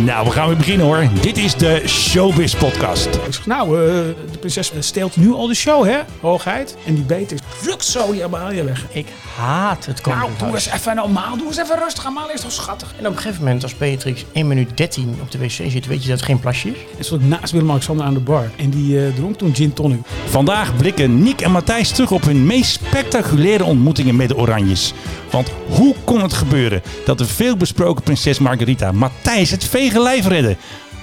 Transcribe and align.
Nou, 0.00 0.26
we 0.26 0.32
gaan 0.32 0.46
weer 0.48 0.56
beginnen 0.56 0.86
hoor. 0.86 1.08
Dit 1.20 1.38
is 1.38 1.54
de 1.54 1.82
Showbiz 1.86 2.54
Podcast. 2.54 3.06
Ik 3.06 3.34
zeg, 3.34 3.46
nou, 3.46 3.68
uh, 3.68 3.86
de 4.30 4.38
prinses 4.38 4.72
steelt 4.78 5.16
nu 5.16 5.32
al 5.32 5.46
de 5.46 5.54
show, 5.54 5.84
hè? 5.84 5.98
Hoogheid. 6.20 6.76
En 6.86 6.94
die 6.94 7.04
beter 7.04 7.38
rukt 7.62 7.84
zo 7.84 8.12
die 8.12 8.24
Amalia 8.24 8.64
weg. 8.64 8.86
Ik 8.92 9.06
haat 9.36 9.86
het 9.86 10.04
Nou, 10.04 10.18
koninklijk 10.18 10.38
doe 10.38 10.54
eens 10.54 10.80
even 10.80 10.96
normaal. 10.96 11.36
Doe 11.36 11.46
eens 11.46 11.56
even 11.56 11.78
rustig. 11.78 12.06
Amalia 12.06 12.32
is 12.32 12.40
toch 12.40 12.52
schattig? 12.52 12.94
En 12.98 13.06
op 13.06 13.12
een 13.12 13.18
gegeven 13.18 13.44
moment, 13.44 13.62
als 13.62 13.76
Beatrix 13.76 14.24
1 14.32 14.46
minuut 14.46 14.76
13 14.76 15.18
op 15.20 15.30
de 15.30 15.38
wc 15.38 15.50
zit, 15.50 15.86
weet 15.86 16.02
je 16.02 16.08
dat 16.08 16.16
het 16.16 16.26
geen 16.26 16.40
plasje 16.40 16.68
is? 16.68 16.76
En 16.98 17.04
stond 17.04 17.22
ik 17.22 17.28
naast 17.28 17.52
Willem-Alexander 17.52 18.06
aan 18.06 18.14
de 18.14 18.20
bar. 18.20 18.50
En 18.56 18.70
die 18.70 19.06
eh, 19.06 19.14
dronk 19.14 19.38
toen 19.38 19.54
gin 19.54 19.72
tonic. 19.72 20.00
Vandaag 20.24 20.76
blikken 20.76 21.22
Nick 21.22 21.40
en 21.40 21.50
Matthijs 21.50 21.90
terug 21.90 22.10
op 22.10 22.24
hun 22.24 22.46
meest 22.46 22.72
spectaculaire 22.72 23.64
ontmoetingen 23.64 24.16
met 24.16 24.28
de 24.28 24.36
Oranjes. 24.36 24.92
Want 25.30 25.50
hoe 25.68 25.94
kon 26.04 26.22
het 26.22 26.32
gebeuren 26.32 26.82
dat 27.04 27.18
de 27.18 27.26
veelbesproken 27.26 28.02
prinses 28.02 28.38
Margarita 28.38 28.92
Matthijs 28.92 29.50
het 29.50 29.64
vege 29.84 30.02
lijf 30.02 30.26
redde? 30.26 30.56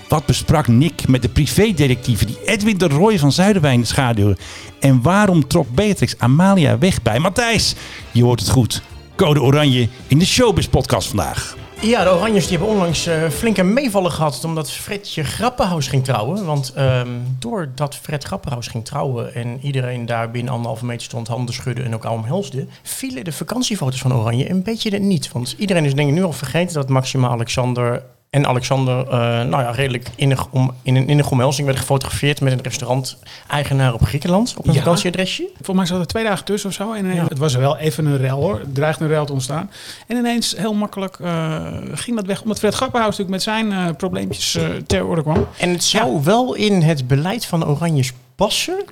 Wat 0.08 0.26
besprak 0.26 0.68
Nick 0.68 1.08
met 1.08 1.22
de 1.22 1.30
privédetectieven 1.30 2.28
die 2.28 2.38
Edwin 2.46 2.78
de 2.78 2.88
Roy 2.88 3.20
van 3.20 3.32
Zuiderwijn 3.32 3.86
schaduwen? 3.86 4.38
En 4.80 5.02
waarom 5.02 5.48
trok 5.48 5.68
Beatrix 5.70 6.16
Amalia 6.18 6.78
weg 6.78 7.02
bij 7.02 7.20
Matthijs? 7.20 7.76
Je 8.12 8.24
hoort 8.24 8.40
het 8.40 8.50
goed. 8.50 8.82
Code 9.16 9.42
Oranje 9.42 9.90
in 10.08 10.20
de 10.20 10.26
Showbiz 10.26 10.68
podcast 10.68 11.08
vandaag. 11.08 11.56
Ja, 11.82 12.04
de 12.04 12.10
Oranjes 12.10 12.48
die 12.48 12.58
hebben 12.58 12.76
onlangs 12.76 13.08
uh, 13.08 13.30
flinke 13.30 13.64
meevallen 13.64 14.12
gehad 14.12 14.44
omdat 14.44 14.72
Fredje 14.72 15.24
Grappenhaus 15.24 15.88
ging 15.88 16.04
trouwen. 16.04 16.46
Want 16.46 16.74
um, 16.78 17.36
doordat 17.40 17.96
Fred 17.96 18.24
Grappenhaus 18.24 18.68
ging 18.68 18.86
trouwen 18.86 19.34
en 19.34 19.60
iedereen 19.62 20.06
daar 20.06 20.32
binnen 20.32 20.54
anderhalve 20.54 20.86
meter 20.86 21.04
stond, 21.04 21.28
handen 21.28 21.54
schudden 21.54 21.86
en 21.86 21.96
ook 21.96 22.06
al 22.06 22.14
omhelsde, 22.14 22.68
vielen 22.84 23.24
de 23.24 23.32
vakantiefoto's 23.32 24.02
van 24.02 24.14
Oranje 24.14 24.50
een 24.50 24.64
beetje 24.64 25.00
niet. 25.00 25.32
Want 25.32 25.56
iedereen 25.58 25.86
is 25.86 25.96
denk 25.96 26.10
ik 26.10 26.16
nu 26.16 26.24
al 26.24 26.34
vergeten 26.34 26.74
dat 26.74 26.90
Maxima 26.90 27.28
Alexander 27.28 28.04
en 28.32 28.48
Alexander, 28.48 29.06
uh, 29.06 29.12
nou 29.42 29.50
ja, 29.64 29.72
redelijk 29.72 30.08
innig 30.16 30.48
om, 30.52 30.74
in 30.82 30.96
een 30.96 31.08
innige 31.08 31.30
omhelzing 31.30 31.68
werd 31.68 31.80
gefotografeerd 31.80 32.42
met 32.42 32.54
een 32.54 32.62
restaurant-eigenaar 32.62 33.94
op 33.94 34.04
Griekenland. 34.06 34.54
Op 34.58 34.68
een 34.68 34.74
Ja. 34.74 34.80
vakantieadresje. 34.80 35.50
Volgens 35.54 35.78
mij 35.78 35.86
zat 35.86 36.00
er 36.00 36.06
twee 36.08 36.24
dagen 36.24 36.46
tussen 36.46 36.70
of 36.70 36.76
zo. 36.76 36.94
En 36.94 37.06
eh, 37.10 37.16
Ja. 37.16 37.24
het 37.28 37.38
was 37.38 37.56
wel 37.56 37.78
even 37.78 38.06
een 38.06 38.18
rel 38.18 38.42
hoor. 38.42 38.60
Het 38.60 38.76
dreigde 38.76 39.04
een 39.04 39.10
rel 39.10 39.26
te 39.26 39.34
ontstaan. 39.34 39.70
En 40.08 40.18
ineens 40.18 40.56
heel 40.58 40.74
makkelijk 40.74 41.18
eh, 41.20 41.66
ging 41.94 42.16
dat 42.16 42.26
weg. 42.26 42.42
Omdat 42.42 42.60
Fred 42.60 42.74
Grappenhuis 42.74 43.18
natuurlijk 43.18 43.46
met 43.46 43.56
zijn 43.56 43.72
eh, 43.72 43.96
probleempjes 43.98 44.56
eh, 44.56 44.66
ter 44.88 45.06
orde 45.06 45.22
kwam. 45.22 45.48
En 45.58 45.70
het 45.70 45.84
zou 45.84 46.24
wel 46.24 46.54
in 46.54 46.82
het 46.82 47.08
beleid 47.08 47.46
van 47.46 47.60
de 47.60 47.66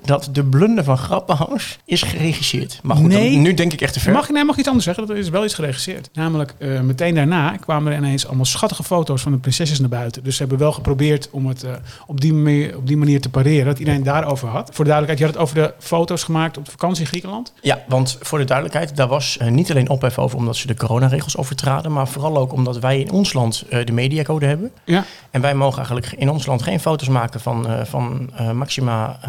Dat 0.06 0.30
de 0.32 0.44
blunder 0.44 0.84
van 0.84 0.98
Grappenhaus 0.98 1.80
is 1.86 2.02
geregisseerd. 2.02 2.80
Maar 2.84 2.96
goed, 2.96 3.08
Nee. 3.08 3.32
dan- 3.32 3.42
nu 3.42 3.54
denk 3.54 3.74
ik 3.74 3.82
echt 3.82 3.94
te 3.94 4.00
ver. 4.00 4.14
Mag, 4.14 4.30
nee, 4.30 4.44
mag 4.46 4.58
iets 4.58 4.68
anders 4.68 4.86
zeggen? 4.86 5.08
Dat 5.08 5.16
is 5.18 5.30
wel 5.30 5.44
iets 5.44 5.54
geregisseerd. 5.54 6.10
Namelijk, 6.14 6.54
eh, 6.58 6.80
meteen 6.80 7.16
daarna 7.16 7.58
kwamen 7.58 7.92
er 7.92 7.98
ineens 7.98 8.28
allemaal 8.28 8.46
schattige 8.46 8.84
foto's 8.84 9.22
van 9.22 9.32
de 9.32 9.38
prinsesses 9.38 9.80
naar 9.80 9.90
buiten. 9.90 10.24
Dus 10.24 10.34
ze 10.36 10.40
hebben 10.42 10.60
wel 10.60 10.72
geprobeerd 10.72 11.30
om 11.32 11.46
het 11.48 11.64
eh, 11.64 11.72
op, 12.08 12.22
die 12.22 12.34
manier, 12.34 12.78
op 12.78 12.88
die 12.88 12.98
manier 12.98 13.22
te 13.22 13.30
pareren. 13.30 13.66
Dat 13.66 13.80
iedereen 13.80 14.04
daarover 14.04 14.48
had. 14.48 14.70
Voor 14.74 14.86
de 14.86 14.92
duidelijkheid, 14.92 15.20
je 15.20 15.26
had 15.26 15.34
het 15.34 15.44
over 15.44 15.56
de 15.56 15.86
foto's 15.86 16.24
gemaakt 16.24 16.58
op 16.58 16.66
de 16.66 16.72
vakantie 16.72 17.02
in 17.02 17.08
Griekenland. 17.08 17.54
Ja, 17.62 17.84
want 17.88 18.18
voor 18.22 18.38
de 18.40 18.46
duidelijkheid, 18.46 18.96
daar 18.96 19.08
was 19.08 19.38
eh, 19.38 19.48
niet 19.48 19.70
alleen 19.72 19.90
ophef 19.90 20.18
over 20.18 20.38
omdat 20.38 20.56
ze 20.56 20.68
de 20.68 20.76
coronaregels 20.76 21.38
overtraden, 21.38 21.92
maar 21.94 22.08
vooral 22.08 22.38
ook 22.38 22.54
omdat 22.54 22.80
wij 22.80 23.00
in 23.00 23.12
ons 23.12 23.34
land 23.34 23.64
de 23.86 23.92
mediacode 23.92 24.46
hebben. 24.46 24.72
Ja. 24.86 25.04
En 25.32 25.42
wij 25.42 25.56
mogen 25.56 25.78
eigenlijk 25.78 26.12
in 26.18 26.30
ons 26.30 26.46
land 26.46 26.62
geen 26.64 26.80
foto's 26.80 27.08
maken 27.08 27.40
van, 27.40 27.68
van 27.84 28.30
Maxima, 28.54 29.20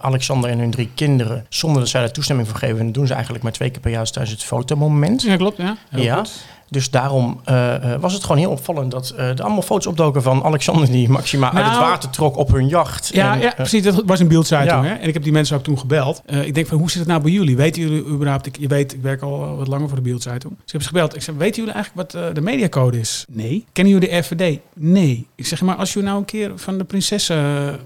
Alexander 0.00 0.50
en 0.50 0.58
hun 0.58 0.70
drie 0.70 0.90
kinderen, 0.94 1.46
zonder 1.48 1.80
dat 1.80 1.90
zij 1.90 2.00
daar 2.00 2.10
toestemming 2.12 2.48
voor 2.48 2.58
geven. 2.58 2.78
En 2.78 2.84
dat 2.84 2.94
doen 2.94 3.06
ze 3.06 3.12
eigenlijk 3.12 3.42
maar 3.44 3.52
twee 3.52 3.70
keer 3.70 3.80
per 3.80 3.90
jaar 3.90 4.10
tijdens 4.10 4.34
het 4.34 4.44
fotomoment. 4.44 5.22
Ja, 5.22 5.36
klopt. 5.36 5.56
Ja, 5.56 5.76
Heel 5.90 6.02
Ja. 6.02 6.16
goed. 6.16 6.44
Dus 6.68 6.90
daarom 6.90 7.40
eh, 7.44 7.92
eh, 7.92 8.00
was 8.00 8.12
het 8.12 8.22
gewoon 8.22 8.38
heel 8.38 8.50
opvallend 8.50 8.90
dat 8.90 9.10
eh, 9.16 9.28
er 9.28 9.42
allemaal 9.42 9.62
foto's 9.62 9.86
opdoken 9.86 10.22
van 10.22 10.44
Alexander 10.44 10.90
die 10.90 11.08
Maxima 11.08 11.52
uit 11.52 11.64
het 11.64 11.72
Nou, 11.74 11.90
water 11.90 12.10
trok 12.10 12.36
op 12.36 12.52
hun 12.52 12.68
jacht. 12.68 13.10
Ja, 13.12 13.34
En, 13.34 13.40
ja 13.40 13.52
precies. 13.56 13.82
Dat 13.82 14.02
was 14.06 14.20
een 14.20 14.28
beeldzeiting. 14.28 14.84
Ja. 14.84 14.88
Hè? 14.88 14.94
En 14.94 15.08
ik 15.08 15.14
heb 15.14 15.22
die 15.22 15.32
mensen 15.32 15.56
ook 15.56 15.62
toen 15.62 15.78
gebeld. 15.78 16.22
Eh, 16.26 16.46
ik 16.46 16.54
denk 16.54 16.66
van, 16.66 16.78
hoe 16.78 16.90
zit 16.90 16.98
het 16.98 17.08
nou 17.08 17.22
bij 17.22 17.30
jullie? 17.30 17.56
Weten 17.56 17.82
jullie 17.82 18.06
überhaupt... 18.06 18.46
Ik, 18.46 18.56
je 18.58 18.68
weet, 18.68 18.92
ik 18.92 19.02
werk 19.02 19.22
al 19.22 19.56
wat 19.56 19.68
langer 19.68 19.88
voor 19.88 19.96
de 19.96 20.02
beeldzeitung. 20.02 20.52
Dus 20.52 20.64
ik 20.66 20.72
heb 20.72 20.82
ze 20.82 20.88
gebeld. 20.88 21.14
Ik 21.14 21.22
zeg, 21.22 21.34
weten 21.34 21.56
jullie 21.56 21.74
eigenlijk 21.74 22.12
wat 22.12 22.34
de 22.34 22.40
mediacode 22.40 23.00
is? 23.00 23.24
Nee. 23.28 23.64
Kennen 23.72 23.92
jullie 23.92 24.08
de 24.08 24.16
RVD? 24.16 24.58
Nee. 24.74 25.26
Ik 25.34 25.46
zeg, 25.46 25.60
maar 25.60 25.76
als 25.76 25.92
jullie 25.92 26.08
nou 26.08 26.20
een 26.20 26.26
keer 26.26 26.52
van 26.54 26.78
de 26.78 26.84
prinsessen 26.84 27.36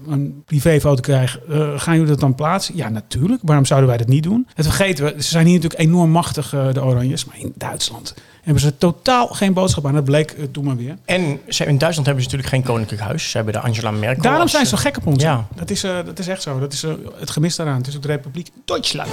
een 0.07 0.43
privéfoto 0.45 1.01
krijgen, 1.01 1.41
eh, 1.49 1.79
gaan 1.79 1.93
jullie 1.93 2.09
dat 2.09 2.19
dan 2.19 2.35
plaatsen? 2.35 2.75
Ja, 2.75 2.89
natuurlijk. 2.89 3.41
Waarom 3.43 3.65
zouden 3.65 3.89
wij 3.89 3.97
dat 3.97 4.07
niet 4.07 4.23
doen? 4.23 4.47
Het 4.53 4.65
vergeten 4.65 5.05
we. 5.05 5.13
Ze 5.23 5.29
zijn 5.29 5.45
hier 5.45 5.55
natuurlijk 5.55 5.81
enorm 5.81 6.09
machtig, 6.09 6.49
de 6.49 6.83
Oranjes. 6.83 7.25
Maar 7.25 7.39
in 7.39 7.53
Duitsland 7.55 8.13
hebben 8.43 8.61
ze 8.61 8.77
totaal 8.77 9.27
geen 9.27 9.53
boodschap 9.53 9.85
aan. 9.85 9.93
Dat 9.93 10.03
bleek 10.03 10.31
eh, 10.31 10.43
toen 10.51 10.63
maar 10.63 10.77
weer. 10.77 10.97
En 11.05 11.39
ze, 11.47 11.65
in 11.65 11.77
Duitsland 11.77 12.07
hebben 12.07 12.23
ze 12.23 12.29
natuurlijk 12.29 12.49
geen 12.49 12.73
koninklijk 12.73 13.01
huis. 13.01 13.29
Ze 13.29 13.37
hebben 13.37 13.53
de 13.53 13.59
Angela 13.59 13.91
Merkel. 13.91 14.21
Daarom 14.21 14.41
als, 14.41 14.51
zijn 14.51 14.65
ze 14.65 14.71
eh, 14.75 14.77
zo 14.77 14.89
gek 14.89 14.97
op 14.97 15.07
ons. 15.07 15.23
Ja. 15.23 15.47
Dat, 15.55 15.69
is, 15.69 15.83
eh, 15.83 16.05
dat 16.05 16.19
is 16.19 16.27
echt 16.27 16.41
zo. 16.41 16.59
Dat 16.59 16.73
is 16.73 16.83
eh, 16.83 16.91
het 17.19 17.29
gemis 17.29 17.55
daaraan. 17.55 17.77
Het 17.77 17.87
is 17.87 17.95
ook 17.95 18.01
de 18.01 18.07
Republiek 18.07 18.49
Duitsland. 18.65 19.09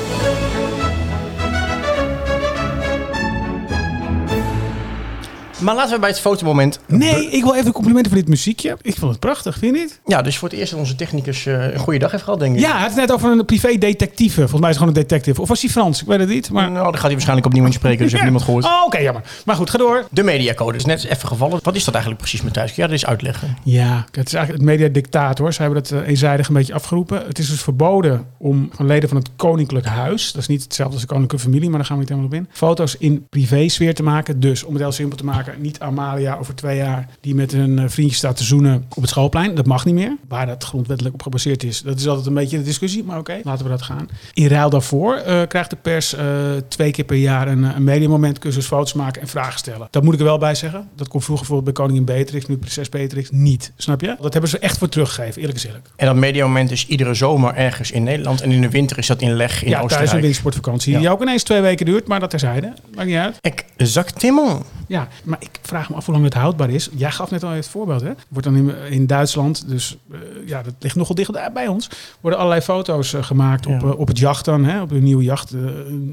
Maar 5.66 5.74
laten 5.74 5.94
we 5.94 6.00
bij 6.00 6.08
het 6.08 6.20
fotomoment. 6.20 6.78
Nee, 6.86 7.30
ik 7.30 7.42
wil 7.42 7.54
even 7.54 7.72
complimenten 7.72 8.12
voor 8.12 8.20
dit 8.20 8.28
muziekje. 8.28 8.76
Ik 8.82 8.96
vond 8.96 9.10
het 9.10 9.20
prachtig, 9.20 9.58
vind 9.58 9.74
je 9.76 9.82
niet? 9.82 10.00
Ja, 10.06 10.22
dus 10.22 10.38
voor 10.38 10.48
het 10.48 10.58
eerst 10.58 10.70
dat 10.70 10.80
onze 10.80 10.94
technicus 10.94 11.46
eh, 11.46 11.72
een 11.72 11.78
goede 11.78 11.98
dag 11.98 12.10
heeft 12.10 12.22
gehad, 12.22 12.38
denk 12.38 12.54
ik. 12.54 12.60
Ja, 12.60 12.70
hij 12.72 12.80
had 12.80 12.88
het 12.90 12.98
net 12.98 13.12
over 13.12 13.30
een 13.30 13.44
privé-detectieve. 13.44 14.34
Volgens 14.40 14.60
mij 14.60 14.70
is 14.70 14.76
het 14.76 14.84
gewoon 14.84 14.94
een 15.02 15.08
detective. 15.08 15.40
Of 15.40 15.48
was 15.48 15.60
hij 15.60 15.70
Frans? 15.70 16.00
Ik 16.00 16.06
weet 16.06 16.18
het 16.20 16.28
niet. 16.28 16.50
Maar... 16.50 16.70
Nou, 16.70 16.82
daar 16.84 16.92
gaat 16.92 17.02
hij 17.02 17.10
waarschijnlijk 17.10 17.46
opnieuw 17.46 17.64
in 17.64 17.72
spreken, 17.72 17.98
dus 18.02 18.12
heeft 18.12 18.16
Ja. 18.16 18.22
niemand 18.30 18.44
gehoord. 18.44 18.64
Oh, 18.64 18.82
oké, 18.86 18.98
jammer. 18.98 19.22
Maar 19.44 19.56
goed, 19.56 19.70
ga 19.70 19.78
door. 19.78 20.04
De 20.10 20.22
mediacode 20.22 20.76
is 20.76 20.84
net 20.84 21.04
even 21.04 21.28
gevallen. 21.28 21.58
Wat 21.62 21.74
is 21.74 21.84
dat 21.84 21.94
eigenlijk 21.94 22.22
precies, 22.22 22.42
Matthijs? 22.42 22.66
Kun 22.66 22.76
jij 22.76 22.84
dat 22.86 22.94
eens 22.94 23.06
uitleggen? 23.06 23.56
Ja, 23.64 24.04
het 24.10 24.26
is 24.26 24.34
eigenlijk 24.34 24.64
het 24.64 24.70
mediadictaat 24.72 25.38
hoor. 25.38 25.52
Ze 25.52 25.62
hebben 25.62 25.82
dat 25.82 25.90
eh, 25.92 26.08
eenzijdig 26.08 26.48
een 26.48 26.54
beetje 26.54 26.74
afgeroepen. 26.74 27.22
Het 27.26 27.38
is 27.38 27.48
dus 27.50 27.60
verboden 27.62 28.26
om 28.38 28.68
van 28.72 28.86
leden 28.86 29.08
van 29.08 29.18
het 29.18 29.30
koninklijk 29.36 29.86
huis, 29.86 30.32
dat 30.32 30.42
is 30.42 30.48
niet 30.48 30.62
hetzelfde 30.62 30.92
als 30.94 31.02
de 31.02 31.08
koninklijke 31.08 31.46
familie, 31.46 31.68
maar 31.68 31.78
daar 31.78 31.86
gaan 31.86 31.96
we 31.96 32.02
niet 32.02 32.10
helemaal 32.12 32.30
op 32.30 32.38
in, 32.38 32.48
foto's 32.52 32.96
in 32.98 33.26
privésfeer 33.30 33.94
te 33.94 34.02
maken. 34.02 34.40
Dus 34.40 34.62
om 34.64 34.72
het 34.72 34.82
heel 34.82 34.92
simpel 34.92 35.16
te 35.16 35.24
maken, 35.24 35.54
niet 35.58 35.80
Amalia 35.80 36.36
over 36.36 36.54
twee 36.54 36.76
jaar 36.76 37.08
die 37.20 37.34
met 37.34 37.52
een 37.52 37.78
eh, 37.78 37.84
vriendje 37.88 38.16
staat 38.16 38.36
te 38.36 38.44
zoenen 38.44 38.84
op 38.94 39.02
het 39.02 39.10
schoolplein. 39.10 39.54
Dat 39.54 39.66
mag 39.66 39.84
niet 39.84 39.94
meer. 39.94 40.16
Waar 40.28 40.46
dat 40.46 40.64
grondwettelijk 40.64 41.14
op 41.14 41.22
gebaseerd 41.22 41.64
is, 41.64 41.82
dat 41.82 41.98
is 41.98 42.08
altijd 42.08 42.26
een 42.26 42.34
beetje 42.34 42.58
de 42.58 42.64
discussie, 42.64 43.04
maar 43.04 43.18
oké, 43.18 43.40
laten 43.42 43.64
we 43.64 43.70
dat 43.70 43.82
gaan. 43.82 44.08
In 44.34 44.46
ruil 44.46 44.70
daarvoor 44.70 45.14
eh, 45.14 45.42
krijgt 45.48 45.70
de 45.70 45.76
pers 45.76 46.14
eh, 46.14 46.24
twee 46.68 46.90
keer 46.90 47.04
per 47.04 47.16
jaar 47.16 47.48
een, 47.48 47.62
een 47.62 47.84
mediamoment 47.84 48.38
cursus 48.38 48.66
foto's 48.66 48.92
maken 48.92 49.22
en 49.22 49.28
vragen 49.28 49.58
stellen. 49.58 49.88
Dat 49.90 50.02
moet 50.02 50.14
ik 50.14 50.18
er 50.18 50.26
wel 50.26 50.38
bij 50.38 50.54
zeggen. 50.54 50.88
Dat 50.94 51.08
kon 51.08 51.22
vroeger 51.22 51.46
bijvoorbeeld 51.46 51.76
bij 51.76 51.84
koningin 51.84 52.04
Beatrix, 52.14 52.46
nu 52.46 52.56
prinses 52.56 52.88
Beatrix 52.88 53.30
niet. 53.30 53.72
Snap 53.76 54.00
je? 54.00 54.16
Dat 54.20 54.32
hebben 54.32 54.50
ze 54.50 54.58
echt 54.58 54.78
voor 54.78 54.88
teruggegeven, 54.88 55.40
eerlijk 55.40 55.56
eerlijk. 55.64 55.88
En 55.96 56.06
dat 56.06 56.16
mediamoment 56.16 56.70
is 56.70 56.86
iedere 56.86 57.14
zomer 57.14 57.54
ergens 57.54 57.90
in 57.90 58.02
Nederland. 58.02 58.40
En 58.40 58.50
in 58.50 58.60
de 58.60 58.70
winter 58.70 58.98
is 58.98 59.06
dat 59.06 59.20
in 59.20 59.32
Leg 59.32 59.62
in 59.62 59.68
ja, 59.68 59.72
thuis 59.72 59.84
Oostenrijk. 59.84 60.12
een 60.12 60.20
wintersportvakantie. 60.20 60.92
Ja. 60.92 60.98
Die 60.98 61.10
ook 61.10 61.22
ineens 61.22 61.42
twee 61.42 61.60
weken 61.60 61.86
duurt, 61.86 62.06
maar 62.06 62.20
dat 62.20 62.30
terzijde. 62.30 62.72
Maakt 62.94 63.08
niet 63.08 63.16
uit. 63.16 63.38
Exactement. 63.76 64.64
Ja, 64.88 65.08
maar 65.24 65.38
ik 65.52 65.58
vraag 65.62 65.88
me 65.90 65.96
af 65.96 66.04
hoe 66.04 66.14
lang 66.14 66.26
het 66.26 66.34
houdbaar 66.34 66.70
is. 66.70 66.88
Jij 66.92 67.10
gaf 67.10 67.30
net 67.30 67.42
al 67.44 67.50
het 67.50 67.68
voorbeeld, 67.68 68.00
hè? 68.00 68.10
Wordt 68.28 68.46
dan 68.46 68.56
in, 68.56 68.74
in 68.90 69.06
Duitsland, 69.06 69.68
dus 69.68 69.96
eh, 70.12 70.18
ja, 70.46 70.62
dat 70.62 70.72
ligt 70.78 70.96
nogal 70.96 71.14
dicht 71.14 71.52
bij 71.54 71.66
ons. 71.66 71.88
Worden 72.20 72.38
allerlei 72.40 72.64
foto's 72.64 73.12
eh, 73.12 73.22
gemaakt 73.22 73.66
op, 73.66 73.82
eh, 73.82 73.98
op 73.98 74.08
het 74.08 74.18
jacht 74.18 74.44
dan, 74.44 74.64
hè? 74.64 74.82
Op 74.82 74.90
een 74.90 75.02
nieuwe 75.02 75.22
jacht. 75.22 75.54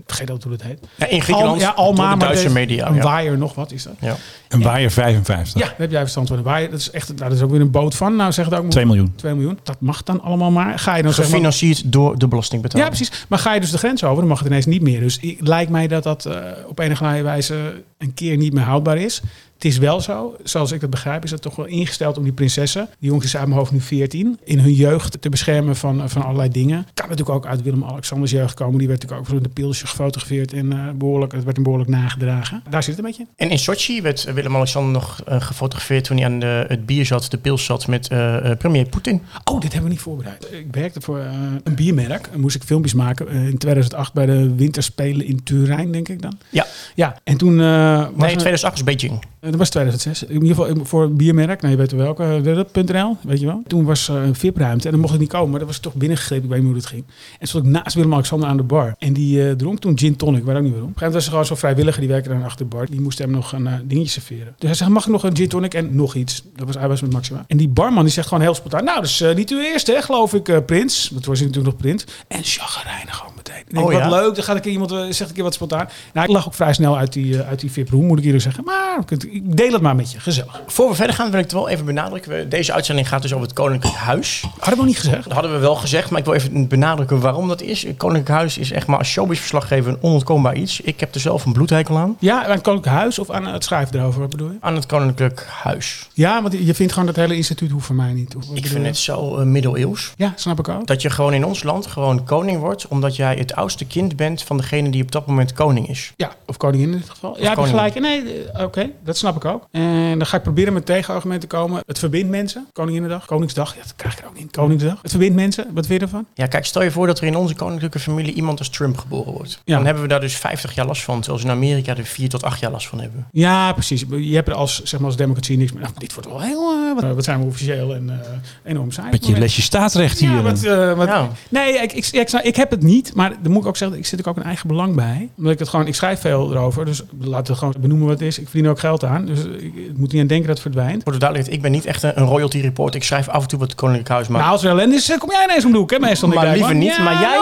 vergeet 0.05 0.31
ook 0.31 0.43
hoe 0.43 0.51
dat 0.51 0.61
heet. 0.61 0.79
Ja, 0.95 1.07
in 1.07 1.21
Griekenland, 1.21 1.55
Al- 1.55 1.67
ja, 1.67 1.69
Alma, 1.69 2.15
Duitse 2.15 2.43
deze- 2.43 2.53
media. 2.55 2.87
Een 2.87 2.95
ja. 2.95 3.01
waaier 3.03 3.37
nog, 3.37 3.55
wat 3.55 3.71
is 3.71 3.83
dat? 3.83 3.93
Ja. 3.99 4.15
Een 4.49 4.61
waaier 4.61 4.91
55. 4.91 5.61
Ja, 5.61 5.67
daar 5.67 5.75
heb 5.77 5.91
jij 5.91 5.99
verstand 6.01 6.27
van. 6.27 6.37
Een 6.37 6.43
waaier, 6.43 6.69
dat 6.69 6.79
is 6.79 6.91
echt, 6.91 7.07
nou, 7.07 7.19
dat 7.19 7.31
is 7.31 7.41
ook 7.41 7.51
weer 7.51 7.61
een 7.61 7.71
boot 7.71 7.95
van. 7.95 8.15
Nou, 8.15 8.31
zeg 8.31 8.45
het 8.45 8.53
ook 8.53 8.61
maar. 8.61 8.71
2 8.71 8.85
miljoen. 8.85 9.13
2 9.15 9.33
miljoen. 9.33 9.59
Dat 9.63 9.81
mag 9.81 10.03
dan 10.03 10.21
allemaal 10.21 10.51
maar. 10.51 10.79
Ga 10.79 10.95
je 10.95 11.03
dan 11.03 11.11
zeg 11.11 11.19
maar, 11.25 11.29
Gefinancierd 11.33 11.91
door 11.91 12.17
de 12.17 12.27
belastingbetaler. 12.27 12.85
Ja, 12.87 12.93
precies. 12.95 13.25
Maar 13.29 13.39
ga 13.39 13.53
je 13.53 13.59
dus 13.59 13.71
de 13.71 13.77
grens 13.77 14.03
over, 14.03 14.17
dan 14.17 14.27
mag 14.27 14.37
het 14.39 14.47
ineens 14.47 14.65
niet 14.65 14.81
meer. 14.81 14.99
Dus 14.99 15.17
ik- 15.19 15.37
lijkt 15.47 15.71
mij 15.71 15.87
dat 15.87 16.03
dat 16.03 16.29
op 16.67 16.79
enige 16.79 17.21
wijze 17.23 17.83
een 18.03 18.13
keer 18.13 18.37
niet 18.37 18.53
meer 18.53 18.63
houdbaar 18.63 18.97
is. 18.97 19.21
Het 19.63 19.71
is 19.71 19.77
wel 19.77 20.01
zo, 20.01 20.35
zoals 20.43 20.71
ik 20.71 20.81
dat 20.81 20.89
begrijp, 20.89 21.23
is 21.23 21.29
dat 21.29 21.41
toch 21.41 21.55
wel 21.55 21.65
ingesteld 21.65 22.17
om 22.17 22.23
die 22.23 22.33
prinsessen, 22.33 22.87
die 22.99 23.09
jongens 23.09 23.29
zijn 23.29 23.37
uit 23.41 23.47
mijn 23.51 23.59
hoofd 23.61 23.71
nu 23.73 23.81
14, 23.81 24.39
in 24.43 24.59
hun 24.59 24.73
jeugd 24.73 25.21
te 25.21 25.29
beschermen 25.29 25.75
van, 25.75 26.01
eh, 26.01 26.07
van 26.07 26.21
allerlei 26.23 26.49
dingen. 26.49 26.85
Kan 26.93 27.09
natuurlijk 27.09 27.35
ook 27.37 27.45
uit 27.45 27.61
Willem-Alexanders 27.61 28.31
jeugd 28.31 28.53
komen. 28.53 28.77
Die 28.79 28.87
werd 28.87 29.01
natuurlijk 29.01 29.29
ook 29.29 29.33
voor 29.35 29.43
de 29.47 29.53
pilsje 29.53 29.87
gefotografeerd 29.87 30.53
en 30.53 30.71
eh, 30.73 30.79
behoorlijk, 30.95 31.31
het 31.31 31.43
werd 31.43 31.55
hem 31.55 31.63
behoorlijk 31.63 31.89
nagedragen. 31.91 32.63
Daar 32.69 32.83
zit 32.83 32.95
het 32.95 33.05
een 33.05 33.09
beetje. 33.11 33.27
En 33.35 33.49
in 33.49 33.59
Sochi 33.59 34.01
werd 34.01 34.33
Willem-Alexander 34.33 34.91
nog 34.91 35.21
eh, 35.25 35.41
gefotografeerd 35.41 36.03
toen 36.03 36.17
hij 36.17 36.25
aan 36.25 36.39
de, 36.39 36.65
het 36.67 36.85
bier 36.85 37.05
zat, 37.05 37.31
de 37.31 37.37
pils 37.37 37.65
zat 37.65 37.87
met 37.87 38.07
eh, 38.07 38.51
eh, 38.51 38.57
premier 38.57 38.85
Poetin. 38.85 39.21
Oh, 39.43 39.59
dit 39.59 39.63
hebben 39.71 39.83
we 39.83 39.95
niet 39.95 40.03
voorbereid. 40.03 40.47
Ik 40.51 40.67
werkte 40.71 41.01
voor 41.01 41.19
eh, 41.19 41.25
een 41.63 41.75
biermerk. 41.75 42.27
En 42.33 42.39
moest 42.39 42.55
ik 42.55 42.63
filmpjes 42.63 42.93
maken 42.93 43.27
eh, 43.27 43.47
in 43.47 43.57
2008 43.57 44.13
bij 44.13 44.25
de 44.25 44.55
winterspelen 44.55 45.25
in 45.25 45.43
Turijn, 45.43 45.91
denk 45.91 46.07
ik 46.09 46.21
dan. 46.21 46.37
Ja. 46.49 46.65
Ja, 46.95 47.17
en 47.23 47.37
toen... 47.37 47.59
eh, 47.61 47.97
was 47.97 48.09
Nee, 48.15 48.31
er- 48.31 48.37
2008 48.37 48.75
is 48.75 48.83
Beijing. 48.83 49.19
Eh, 49.53 49.59
dat 49.59 49.67
was 49.67 49.69
2006. 49.69 50.23
In 50.23 50.41
ieder 50.41 50.55
geval 50.55 50.85
voor 50.85 51.03
een 51.03 51.17
biermerk. 51.17 51.61
Nou, 51.61 51.73
je 51.73 51.79
weet 51.79 51.91
wel 51.91 52.15
welke. 52.15 52.83
.nl, 52.93 53.17
weet 53.21 53.39
je 53.39 53.45
wel. 53.45 53.63
Toen 53.67 53.83
was 53.83 54.09
eh, 54.09 54.15
een 54.15 54.35
VIP-ruimte 54.35 54.85
en 54.85 54.91
dan 54.91 54.99
mocht 54.99 55.13
ik 55.13 55.19
niet 55.19 55.29
komen. 55.29 55.49
Maar 55.49 55.59
dat 55.59 55.67
was 55.67 55.77
toch 55.77 55.93
binnengegrepen. 55.93 56.43
Ik 56.43 56.49
weet 56.49 56.59
niet 56.59 56.67
hoe 56.67 56.77
het 56.77 56.85
ging. 56.85 57.03
En 57.39 57.47
stond 57.47 57.65
ik 57.65 57.71
naast 57.71 57.95
Willem-Alexander 57.95 58.47
aan 58.49 58.57
de 58.57 58.63
bar. 58.63 58.95
En 58.99 59.13
die 59.13 59.47
eh, 59.47 59.51
dronk 59.51 59.79
toen 59.79 59.97
gin 59.99 60.15
tonic. 60.15 60.43
Waar 60.43 60.55
ook 60.55 60.61
niet 60.61 60.71
waarom. 60.71 60.89
Op 60.89 60.95
een 60.95 60.99
gegeven 60.99 61.13
moment 61.13 61.13
was 61.13 61.23
er 61.23 61.29
gewoon 61.29 61.45
zo'n 61.45 61.57
vrijwilliger. 61.57 61.99
Die 61.99 62.09
werkte 62.09 62.29
dan 62.29 62.43
achter 62.43 62.69
de 62.69 62.75
bar. 62.75 62.85
Die 62.89 63.01
moest 63.01 63.17
hem 63.17 63.31
nog 63.31 63.51
een 63.51 63.67
eh, 63.67 63.73
dingetje 63.83 64.09
serveren. 64.11 64.53
Dus 64.57 64.67
hij 64.69 64.73
zegt, 64.73 64.89
mag 64.89 65.05
ik 65.05 65.11
nog 65.11 65.23
een 65.23 65.35
gin 65.35 65.47
tonic 65.47 65.73
en 65.73 65.95
nog 65.95 66.15
iets? 66.15 66.43
Dat 66.55 66.65
was, 66.65 66.75
hij 66.75 66.87
was 66.87 67.01
met 67.01 67.11
Maxima. 67.11 67.43
En 67.47 67.57
die 67.57 67.69
barman 67.69 68.03
die 68.03 68.13
zegt 68.13 68.27
gewoon 68.27 68.43
heel 68.43 68.55
spontaan. 68.55 68.83
Nou, 68.83 68.99
dat 68.99 69.09
is 69.09 69.21
eh, 69.21 69.35
niet 69.35 69.49
uw 69.51 69.59
eerste, 69.59 69.91
hè, 69.91 70.01
geloof 70.01 70.33
ik, 70.33 70.49
eh, 70.49 70.57
Prins. 70.65 71.09
Dat 71.13 71.25
was 71.25 71.39
hij 71.39 71.47
natuurlijk 71.47 71.73
nog 71.73 71.81
Prins. 71.83 72.05
En 72.27 72.43
chagrijnig 72.43 73.15
gewoon 73.17 73.33
meteen. 73.35 73.63
Ik 73.67 73.73
denk, 73.73 73.85
Oh, 73.85 73.91
wat 73.91 74.01
ja? 74.01 74.09
leuk. 74.09 74.35
Dan 74.35 74.43
gaat 74.43 74.55
een 74.55 74.61
keer 74.61 74.71
iemand, 74.71 74.91
eh, 74.91 74.99
zegt 75.09 75.29
een 75.29 75.35
keer 75.35 75.43
wat 75.43 75.53
spontaan. 75.53 75.87
Nou, 76.13 76.27
ik 76.27 76.33
lag 76.33 76.47
ook 76.47 76.53
vrij 76.53 76.73
snel 76.73 76.97
uit 76.97 77.13
die, 77.13 77.39
eh, 77.39 77.47
uit 77.47 77.59
die 77.59 77.71
VIP-room, 77.71 78.05
moet 78.05 78.19
ik 78.19 78.25
eerlijk 78.25 78.43
zeggen. 78.43 78.63
Maar 78.63 79.03
ik 79.29 79.42
ik 79.43 79.57
deel 79.57 79.71
het 79.71 79.81
maar 79.81 79.95
met 79.95 80.11
je. 80.11 80.19
Gezellig. 80.19 80.61
Voor 80.67 80.89
we 80.89 80.95
verder 80.95 81.15
gaan, 81.15 81.29
wil 81.29 81.39
ik 81.39 81.43
het 81.45 81.53
wel 81.53 81.69
even 81.69 81.85
benadrukken. 81.85 82.49
Deze 82.49 82.73
uitzending 82.73 83.07
gaat 83.07 83.21
dus 83.21 83.33
over 83.33 83.45
het 83.45 83.55
Koninklijk 83.55 83.95
Huis. 83.95 84.43
Hadden 84.59 84.79
we 84.79 84.85
niet 84.85 84.99
gezegd? 84.99 85.23
Dat 85.23 85.33
hadden 85.33 85.51
we 85.51 85.57
wel 85.57 85.75
gezegd, 85.75 86.09
maar 86.09 86.19
ik 86.19 86.25
wil 86.25 86.33
even 86.33 86.67
benadrukken 86.67 87.19
waarom 87.19 87.47
dat 87.47 87.61
is. 87.61 87.83
Het 87.83 87.97
Koninklijk 87.97 88.37
Huis 88.37 88.57
is 88.57 88.71
echt 88.71 88.87
maar 88.87 88.97
als 88.97 89.07
showbiz-verslaggever 89.07 89.91
een 89.91 89.97
onontkoombaar 90.01 90.55
iets. 90.55 90.81
Ik 90.81 90.99
heb 90.99 91.13
er 91.13 91.19
zelf 91.19 91.45
een 91.45 91.53
bloedhekel 91.53 91.97
aan. 91.97 92.15
Ja, 92.19 92.45
aan 92.45 92.51
het 92.51 92.61
Koninklijk 92.61 92.97
Huis 92.97 93.19
of 93.19 93.29
aan 93.29 93.45
het 93.47 93.63
schrijven 93.63 93.99
erover, 93.99 94.19
wat 94.19 94.29
bedoel 94.29 94.49
je? 94.49 94.57
Aan 94.59 94.75
het 94.75 94.85
Koninklijk 94.85 95.45
Huis. 95.49 96.09
Ja, 96.13 96.41
want 96.41 96.53
je 96.53 96.73
vindt 96.73 96.93
gewoon 96.93 97.07
dat 97.07 97.15
hele 97.15 97.35
instituut 97.35 97.71
hoeft 97.71 97.85
voor 97.85 97.95
mij 97.95 98.13
niet. 98.13 98.35
Ik 98.53 98.67
vind 98.67 98.85
het 98.85 98.97
zo 98.97 99.37
eh, 99.37 99.45
middeleeuws. 99.45 100.13
Ja, 100.15 100.33
snap 100.35 100.59
ik 100.59 100.67
ook. 100.67 100.87
Dat 100.87 101.01
je 101.01 101.09
gewoon 101.09 101.33
in 101.33 101.45
ons 101.45 101.63
land 101.63 101.87
gewoon 101.87 102.23
koning 102.25 102.59
wordt, 102.59 102.87
omdat 102.87 103.15
jij 103.15 103.35
het 103.35 103.55
oudste 103.55 103.85
kind 103.85 104.15
bent 104.15 104.43
van 104.43 104.57
degene 104.57 104.89
die 104.89 105.03
op 105.03 105.11
dat 105.11 105.27
moment 105.27 105.53
koning 105.53 105.89
is. 105.89 106.13
Ja, 106.15 106.31
of 106.45 106.57
koningin 106.57 106.91
in 106.91 106.97
dit 106.97 107.09
geval. 107.09 107.35
ja, 107.37 107.41
heb 107.41 107.49
je 107.49 107.55
koningin. 107.55 107.91
gelijk. 107.91 108.23
Nee, 108.25 108.43
eh, 108.43 108.63
oké, 108.63 108.89
dat 109.03 109.17
snap 109.17 109.32
ik 109.35 109.45
ook. 109.45 109.67
En 109.71 110.17
dan 110.17 110.27
ga 110.27 110.37
ik 110.37 110.43
proberen 110.43 110.73
met 110.73 110.85
tegenargumenten 110.85 111.49
te 111.49 111.55
komen. 111.55 111.81
Het 111.85 111.99
verbindt 111.99 112.29
mensen. 112.29 112.65
Koninginnedag, 112.73 113.25
Koningsdag. 113.25 113.75
Ja, 113.75 113.81
dat 113.81 113.93
krijg 113.95 114.13
ik 114.13 114.19
er 114.23 114.27
ook 114.27 114.37
niet. 114.39 114.51
Koningsdag. 114.51 114.97
Het 115.01 115.11
verbindt 115.11 115.35
mensen. 115.35 115.65
Wat 115.73 115.85
vind 115.85 115.99
je 115.99 116.05
ervan? 116.05 116.25
Ja, 116.33 116.45
kijk, 116.47 116.65
stel 116.65 116.83
je 116.83 116.91
voor 116.91 117.07
dat 117.07 117.19
er 117.19 117.25
in 117.27 117.35
onze 117.35 117.55
koninklijke 117.55 117.99
familie 117.99 118.33
iemand 118.33 118.59
als 118.59 118.69
Trump 118.69 118.97
geboren 118.97 119.33
wordt. 119.33 119.61
Ja. 119.65 119.75
Dan 119.75 119.85
hebben 119.85 120.03
we 120.03 120.09
daar 120.09 120.19
dus 120.19 120.35
50 120.35 120.75
jaar 120.75 120.85
last 120.85 121.03
van, 121.03 121.19
terwijl 121.21 121.39
ze 121.41 121.45
in 121.47 121.51
Amerika 121.53 121.97
er 121.97 122.05
4 122.05 122.29
tot 122.29 122.43
8 122.43 122.59
jaar 122.59 122.71
last 122.71 122.87
van 122.87 122.99
hebben. 122.99 123.27
Ja, 123.31 123.73
precies. 123.73 124.05
Je 124.09 124.35
hebt 124.35 124.47
er 124.47 124.53
als, 124.53 124.83
zeg 124.83 124.99
maar, 124.99 125.07
als 125.07 125.17
democratie 125.17 125.57
niks 125.57 125.71
meer. 125.71 125.81
Nou, 125.81 125.93
dit 125.97 126.13
wordt 126.13 126.29
wel 126.29 126.41
heel... 126.41 126.71
eh, 126.71 127.01
wat, 127.01 127.15
wat 127.15 127.23
zijn 127.23 127.39
we 127.39 127.45
officieel 127.45 127.95
en 127.95 128.09
eh, 128.09 128.27
enorm 128.71 128.91
saai. 128.91 129.11
Met 129.11 129.25
je 129.27 129.37
lesje 129.39 129.61
staatsrecht 129.61 130.19
hier. 130.19 130.31
Ja, 130.31 130.41
wat, 130.41 130.63
eh, 130.63 130.93
wat- 130.93 131.07
Ja. 131.07 131.27
Nee, 131.49 131.73
ik, 131.73 131.93
ik, 131.93 132.05
ik, 132.11 132.29
ik 132.31 132.55
heb 132.55 132.69
het 132.71 132.83
niet, 132.83 133.13
maar 133.15 133.29
dan 133.41 133.51
moet 133.51 133.61
ik 133.61 133.67
ook 133.67 133.77
zeggen, 133.77 133.97
ik 133.97 134.05
zit 134.05 134.27
ook 134.27 134.37
een 134.37 134.43
eigen 134.43 134.67
belang 134.67 134.95
bij. 134.95 135.29
Omdat 135.37 135.53
ik 135.53 135.59
het 135.59 135.69
gewoon, 135.69 135.87
ik 135.87 135.95
schrijf 135.95 136.19
veel 136.19 136.51
erover, 136.51 136.85
dus 136.85 137.01
laten 137.19 137.53
we 137.53 137.59
gewoon 137.59 137.75
benoemen 137.79 138.07
wat 138.07 138.19
het 138.19 138.27
is. 138.27 138.39
Ik 138.39 138.43
verdien 138.45 138.65
er 138.65 138.71
ook 138.71 138.79
geld 138.79 139.03
aan, 139.03 139.12
dus 139.19 139.39
ik, 139.43 139.75
ik 139.75 139.97
moet 139.97 140.11
niet 140.11 140.21
aan 140.21 140.27
denken 140.27 140.47
dat 140.47 140.57
het 140.57 140.59
verdwijnt. 140.61 141.03
Voor 141.03 141.11
de 141.11 141.17
duidelijkheid, 141.17 141.57
ik 141.57 141.61
ben 141.61 141.71
niet 141.71 141.85
echt 141.85 142.03
een 142.03 142.11
een 142.15 142.25
royalty 142.25 142.59
report. 142.59 142.95
Ik 142.95 143.03
schrijf 143.03 143.27
af 143.29 143.41
en 143.41 143.47
toe 143.47 143.59
wat 143.59 143.67
het 143.67 143.77
Koninklijk 143.77 144.09
Huis 144.09 144.27
maakt. 144.27 144.41
Nou, 144.43 144.55
als 144.55 144.63
er 144.63 144.69
ellende 144.69 144.95
is, 144.95 145.09
eh, 145.09 145.17
kom 145.17 145.31
jij 145.31 145.43
ineens 145.43 145.65
om 145.65 145.71
de 145.71 145.77
hoek, 145.77 145.91
hè, 145.91 145.99
meestal. 145.99 146.27
Maar 146.29 146.45
Nick 146.45 146.55
liever 146.55 146.75
niet, 146.75 146.97
maar 146.97 147.21
jij- 147.21 147.37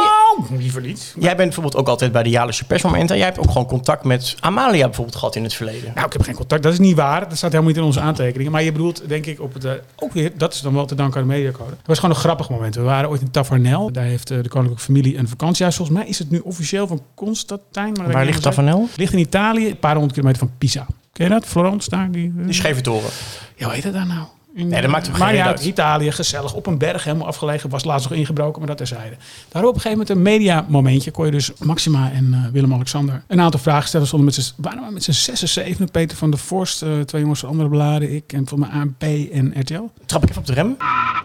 nou, 0.50 0.60
liever 0.62 0.82
niet. 0.82 1.14
Jij 1.20 1.28
bent 1.36 1.38
bijvoorbeeld 1.38 1.76
ook 1.76 1.88
altijd 1.88 2.12
bij 2.12 2.24
de 2.24 2.30
jaarlijkse 2.30 2.66
persmomenten. 2.66 3.18
Jij 3.18 3.26
hebt 3.26 3.40
ook 3.40 3.48
gewoon 3.52 3.66
contact 3.68 4.04
met 4.04 4.36
Amalia 4.40 4.86
bijvoorbeeld 4.86 5.16
gehad 5.18 5.36
in 5.36 5.44
het 5.44 5.54
verleden. 5.54 5.92
Nou, 5.96 6.06
ik 6.06 6.14
heb 6.14 6.22
geen 6.22 6.36
contact. 6.36 6.64
Dat 6.64 6.74
is 6.74 6.80
niet 6.80 6.96
waar. 6.96 7.20
Dat 7.30 7.38
staat 7.38 7.52
helemaal 7.52 7.68
niet 7.72 7.80
in 7.80 7.84
onze 7.88 8.00
aantekeningen. 8.00 8.52
Maar 8.52 8.64
je 8.64 8.72
bedoelt, 8.72 9.04
denk 9.08 9.26
ik, 9.26 9.42
op 9.42 9.54
het... 9.54 9.66
eh, 9.66 9.72
ook 9.96 10.14
weer, 10.14 10.32
dat 10.38 10.54
is 10.54 10.62
dan 10.62 10.74
wel 10.74 10.86
te 10.86 10.96
danken 10.96 11.22
aan 11.22 11.28
de 11.28 11.34
mediacode. 11.34 11.70
Het 11.78 11.88
was 11.88 12.00
gewoon 12.00 12.16
een 12.16 12.22
grappig 12.22 12.50
moment. 12.50 12.76
We 12.76 12.82
waren 12.82 13.10
ooit 13.10 13.22
in 13.22 13.32
Tavernel. 13.32 13.92
Daar 13.92 14.04
heeft 14.04 14.32
eh, 14.32 14.38
de 14.42 14.50
koninklijke 14.50 14.84
familie 14.86 15.18
een 15.18 15.28
vakantiehuis. 15.28 15.76
Volgens 15.76 15.98
mij 15.98 16.08
is 16.08 16.20
het 16.20 16.30
nu 16.30 16.40
officieel 16.40 16.88
van 16.88 17.02
Constantijn. 17.16 17.86
Maar 17.94 18.04
dat 18.06 18.14
Waar 18.14 18.26
ligt 18.26 18.44
zeker. 18.44 18.50
Ligt 18.96 19.14
in 19.14 19.20
Italië, 19.20 19.68
een 19.70 19.78
paar 19.80 19.92
honderd 19.94 20.14
kilometer 20.14 20.40
van 20.48 20.52
Pisa. 20.58 20.86
Ken 21.14 21.26
je 21.26 21.32
dat? 21.32 21.46
Florence 21.46 21.90
daar? 21.90 22.12
Die, 22.12 22.34
eh, 22.38 22.46
Die 22.46 22.54
scheve 22.54 22.82
toren. 22.82 23.10
Ja, 23.56 23.66
hoe 23.66 23.74
heet 23.74 23.84
het 23.84 23.94
daar 23.94 24.08
nou? 24.08 24.26
In, 24.54 24.68
Nee, 24.68 24.82
dat 24.82 24.92
maakt 24.92 25.06
toch 25.06 25.18
maar 25.18 25.28
geen 25.28 25.38
ja, 25.38 25.46
uit. 25.46 25.66
Italië, 25.66 26.12
gezellig, 26.12 26.54
op 26.54 26.66
een 26.66 26.78
berg, 26.78 27.04
helemaal 27.04 27.28
afgelegen. 27.28 27.70
Was 27.70 27.84
laatst 27.84 28.10
nog 28.10 28.18
ingebroken, 28.18 28.60
maar 28.60 28.68
dat 28.68 28.78
terzijde. 28.78 29.16
Daar 29.50 29.64
op 29.64 29.76
een 29.76 29.82
gegeven 29.82 29.98
moment 29.98 30.10
een 30.10 30.22
mediamomentje. 30.22 31.12
Kon 31.12 31.26
je 31.26 31.32
dus 31.32 31.52
Maxima 31.60 32.12
en 32.12 32.34
eh, 32.34 32.52
Willem-Alexander 32.52 33.24
een 33.28 33.42
aantal 33.42 33.60
vragen 33.60 33.88
stellen. 33.88 34.08
Stonden 34.08 34.34
met 34.36 34.46
z'n, 34.46 34.54
waren 34.62 34.86
we 34.86 34.92
met 34.94 35.04
z'n 35.04 35.12
zes 35.12 35.42
en 35.42 35.50
zeven. 35.50 35.92
Peter 35.92 36.18
van 36.18 36.30
der 36.32 36.40
Vorst, 36.40 36.82
eh, 36.82 37.00
twee 37.00 37.22
jongens 37.22 37.40
van 37.40 37.50
andere 37.50 37.70
bladen, 37.70 38.14
ik 38.16 38.34
en 38.34 38.48
van 38.48 38.60
mijn 38.60 38.72
ANP 38.72 39.04
en 39.32 39.54
RTL. 39.60 39.84
Trap 40.06 40.24
ik 40.24 40.30
even 40.30 40.42
op 40.42 40.48
de 40.48 40.54
rem. 40.54 40.78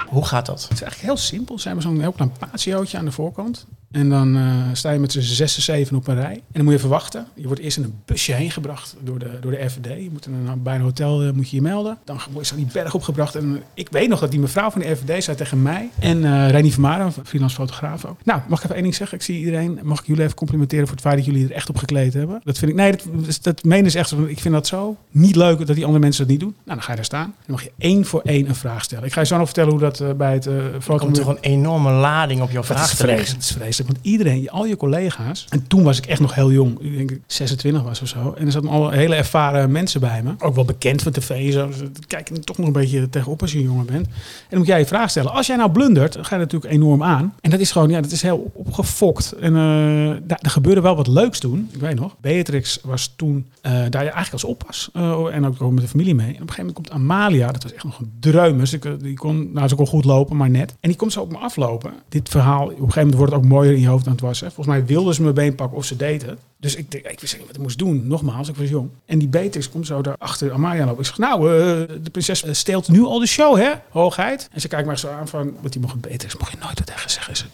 Hoe 0.08 0.24
gaat 0.24 0.46
dat? 0.46 0.62
Het 0.62 0.72
is 0.72 0.82
eigenlijk 0.82 1.12
heel 1.12 1.16
simpel. 1.26 1.58
Ze 1.58 1.66
hebben 1.66 1.84
zo'n 1.84 2.00
heel 2.00 2.12
klein 2.12 2.32
patiootje 2.50 2.98
aan 2.98 3.04
de 3.04 3.12
voorkant. 3.12 3.66
En 3.90 4.08
dan 4.08 4.36
eh, 4.36 4.42
sta 4.72 4.90
je 4.90 4.98
met 4.98 5.12
z'n 5.12 5.20
zes 5.20 5.56
en 5.56 5.62
zeven 5.62 5.96
op 5.96 6.06
een 6.08 6.14
rij. 6.14 6.32
En 6.34 6.42
dan 6.52 6.62
moet 6.62 6.72
je 6.72 6.78
even 6.78 6.90
wachten. 6.90 7.26
Je 7.34 7.46
wordt 7.46 7.60
eerst 7.60 7.76
in 7.76 7.82
een 7.82 7.94
busje 8.04 8.32
heen 8.32 8.50
gebracht 8.50 8.96
door 9.00 9.18
de, 9.18 9.38
door 9.40 9.50
de 9.50 9.70
FVD. 9.70 10.02
Je 10.02 10.10
moet 10.12 10.26
een, 10.26 10.62
bij 10.62 10.74
een 10.74 10.80
hotel 10.80 11.22
eh, 11.22 11.30
moet 11.32 11.50
je 11.50 11.56
je 11.56 11.62
melden. 11.62 11.98
Dan 12.04 12.18
word 12.32 12.48
je 12.48 12.54
zo 12.54 12.60
die 12.60 12.70
berg 12.72 12.94
opgebracht. 12.94 13.34
En 13.34 13.62
ik 13.74 13.88
weet 13.90 14.08
nog 14.08 14.20
dat 14.20 14.30
die 14.30 14.40
mevrouw 14.40 14.70
van 14.70 14.80
de 14.80 14.96
FVD 14.96 15.24
zei 15.24 15.36
tegen 15.36 15.62
mij... 15.62 15.90
en 15.98 16.24
eh 16.24 16.50
Reinier 16.50 16.72
Vermaren, 16.72 17.06
een 17.06 17.12
freelance 17.24 17.56
fotograaf 17.56 18.04
ook. 18.04 18.18
Nou, 18.24 18.40
mag 18.48 18.58
ik 18.58 18.64
even 18.64 18.74
één 18.74 18.84
ding 18.84 18.94
zeggen? 18.94 19.18
Ik 19.18 19.24
zie 19.24 19.38
iedereen... 19.38 19.78
Mag 19.82 20.00
ik 20.00 20.06
jullie 20.06 20.22
even 20.22 20.36
complimenteren 20.36 20.86
voor 20.86 20.96
het 20.96 21.04
feit 21.04 21.16
dat 21.16 21.24
jullie 21.24 21.44
er 21.44 21.52
echt 21.52 21.68
op 21.68 21.76
gekleed 21.76 22.12
hebben? 22.14 22.40
Dat 22.44 22.58
vind 22.58 22.70
ik... 22.70 22.76
Nee, 22.76 22.90
dat, 22.90 23.38
dat, 23.42 23.64
menen 23.64 23.90
ze 23.90 23.98
echt. 23.98 24.12
Ik 24.26 24.40
vind 24.40 24.54
dat 24.54 24.66
zo 24.66 24.96
niet 25.10 25.36
leuk 25.36 25.66
dat 25.66 25.76
die 25.76 25.84
andere 25.84 26.02
mensen 26.02 26.22
dat 26.22 26.30
niet 26.30 26.40
doen. 26.40 26.54
Nou, 26.64 26.78
dan 26.78 26.82
ga 26.82 26.90
je 26.90 26.96
daar 26.96 27.04
staan. 27.04 27.34
Dan 27.46 27.54
mag 27.54 27.62
je 27.62 27.72
één 27.78 28.04
voor 28.04 28.20
één 28.20 28.48
een 28.48 28.54
vraag 28.54 28.84
stellen. 28.84 29.04
Ik 29.04 29.12
ga 29.12 29.20
je 29.20 29.26
zo 29.26 29.36
nog 29.36 29.44
vertellen 29.44 29.70
hoe 29.70 29.80
dat 29.80 30.16
bij 30.16 30.32
het 30.32 30.46
Er 30.46 30.80
foto... 30.80 31.04
komt 31.04 31.14
toch 31.14 31.28
een 31.28 31.40
enorme 31.40 31.90
lading 31.90 32.40
op 32.42 32.50
jouw 32.50 32.64
vraag 32.64 32.88
te 32.88 32.96
vreselijk. 32.96 33.28
liggen. 33.28 33.58
Dat 33.58 33.68
is 33.68 33.75
Want 33.84 33.98
iedereen, 34.02 34.50
al 34.50 34.66
je 34.66 34.76
collega's. 34.76 35.46
En 35.48 35.66
toen 35.66 35.82
was 35.82 35.98
ik 35.98 36.06
echt 36.06 36.20
nog 36.20 36.34
heel 36.34 36.52
jong. 36.52 36.80
Ik 36.80 36.96
denk 36.96 37.10
ik 37.10 37.20
26 37.26 37.82
was 37.82 38.02
of 38.02 38.08
zo. 38.08 38.34
En 38.38 38.46
er 38.46 38.52
zaten 38.52 38.68
al 38.68 38.90
hele 38.90 39.14
ervaren 39.14 39.70
mensen 39.72 40.00
bij 40.00 40.22
me. 40.22 40.32
Ook 40.38 40.54
wel 40.54 40.64
bekend 40.64 41.02
van 41.02 41.12
tv. 41.12 41.52
Zo. 41.52 41.66
Dus 41.68 41.76
kijk 42.06 42.28
toch 42.44 42.58
nog 42.58 42.66
een 42.66 42.72
beetje 42.72 43.08
tegenop 43.08 43.40
als 43.40 43.52
je 43.52 43.58
een 43.58 43.64
jongen 43.64 43.86
bent. 43.86 44.06
En 44.06 44.12
dan 44.48 44.58
moet 44.58 44.66
jij 44.68 44.78
je 44.78 44.86
vraag 44.86 45.10
stellen. 45.10 45.32
Als 45.32 45.46
jij 45.46 45.56
nou 45.56 45.70
blundert, 45.70 46.12
dan 46.12 46.24
ga 46.24 46.34
je 46.34 46.40
natuurlijk 46.42 46.72
enorm 46.72 47.02
aan. 47.02 47.34
En 47.40 47.50
dat 47.50 47.60
is 47.60 47.70
gewoon, 47.70 47.88
ja, 47.90 48.00
dat 48.00 48.10
is 48.10 48.22
heel 48.22 48.36
op- 48.36 48.66
opgefokt. 48.66 49.32
En 49.40 49.56
eh, 49.56 50.16
daar, 50.22 50.38
er 50.40 50.50
gebeurde 50.50 50.80
wel 50.80 50.96
wat 50.96 51.06
leuks 51.06 51.38
toen. 51.38 51.68
Ik 51.72 51.80
weet 51.80 51.94
nog. 52.00 52.16
Beatrix 52.20 52.78
was 52.84 53.12
toen 53.16 53.46
eh, 53.60 53.72
daar 53.72 54.02
eigenlijk 54.02 54.32
als 54.32 54.44
oppas. 54.44 54.90
eh, 54.92 55.24
en 55.32 55.46
ook 55.46 55.70
met 55.72 55.82
de 55.82 55.88
familie 55.88 56.14
mee. 56.14 56.26
En 56.26 56.32
op 56.34 56.40
een 56.40 56.48
gegeven 56.48 56.66
moment 56.66 56.88
komt 56.88 56.90
Amalia. 56.90 57.52
Dat 57.52 57.62
was 57.62 57.72
echt 57.74 57.84
nog 57.84 57.98
een 57.98 58.12
dreumes. 58.20 58.78
Eh, 58.78 58.92
die 59.00 59.14
kon, 59.14 59.50
nou, 59.52 59.68
ze 59.68 59.74
kon 59.74 59.86
goed 59.86 60.04
lopen, 60.04 60.36
maar 60.36 60.50
net. 60.50 60.70
En 60.80 60.88
die 60.88 60.96
komt 60.98 61.12
zo 61.12 61.20
op 61.20 61.30
me 61.32 61.38
aflopen. 61.38 61.92
Dit 62.08 62.28
verhaal, 62.28 62.64
op 62.64 62.70
een 62.70 62.76
gegeven 62.76 62.94
moment 63.00 63.14
wordt 63.18 63.32
het 63.32 63.42
ook 63.42 63.48
in 63.74 63.80
je 63.80 63.88
hoofd 63.88 64.04
dan 64.04 64.12
het 64.12 64.22
was. 64.22 64.40
Hè. 64.40 64.46
Volgens 64.46 64.76
mij 64.76 64.86
wilde 64.86 65.14
ze 65.14 65.22
mijn 65.22 65.34
been 65.34 65.54
pakken 65.54 65.76
of 65.76 65.84
ze 65.84 65.96
deed 65.96 66.22
het. 66.22 66.38
Dus 66.58 66.74
ik, 66.74 66.94
ik 66.94 67.20
wist 67.20 67.36
niet 67.36 67.46
wat 67.46 67.56
ik 67.56 67.62
moest 67.62 67.78
doen. 67.78 68.06
Nogmaals, 68.06 68.48
ik 68.48 68.56
was 68.56 68.68
jong. 68.68 68.90
En 69.04 69.18
die 69.18 69.28
Beatrix 69.28 69.68
komt 69.68 69.86
zo 69.86 70.02
daar 70.02 70.16
achter 70.18 70.52
Amalia 70.52 70.84
lopen. 70.84 71.00
Ik 71.00 71.06
zeg, 71.06 71.18
nou, 71.18 71.40
eh, 71.40 71.88
de 72.02 72.10
prinses 72.10 72.42
eh, 72.42 72.52
steelt 72.52 72.88
nu 72.88 73.02
al 73.02 73.18
de 73.18 73.26
show, 73.26 73.56
hè? 73.56 73.72
Hoogheid. 73.90 74.48
En 74.52 74.60
ze 74.60 74.68
kijkt 74.68 74.86
mij 74.86 74.96
zo 74.96 75.08
aan 75.08 75.28
van, 75.28 75.56
wat 75.60 75.72
die 75.72 75.80
mocht 75.80 76.00
Beatrix, 76.00 76.36
mocht 76.36 76.52
je 76.52 76.58
nooit 76.60 76.78
wat 76.78 76.86
tegen 76.86 77.10
zeggen. 77.10 77.36
Ze 77.36 77.44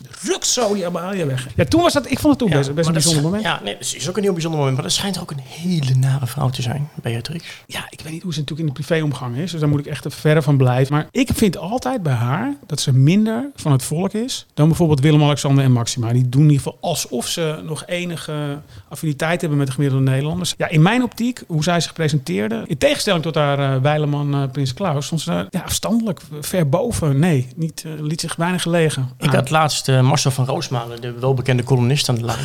zo 0.53 0.75
die 0.75 0.87
Amalia 0.87 1.27
weg. 1.27 1.49
Ja, 1.57 1.65
toen 1.65 1.81
was 1.83 1.93
dat, 1.93 2.11
ik 2.11 2.19
vond 2.19 2.29
het 2.29 2.39
toen 2.39 2.59
best, 2.59 2.75
best 2.75 2.87
een 2.89 2.93
bijzonder 2.93 3.19
is- 3.21 3.25
moment. 3.27 3.45
Ja, 3.45 3.61
nee, 3.65 3.73
dat 3.79 3.95
is 3.97 4.09
ook 4.09 4.17
een 4.17 4.23
heel 4.23 4.33
bijzonder 4.33 4.59
moment. 4.61 4.77
Maar 4.77 4.87
dat 4.87 4.95
schijnt 4.97 5.21
ook 5.21 5.31
een 5.31 5.41
hele 5.45 5.95
nare 5.95 6.27
vrouw 6.27 6.49
te 6.51 6.63
zijn, 6.63 6.89
Beatrix. 7.03 7.45
Ja, 7.67 7.87
ik 7.91 8.01
weet 8.01 8.13
niet 8.13 8.23
hoe 8.23 8.33
ze 8.33 8.39
natuurlijk 8.39 8.69
in 8.69 8.75
de 8.75 8.81
privéomgang 8.85 9.37
is. 9.37 9.51
Dus 9.51 9.61
daar 9.61 9.69
moet 9.69 9.79
ik 9.81 9.87
echt 9.87 10.15
verre 10.15 10.43
van 10.43 10.57
blijven. 10.57 10.95
Maar 10.95 11.07
ik 11.11 11.29
vind 11.35 11.57
altijd 11.57 12.03
bij 12.03 12.13
haar 12.13 12.55
dat 12.67 12.81
ze 12.81 12.93
minder 12.93 13.51
van 13.55 13.73
het 13.73 13.83
volk 13.83 14.13
is 14.13 14.47
dan 14.55 14.67
bijvoorbeeld 14.69 15.01
Willem-Alexander 15.01 15.65
en 15.65 15.73
Maxima. 15.73 16.13
Die 16.13 16.29
doen 16.29 16.43
in 16.43 16.51
ieder 16.51 16.63
geval 16.63 16.79
alsof 16.81 17.27
ze 17.27 17.61
nog 17.65 17.87
enige 17.87 18.59
affiniteit 18.89 19.41
hebben 19.41 19.59
met 19.59 19.67
de 19.67 19.73
gemiddelde 19.73 20.05
Nederlanders. 20.05 20.55
Ja, 20.57 20.69
in 20.69 20.83
mijn 20.83 21.03
optiek, 21.03 21.43
hoe 21.47 21.63
zij 21.63 21.81
zich 21.81 21.93
presenteerde, 21.93 22.63
in 22.67 22.79
tegenstelling 22.79 23.23
tot 23.23 23.35
haar 23.35 23.59
eh 23.75 23.81
wijleman 23.83 24.35
eh, 24.35 24.43
Prins 24.53 24.75
Klaus, 24.75 25.07
stond 25.07 25.21
ze 25.21 25.31
daar 25.31 25.47
ja, 25.51 25.61
afstandelijk, 25.61 26.21
ver 26.41 26.69
boven. 26.69 27.19
Nee, 27.19 27.49
niet, 27.57 27.83
eh, 27.87 27.93
liet 28.01 28.21
zich 28.21 28.37
weinig 28.37 28.63
gelegen. 28.63 29.11
Ik 29.19 29.31
had 29.31 29.51
laatst 29.51 29.87
Marcel 29.89 30.31
van 30.31 30.42
Roosmalen, 30.45 31.01
de 31.01 31.13
welbekende 31.13 31.65
columnist 31.65 32.09
aan 32.09 32.15
de 32.15 32.25
lijn. 32.25 32.39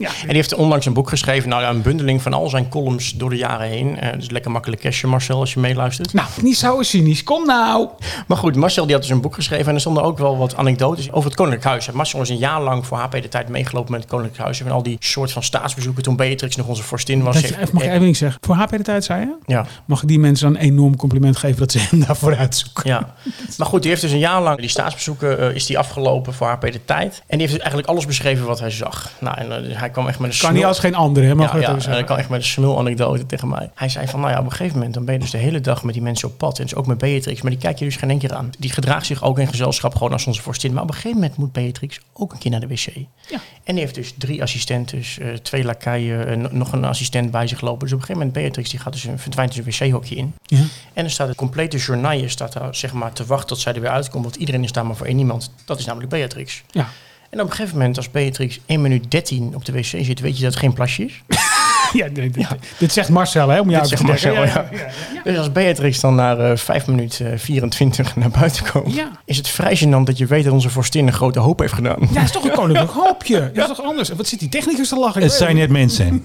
Ja, 0.00 0.08
En 0.20 0.26
die 0.26 0.36
heeft 0.36 0.54
onlangs 0.54 0.86
een 0.86 0.92
boek 0.92 1.08
geschreven, 1.08 1.48
nou 1.48 1.62
ja, 1.62 1.68
een 1.68 1.82
bundeling 1.82 2.22
van 2.22 2.32
al 2.32 2.48
zijn 2.48 2.68
columns 2.68 3.12
door 3.14 3.30
de 3.30 3.36
jaren 3.36 3.68
heen. 3.68 3.98
Eh 3.98 4.12
dus 4.18 4.30
lekker 4.30 4.50
makkelijk 4.50 4.82
cashje, 4.82 5.06
Marcel, 5.06 5.38
als 5.40 5.52
je 5.52 5.60
meeluistert. 5.60 6.12
nou, 6.12 6.28
niet 6.42 6.56
zo 6.56 6.82
cynisch. 6.82 7.22
Kom 7.22 7.46
nou. 7.46 7.88
Maar 8.26 8.36
goed, 8.36 8.56
Marcel 8.56 8.84
die 8.84 8.94
had 8.94 9.02
dus 9.02 9.10
een 9.10 9.20
boek 9.20 9.34
geschreven 9.34 9.66
en 9.66 9.74
er 9.74 9.80
stonden 9.80 10.02
ook 10.02 10.18
wel 10.18 10.38
wat 10.38 10.56
anekdotes 10.56 11.12
over 11.12 11.24
het 11.24 11.34
Koninklijk 11.34 11.64
Huis. 11.64 11.90
Marcel 11.90 12.20
is 12.20 12.28
een 12.28 12.36
jaar 12.36 12.62
lang 12.62 12.86
voor 12.86 12.98
HP 12.98 13.12
de 13.12 13.28
tijd 13.28 13.48
meegelopen 13.48 13.92
met 13.92 14.00
het 14.00 14.10
Koninklijk 14.10 14.42
Huis. 14.42 14.60
En 14.60 14.70
al 14.70 14.82
die 14.82 14.96
soort 15.00 15.32
van 15.32 15.42
staatsbezoeken 15.42 16.02
toen 16.02 16.16
Beatrix 16.16 16.56
nog 16.56 16.66
onze 16.66 16.82
vorstin 16.82 17.22
was. 17.22 17.40
Je, 17.40 17.56
mag 17.72 17.82
ik 17.82 17.90
even 17.90 18.08
iets 18.08 18.18
zeggen? 18.18 18.40
Voor 18.46 18.54
HP 18.54 18.70
de 18.70 18.82
tijd, 18.82 19.04
zei 19.04 19.20
je? 19.20 19.36
Ja, 19.46 19.66
Mag 19.84 20.02
ik 20.02 20.08
die 20.08 20.18
mensen 20.18 20.52
dan 20.52 20.60
een 20.62 20.66
enorm 20.68 20.96
compliment 20.96 21.36
geven 21.36 21.58
dat 21.58 21.72
ze 21.72 21.78
hem 21.78 22.04
daarvoor 22.06 22.36
uitzoeken? 22.36 22.88
ja. 22.90 23.14
Maar 23.58 23.66
goed, 23.66 23.80
die 23.80 23.90
heeft 23.90 24.02
dus 24.02 24.12
een 24.12 24.18
jaar 24.18 24.42
lang 24.42 24.58
die 24.58 24.68
staatsbezoeken 24.68 25.38
eh, 25.38 25.54
is 25.54 25.66
die 25.66 25.78
afgelopen 25.78 26.34
voor 26.34 26.46
HP 26.48 26.60
de 26.72 26.84
tijd. 26.84 27.22
En 27.26 27.38
die 27.38 27.38
heeft 27.38 27.50
dus 27.52 27.58
eigenlijk 27.60 27.88
alles 27.88 28.06
beschreven 28.06 28.46
wat 28.46 28.60
hij 28.60 28.70
zag. 28.70 29.10
Nou, 29.20 29.36
en 29.38 29.70
eh, 29.70 29.78
hij 29.78 29.89
hij 29.90 29.98
kwam 29.98 30.08
echt 30.08 30.18
met 30.18 30.32
een 30.32 30.38
Kan 30.40 30.54
niet 30.54 30.64
als 30.64 30.78
geen 30.78 30.94
andere, 30.94 31.26
hè? 31.26 31.34
Mag 31.34 31.52
ja, 31.52 31.76
ja, 31.76 31.76
hij 31.90 32.04
kwam 32.04 32.18
echt 32.18 32.28
met 32.28 32.40
een 32.40 32.46
smul 32.46 32.78
anekdote 32.78 33.26
tegen 33.26 33.48
mij. 33.48 33.70
Hij 33.74 33.88
zei 33.88 34.06
van, 34.06 34.20
nou 34.20 34.32
ja, 34.32 34.38
op 34.38 34.44
een 34.44 34.50
gegeven 34.50 34.76
moment 34.76 34.94
dan 34.94 35.04
ben 35.04 35.14
je 35.14 35.20
dus 35.20 35.30
de 35.30 35.38
hele 35.38 35.60
dag 35.60 35.82
met 35.84 35.94
die 35.94 36.02
mensen 36.02 36.28
op 36.28 36.38
pad. 36.38 36.58
En 36.58 36.64
dus 36.64 36.74
ook 36.74 36.86
met 36.86 36.98
Beatrix, 36.98 37.42
maar 37.42 37.50
die 37.50 37.60
kijk 37.60 37.78
je 37.78 37.84
dus 37.84 37.96
geen 37.96 38.10
één 38.10 38.18
keer 38.18 38.34
aan. 38.34 38.50
Die 38.58 38.72
gedraagt 38.72 39.06
zich 39.06 39.22
ook 39.22 39.38
in 39.38 39.46
gezelschap 39.48 39.92
gewoon 39.94 40.12
als 40.12 40.26
onze 40.26 40.42
vorstin. 40.42 40.72
Maar 40.72 40.82
op 40.82 40.88
een 40.88 40.94
gegeven 40.94 41.18
moment 41.20 41.36
moet 41.36 41.52
Beatrix 41.52 42.00
ook 42.12 42.32
een 42.32 42.38
keer 42.38 42.50
naar 42.50 42.60
de 42.60 42.66
wc. 42.66 42.86
Ja. 42.86 43.38
En 43.64 43.74
die 43.74 43.78
heeft 43.84 43.94
dus 43.94 44.14
drie 44.18 44.42
assistenten, 44.42 45.02
eh, 45.20 45.28
twee 45.42 45.64
lakaien, 45.64 46.26
en 46.26 46.48
nog 46.52 46.72
een 46.72 46.84
assistent 46.84 47.30
bij 47.30 47.46
zich 47.46 47.60
lopen. 47.60 47.78
Dus 47.80 47.92
op 47.92 47.98
een 48.00 48.06
gegeven 48.06 48.26
moment 48.26 48.44
Beatrix, 48.44 48.70
die 48.70 48.80
gaat 48.80 48.92
dus, 48.92 49.04
een- 49.04 49.18
verdwijnt 49.18 49.54
dus 49.54 49.78
een 49.80 49.86
wc-hokje 49.88 50.14
in. 50.14 50.34
Ja. 50.42 50.58
En 50.92 51.04
er 51.04 51.10
staat 51.10 51.28
het 51.28 51.36
complete 51.36 51.76
journaille 51.76 52.28
staat 52.28 52.52
daar 52.52 52.74
zeg 52.74 52.92
maar 52.92 53.12
te 53.12 53.26
wachten 53.26 53.48
tot 53.48 53.58
zij 53.58 53.74
er 53.74 53.80
weer 53.80 53.90
uitkomt. 53.90 54.24
Want 54.24 54.36
iedereen 54.36 54.64
is 54.64 54.72
daar 54.72 54.86
maar 54.86 54.96
voor 54.96 55.06
één 55.06 55.18
iemand. 55.18 55.50
Dat 55.64 55.78
is 55.78 55.84
namelijk 55.84 56.10
Beatrix. 56.10 56.62
Ja. 56.70 56.88
En 57.30 57.40
op 57.40 57.46
een 57.46 57.52
gegeven 57.52 57.78
moment, 57.78 57.96
als 57.96 58.10
Beatrix 58.10 58.60
1 58.66 58.80
minuut 58.80 59.10
13 59.10 59.54
op 59.54 59.64
de 59.64 59.72
wc 59.72 59.84
zit, 59.84 60.20
weet 60.20 60.36
je 60.36 60.42
dat 60.42 60.52
het 60.52 60.62
geen 60.62 60.72
plasje 60.72 61.04
is. 61.04 61.22
Ja, 62.00 62.08
dit, 62.08 62.34
dit- 62.34 62.46
dit 62.78 62.92
zegt 62.92 63.08
Marcel, 63.08 63.48
hè? 63.48 63.60
Om 63.60 63.70
jou 63.70 63.88
Dit 63.88 63.96
te. 63.98 64.04
Marcel, 64.04 64.32
ja. 64.44 64.68
Dus 65.24 65.36
als 65.38 65.52
Beatrix 65.52 66.00
dan 66.00 66.14
na 66.14 66.36
eh 66.36 66.56
5 66.56 66.86
minuten 66.86 67.32
eh, 67.32 67.38
24 67.38 68.16
naar 68.16 68.30
buiten 68.30 68.70
komt, 68.70 68.94
Ja. 68.94 69.10
is 69.24 69.36
het 69.36 69.48
vrij 69.48 69.78
gênant 69.84 70.02
dat 70.04 70.18
je 70.18 70.26
weet 70.26 70.44
dat 70.44 70.52
onze 70.52 70.70
vorstin 70.70 71.06
een 71.06 71.12
grote 71.12 71.38
hoop 71.38 71.58
heeft 71.58 71.72
gedaan. 71.72 71.96
Ja, 72.00 72.06
dat 72.14 72.22
is 72.22 72.30
toch 72.30 72.44
een 72.44 72.50
koninklijk 72.50 72.90
hoopje. 73.04 73.50
Dat 73.54 73.70
is 73.70 73.76
toch 73.76 73.86
anders? 73.86 74.08
Wat 74.08 74.26
zit 74.26 74.38
die 74.38 74.48
technicus 74.48 74.88
te 74.88 74.96
lachen? 74.98 75.22
Het 75.22 75.32
zijn 75.32 75.56
net 75.56 75.70
mensen. 75.70 76.22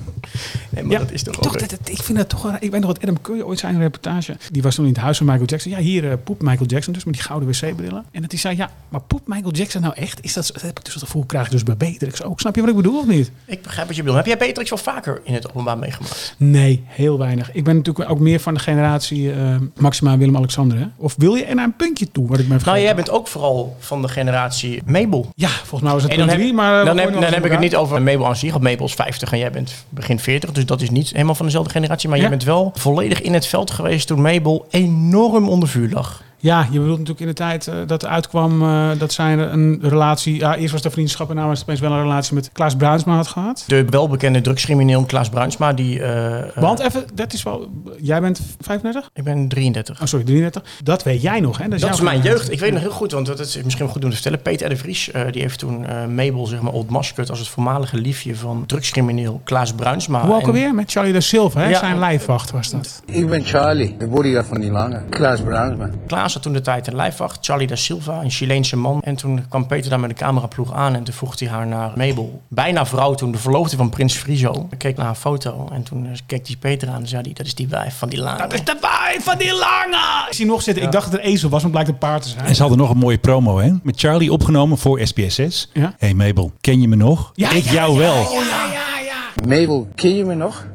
Nee, 0.70 0.84
maar 0.84 0.92
Ja, 0.94 1.00
dat 1.00 1.12
is 1.12 1.24
toch, 1.24 1.36
toch 1.36 1.56
dat, 1.58 1.70
dat- 1.70 1.80
ik 1.90 2.04
vind 2.04 2.18
dat 2.18 2.30
toch 2.30 2.42
wel- 2.42 2.56
Ik 2.60 2.72
weet 2.72 2.80
nog 2.82 2.90
wat 2.90 3.02
Adam 3.02 3.22
Curry 3.22 3.42
ooit 3.42 3.60
zei 3.60 3.72
in 3.72 3.78
een 3.78 3.84
reportage. 3.84 4.38
Die 4.52 4.62
was 4.62 4.76
toen 4.76 4.86
in 4.86 4.92
het 4.94 5.02
huis 5.02 5.18
van 5.18 5.26
Michael 5.26 5.46
Jackson. 5.48 5.72
Ja, 5.72 5.78
hier 5.78 6.10
eh 6.12 6.18
poept 6.24 6.42
Michael 6.42 6.66
Jackson 6.70 6.94
dus 6.94 7.04
met 7.04 7.14
die 7.14 7.24
gouden 7.24 7.50
wc-brillen. 7.50 8.04
En 8.12 8.22
dat 8.22 8.32
hij 8.32 8.40
zei, 8.40 8.58
ja, 8.58 8.70
maar 8.90 9.02
poept 9.02 9.28
Michael 9.28 9.52
Jackson 9.54 9.82
nou 9.82 9.94
echt? 9.96 10.20
Is 10.24 10.34
dat 10.34 10.52
heb 10.62 10.78
ik 10.80 10.86
dus 10.86 10.94
het 10.94 11.04
gevoel, 11.04 11.24
krijg 11.26 11.46
ik 11.46 11.52
dus 11.52 11.64
bij 11.64 11.78
Beatrix 11.78 12.24
ook. 12.24 12.40
Snap 12.40 12.56
je 12.56 12.62
wat 12.62 12.70
ik 12.70 12.76
bedoel 12.76 13.00
of 13.00 13.06
niet? 13.08 13.32
Ik 13.46 13.62
begrijp 13.62 13.88
wat 13.88 13.96
je 13.96 14.02
bedoelt. 14.02 14.18
Heb 14.26 14.28
jij 14.28 14.38
Beatrix 14.38 14.70
wel 14.70 14.80
vaker 14.80 15.22
in 15.24 15.34
het 15.34 15.52
openbaar 15.56 15.78
meegemaakt? 15.78 16.36
Nee, 16.38 16.84
heel 16.88 17.18
weinig. 17.18 17.52
Ik 17.54 17.64
ben 17.64 17.76
natuurlijk 17.76 18.10
ook 18.10 18.20
meer 18.20 18.40
van 18.40 18.54
de 18.54 18.60
generatie 18.60 19.32
eh, 19.32 19.56
Maxima 19.78 20.18
Willem-Alexander. 20.18 20.78
hè? 20.78 20.86
Of 20.98 21.16
wil 21.18 21.36
je 21.36 21.44
er 21.46 21.56
naar 21.56 21.66
een 21.66 21.76
puntje 21.76 22.12
toe, 22.12 22.28
wat 22.28 22.40
ik 22.40 22.48
me 22.48 22.58
Nou, 22.66 22.80
jij 22.80 22.96
bent 22.96 23.10
ook 23.10 23.28
vooral 23.28 23.76
van 23.80 24.02
de 24.02 24.08
generatie 24.08 24.82
Mabel. 24.86 25.30
Ja, 25.36 25.48
volgens 25.48 25.82
mij 25.82 25.92
was 25.92 26.04
het 26.04 26.12
En 26.12 26.18
dan 26.18 26.28
heb, 26.30 26.38
drie, 26.38 26.54
maar... 26.54 26.80
eh, 26.80 26.86
dan 26.86 26.98
heb, 26.98 27.14
dan 27.14 27.24
heb 27.24 27.46
ik 27.46 27.52
het 27.52 27.60
niet 27.60 27.76
over 27.76 28.02
Mabel 28.02 28.26
aan 28.28 28.36
zich. 28.36 28.52
Want 28.52 28.64
Mabel 28.64 28.86
is 28.86 28.94
50 28.94 29.32
en 29.32 29.38
jij 29.38 29.52
bent 29.52 29.86
begin 29.90 30.20
40. 30.20 30.52
Dus 30.52 30.66
dat 30.66 30.82
is 30.82 30.90
niet 30.90 31.12
helemaal 31.12 31.36
van 31.36 31.46
dezelfde 31.46 31.72
generatie. 31.72 32.08
Maar 32.10 32.18
Ja. 32.18 32.24
jij 32.24 32.32
bent 32.32 32.44
wel 32.44 32.72
volledig 32.76 33.22
in 33.22 33.34
het 33.34 33.46
veld 33.48 33.72
geweest 33.72 34.08
toen 34.08 34.22
Mabel 34.22 34.66
enorm 34.70 35.50
onder 35.50 35.70
vuur 35.70 35.90
lag. 35.90 36.24
Ja, 36.46 36.68
je 36.72 36.80
bedoelt 36.80 37.00
natuurlijk 37.00 37.20
in 37.20 37.28
de 37.28 37.34
tijd 37.34 37.68
eh, 37.68 37.76
dat 37.88 38.06
uitkwam 38.06 38.62
eh, 38.62 38.90
dat 38.98 39.14
zij 39.14 39.38
een 39.38 39.80
relatie... 39.82 40.36
Ja, 40.40 40.56
eerst 40.56 40.72
was 40.72 40.84
een 40.84 40.92
vriendschap 40.92 41.30
en 41.30 41.36
nu 41.36 41.42
was 41.42 41.52
het 41.60 41.62
opeens 41.62 41.80
wel 41.80 41.92
een 41.92 42.02
relatie 42.02 42.34
met 42.34 42.50
Klaas 42.54 42.76
Bruinsma 42.76 43.16
had 43.16 43.28
gehad. 43.28 43.64
De 43.68 43.86
welbekende 43.86 44.42
drugscrimineel 44.42 45.04
Klaas 45.06 45.30
Bruinsma, 45.30 45.74
die... 45.74 46.02
eh, 46.04 46.62
Want 46.62 46.80
even, 46.80 47.04
dat 47.14 47.34
is 47.34 47.44
wel... 47.44 47.70
Jij 48.02 48.22
bent 48.22 48.42
35? 48.60 49.10
Ik 49.14 49.24
ben 49.24 49.48
33. 49.48 50.02
Oh, 50.02 50.08
sorry, 50.08 50.26
33. 50.26 50.64
Dat 50.84 51.04
weet 51.04 51.22
jij 51.22 51.40
nog, 51.40 51.58
hè? 51.58 51.68
Dat 51.68 51.80
jouw 51.80 51.90
is 51.90 52.02
mijn 52.02 52.22
jeugd. 52.22 52.52
Ik 52.52 52.60
weet 52.60 52.72
nog 52.72 52.82
heel 52.82 52.92
goed, 52.92 53.12
want 53.12 53.26
dat 53.26 53.40
is 53.40 53.62
misschien 53.64 53.86
wel 53.86 53.94
goed 53.94 54.04
om 54.04 54.10
te 54.10 54.16
vertellen. 54.16 54.42
Peter 54.42 54.70
de 54.70 54.78
Vries, 54.78 55.12
eh, 55.12 55.22
die 55.32 55.42
heeft 55.42 55.60
toen 55.60 55.86
eh, 55.86 56.06
Mabel, 56.06 56.46
zeg 56.46 56.62
maar, 56.62 56.74
ontmaskerd 56.74 57.30
als 57.30 57.40
het 57.40 57.48
voormalige 57.48 57.98
liefje 57.98 58.36
van 58.36 58.64
drugscrimineel 58.66 59.42
Klaas 59.44 59.74
Bruinsma. 59.74 60.26
Hoe 60.26 60.36
ook 60.36 60.46
alweer? 60.48 60.74
Met 60.74 60.92
Charlie 60.92 61.14
de 61.14 61.22
Silva, 61.22 61.60
hè? 61.60 61.70
Ja. 61.70 61.80
Zijn 61.80 62.00
lijfwacht 62.00 62.52
was 62.52 62.70
dat. 62.70 63.02
Ik 63.06 63.30
ben 63.30 63.44
Charlie, 63.44 63.96
de 63.98 64.08
bodyguard 64.08 64.48
van 64.48 64.62
die 64.62 64.72
lange. 64.72 65.02
Klaas 65.10 65.42
Bruinsma. 65.42 65.90
Klaas 66.08 66.35
toen 66.42 66.54
de 66.54 66.62
tijd 66.62 66.88
een 66.88 66.96
lijfwacht, 66.96 67.38
Charlie 67.42 67.68
da 67.68 67.76
Silva, 67.76 68.22
een 68.22 68.30
Chileense 68.30 68.78
man. 68.78 69.02
En 69.02 69.16
toen 69.16 69.46
kwam 69.50 69.68
Peter 69.68 69.90
daar 69.90 70.00
met 70.00 70.10
de 70.10 70.16
cameraploeg 70.16 70.74
aan 70.74 70.96
en 70.96 71.04
toen 71.04 71.14
vroeg 71.14 71.40
hij 71.40 71.48
haar 71.48 71.68
naar 71.68 71.92
Mabel. 71.96 72.42
Bijna 72.48 72.86
vrouw 72.86 73.14
toen, 73.14 73.32
de 73.32 73.38
verloofde 73.38 73.78
van 73.78 73.90
prins 73.90 74.16
Friso. 74.16 74.68
Ik 74.72 74.78
keek 74.78 74.98
naar 74.98 75.06
haar 75.06 75.16
foto 75.16 75.70
en 75.72 75.84
toen 75.84 76.06
eh, 76.06 76.12
keek 76.26 76.48
hij 76.48 76.56
Peter 76.60 76.90
aan 76.90 77.02
en 77.02 77.08
zei 77.08 77.22
hij, 77.22 77.34
dat 77.34 77.46
is 77.46 77.56
die 77.56 77.68
wijf 77.68 77.98
van 77.98 78.10
die 78.10 78.20
lange. 78.20 78.38
Dat 78.38 78.54
is 78.54 78.64
de 78.64 78.78
waai 78.82 79.20
van 79.22 79.38
die 79.38 79.54
lange! 79.54 80.28
Is 80.30 80.38
hij 80.38 80.48
nog 80.48 80.62
zitten? 80.62 80.84
Ik 80.84 80.92
dacht 80.92 81.12
dat 81.12 81.14
het 81.14 81.24
een 81.24 81.32
ezel 81.32 81.50
was, 81.50 81.64
maar 81.64 81.72
het 81.72 81.72
blijkt 81.72 81.90
een 81.90 82.10
paard 82.10 82.22
te 82.22 82.30
zijn. 82.30 82.46
En 82.46 82.56
ze 82.56 82.62
hadden 82.62 82.80
nog 82.80 82.90
een 82.90 82.98
mooie 82.98 83.18
promo, 83.18 83.58
hè? 83.58 83.72
Met 83.84 84.00
Charlie 84.00 84.32
opgenomen 84.32 84.78
voor 84.78 85.00
SBS6. 85.00 85.72
Ja. 85.74 85.96
Hey 85.98 86.14
Mabel, 86.14 86.52
ken 86.62 86.82
je 86.82 86.88
me 86.88 86.96
nog? 86.96 87.32
Ja, 87.34 87.52
ik 87.52 87.64
ja, 87.64 87.72
jou 87.72 87.92
ja, 87.92 87.98
wel. 87.98 88.16
ja, 88.16 88.40
ja, 88.40 89.00
ja. 89.06 89.48
Mabel, 89.48 89.88
ken 89.96 90.16
je 90.16 90.26
me 90.26 90.36
nog? 90.36 90.66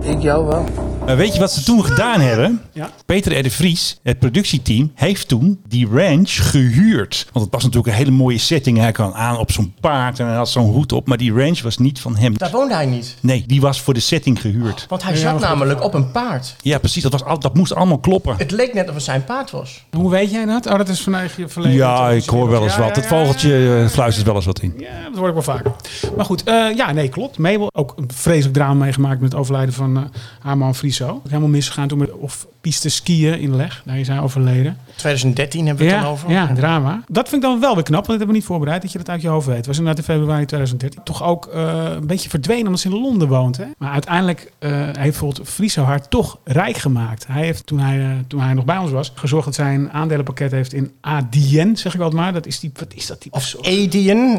Ik 0.00 0.22
jou 0.22 0.46
wel. 0.46 0.87
Maar 1.08 1.16
weet 1.16 1.32
je 1.34 1.40
wat 1.40 1.52
ze 1.52 1.62
toen 1.62 1.84
gedaan 1.84 2.20
hebben? 2.20 2.60
Ja. 2.72 2.90
Peter 3.06 3.38
R. 3.38 3.42
de 3.42 3.50
Vries, 3.50 3.98
het 4.02 4.18
productieteam, 4.18 4.90
heeft 4.94 5.28
toen 5.28 5.60
die 5.68 5.88
ranch 5.92 6.50
gehuurd. 6.50 7.26
Want 7.32 7.44
het 7.44 7.54
was 7.54 7.62
natuurlijk 7.62 7.92
een 7.92 7.98
hele 7.98 8.10
mooie 8.10 8.38
setting. 8.38 8.78
Hij 8.78 8.92
kwam 8.92 9.12
aan 9.12 9.38
op 9.38 9.52
zo'n 9.52 9.74
paard 9.80 10.18
en 10.18 10.26
hij 10.26 10.36
had 10.36 10.48
zo'n 10.48 10.72
hoed 10.72 10.92
op. 10.92 11.06
Maar 11.08 11.18
die 11.18 11.32
ranch 11.32 11.62
was 11.62 11.78
niet 11.78 12.00
van 12.00 12.16
hem. 12.16 12.38
Daar 12.38 12.50
woonde 12.50 12.74
hij 12.74 12.86
niet. 12.86 13.16
Nee, 13.20 13.44
die 13.46 13.60
was 13.60 13.80
voor 13.80 13.94
de 13.94 14.00
setting 14.00 14.40
gehuurd. 14.40 14.86
Want 14.88 15.02
hij 15.02 15.16
zat 15.16 15.40
namelijk 15.40 15.82
op 15.82 15.94
een 15.94 16.10
paard. 16.10 16.56
Ja, 16.60 16.78
precies. 16.78 17.02
Dat, 17.02 17.12
was 17.12 17.24
al, 17.24 17.38
dat 17.38 17.54
moest 17.54 17.74
allemaal 17.74 17.98
kloppen. 17.98 18.34
Het 18.36 18.50
leek 18.50 18.74
net 18.74 18.88
of 18.88 18.94
het 18.94 19.04
zijn 19.04 19.24
paard 19.24 19.50
was. 19.50 19.84
Hoe 19.90 20.10
weet 20.10 20.30
jij 20.30 20.44
dat? 20.44 20.66
Oh, 20.66 20.76
dat 20.76 20.88
is 20.88 21.00
vanuit 21.00 21.32
je 21.36 21.48
verleden. 21.48 21.76
Ja, 21.76 22.10
ik 22.10 22.28
hoor 22.28 22.50
wel 22.50 22.62
eens 22.62 22.74
Ja, 22.74 22.80
wat. 22.80 22.88
ja, 22.88 23.00
Het 23.00 23.10
ja, 23.10 23.16
vogeltje 23.16 23.80
eh, 23.82 23.88
fluistert 23.88 24.26
wel 24.26 24.34
eens 24.34 24.44
wat 24.46 24.60
in. 24.60 24.74
Ja, 24.78 24.86
dat 25.08 25.18
hoor 25.18 25.28
ik 25.28 25.34
wel 25.34 25.42
vaker. 25.42 25.72
Maar 26.16 26.24
goed, 26.24 26.42
eh, 26.44 26.76
ja, 26.76 26.92
nee, 26.92 27.08
klopt. 27.08 27.38
Mabel, 27.38 27.70
ook 27.72 27.92
een 27.96 28.10
vreselijk 28.14 28.54
drama 28.54 28.74
meegemaakt 28.74 29.20
met 29.20 29.32
het 29.32 29.40
overlijden 29.40 29.74
van 29.74 29.96
eh, 29.96 30.02
haar 30.40 30.58
man 30.58 30.74
Ook 31.06 31.28
helemaal 31.28 31.48
misgegaan 31.48 31.88
toen 31.88 31.98
met 31.98 32.12
of 32.12 32.46
piste 32.60 32.88
skiën 32.88 33.38
in 33.38 33.56
Leg. 33.56 33.82
Daar 33.84 33.98
is 33.98 34.08
hij 34.08 34.20
overleden. 34.20 34.78
2013 34.96 35.66
hebben 35.66 35.86
we 35.86 35.90
het 35.90 36.00
Ja, 36.00 36.06
dan 36.06 36.12
over. 36.12 36.30
ja, 36.30 36.54
drama. 36.54 37.02
Dat 37.08 37.28
vind 37.28 37.42
ik 37.42 37.48
dan 37.48 37.60
wel 37.60 37.74
weer 37.74 37.82
knap, 37.82 38.06
want 38.06 38.06
dat 38.06 38.16
hebben 38.16 38.26
we 38.26 38.32
niet 38.32 38.44
voorbereid, 38.44 38.82
dat 38.82 38.92
je 38.92 38.98
dat 38.98 39.08
uit 39.08 39.22
je 39.22 39.28
hoofd 39.28 39.46
weet. 39.46 39.56
Het 39.56 39.66
was 39.66 39.78
inderdaad 39.78 40.06
in 40.06 40.14
februari 40.14 40.44
2013. 40.44 41.02
Toch 41.02 41.22
ook 41.22 41.46
eh, 41.46 41.84
een 41.90 42.06
beetje 42.06 42.28
verdwenen 42.28 42.64
omdat 42.64 42.80
ze 42.80 42.88
in 42.88 43.00
Londen 43.00 43.28
woont. 43.28 43.56
Hè? 43.56 43.64
Maar 43.78 43.92
uiteindelijk 43.92 44.52
eh, 44.58 44.70
heeft 44.70 44.94
bijvoorbeeld 44.94 45.48
Friso 45.48 45.82
haar 45.82 46.08
toch 46.08 46.38
rijk 46.44 46.76
gemaakt. 46.76 47.26
Hij 47.26 47.44
heeft, 47.44 47.66
toen 47.66 47.78
hij, 47.78 48.00
eh, 48.00 48.10
toen 48.26 48.40
hij 48.40 48.54
nog 48.54 48.64
bij 48.64 48.78
ons 48.78 48.90
was, 48.90 49.12
gezorgd 49.14 49.44
dat 49.44 49.54
zij 49.54 49.74
een 49.74 49.90
aandelenpakket 49.90 50.50
heeft 50.50 50.72
in 50.72 50.92
ADN, 51.00 51.74
zeg 51.74 51.94
ik 51.94 52.00
altijd 52.00 52.22
maar. 52.22 52.32
Dat 52.32 52.46
is 52.46 52.60
die, 52.60 52.70
wat 52.78 52.94
is 52.94 53.06
dat? 53.06 53.22
Die 53.22 53.32
Of 53.32 53.54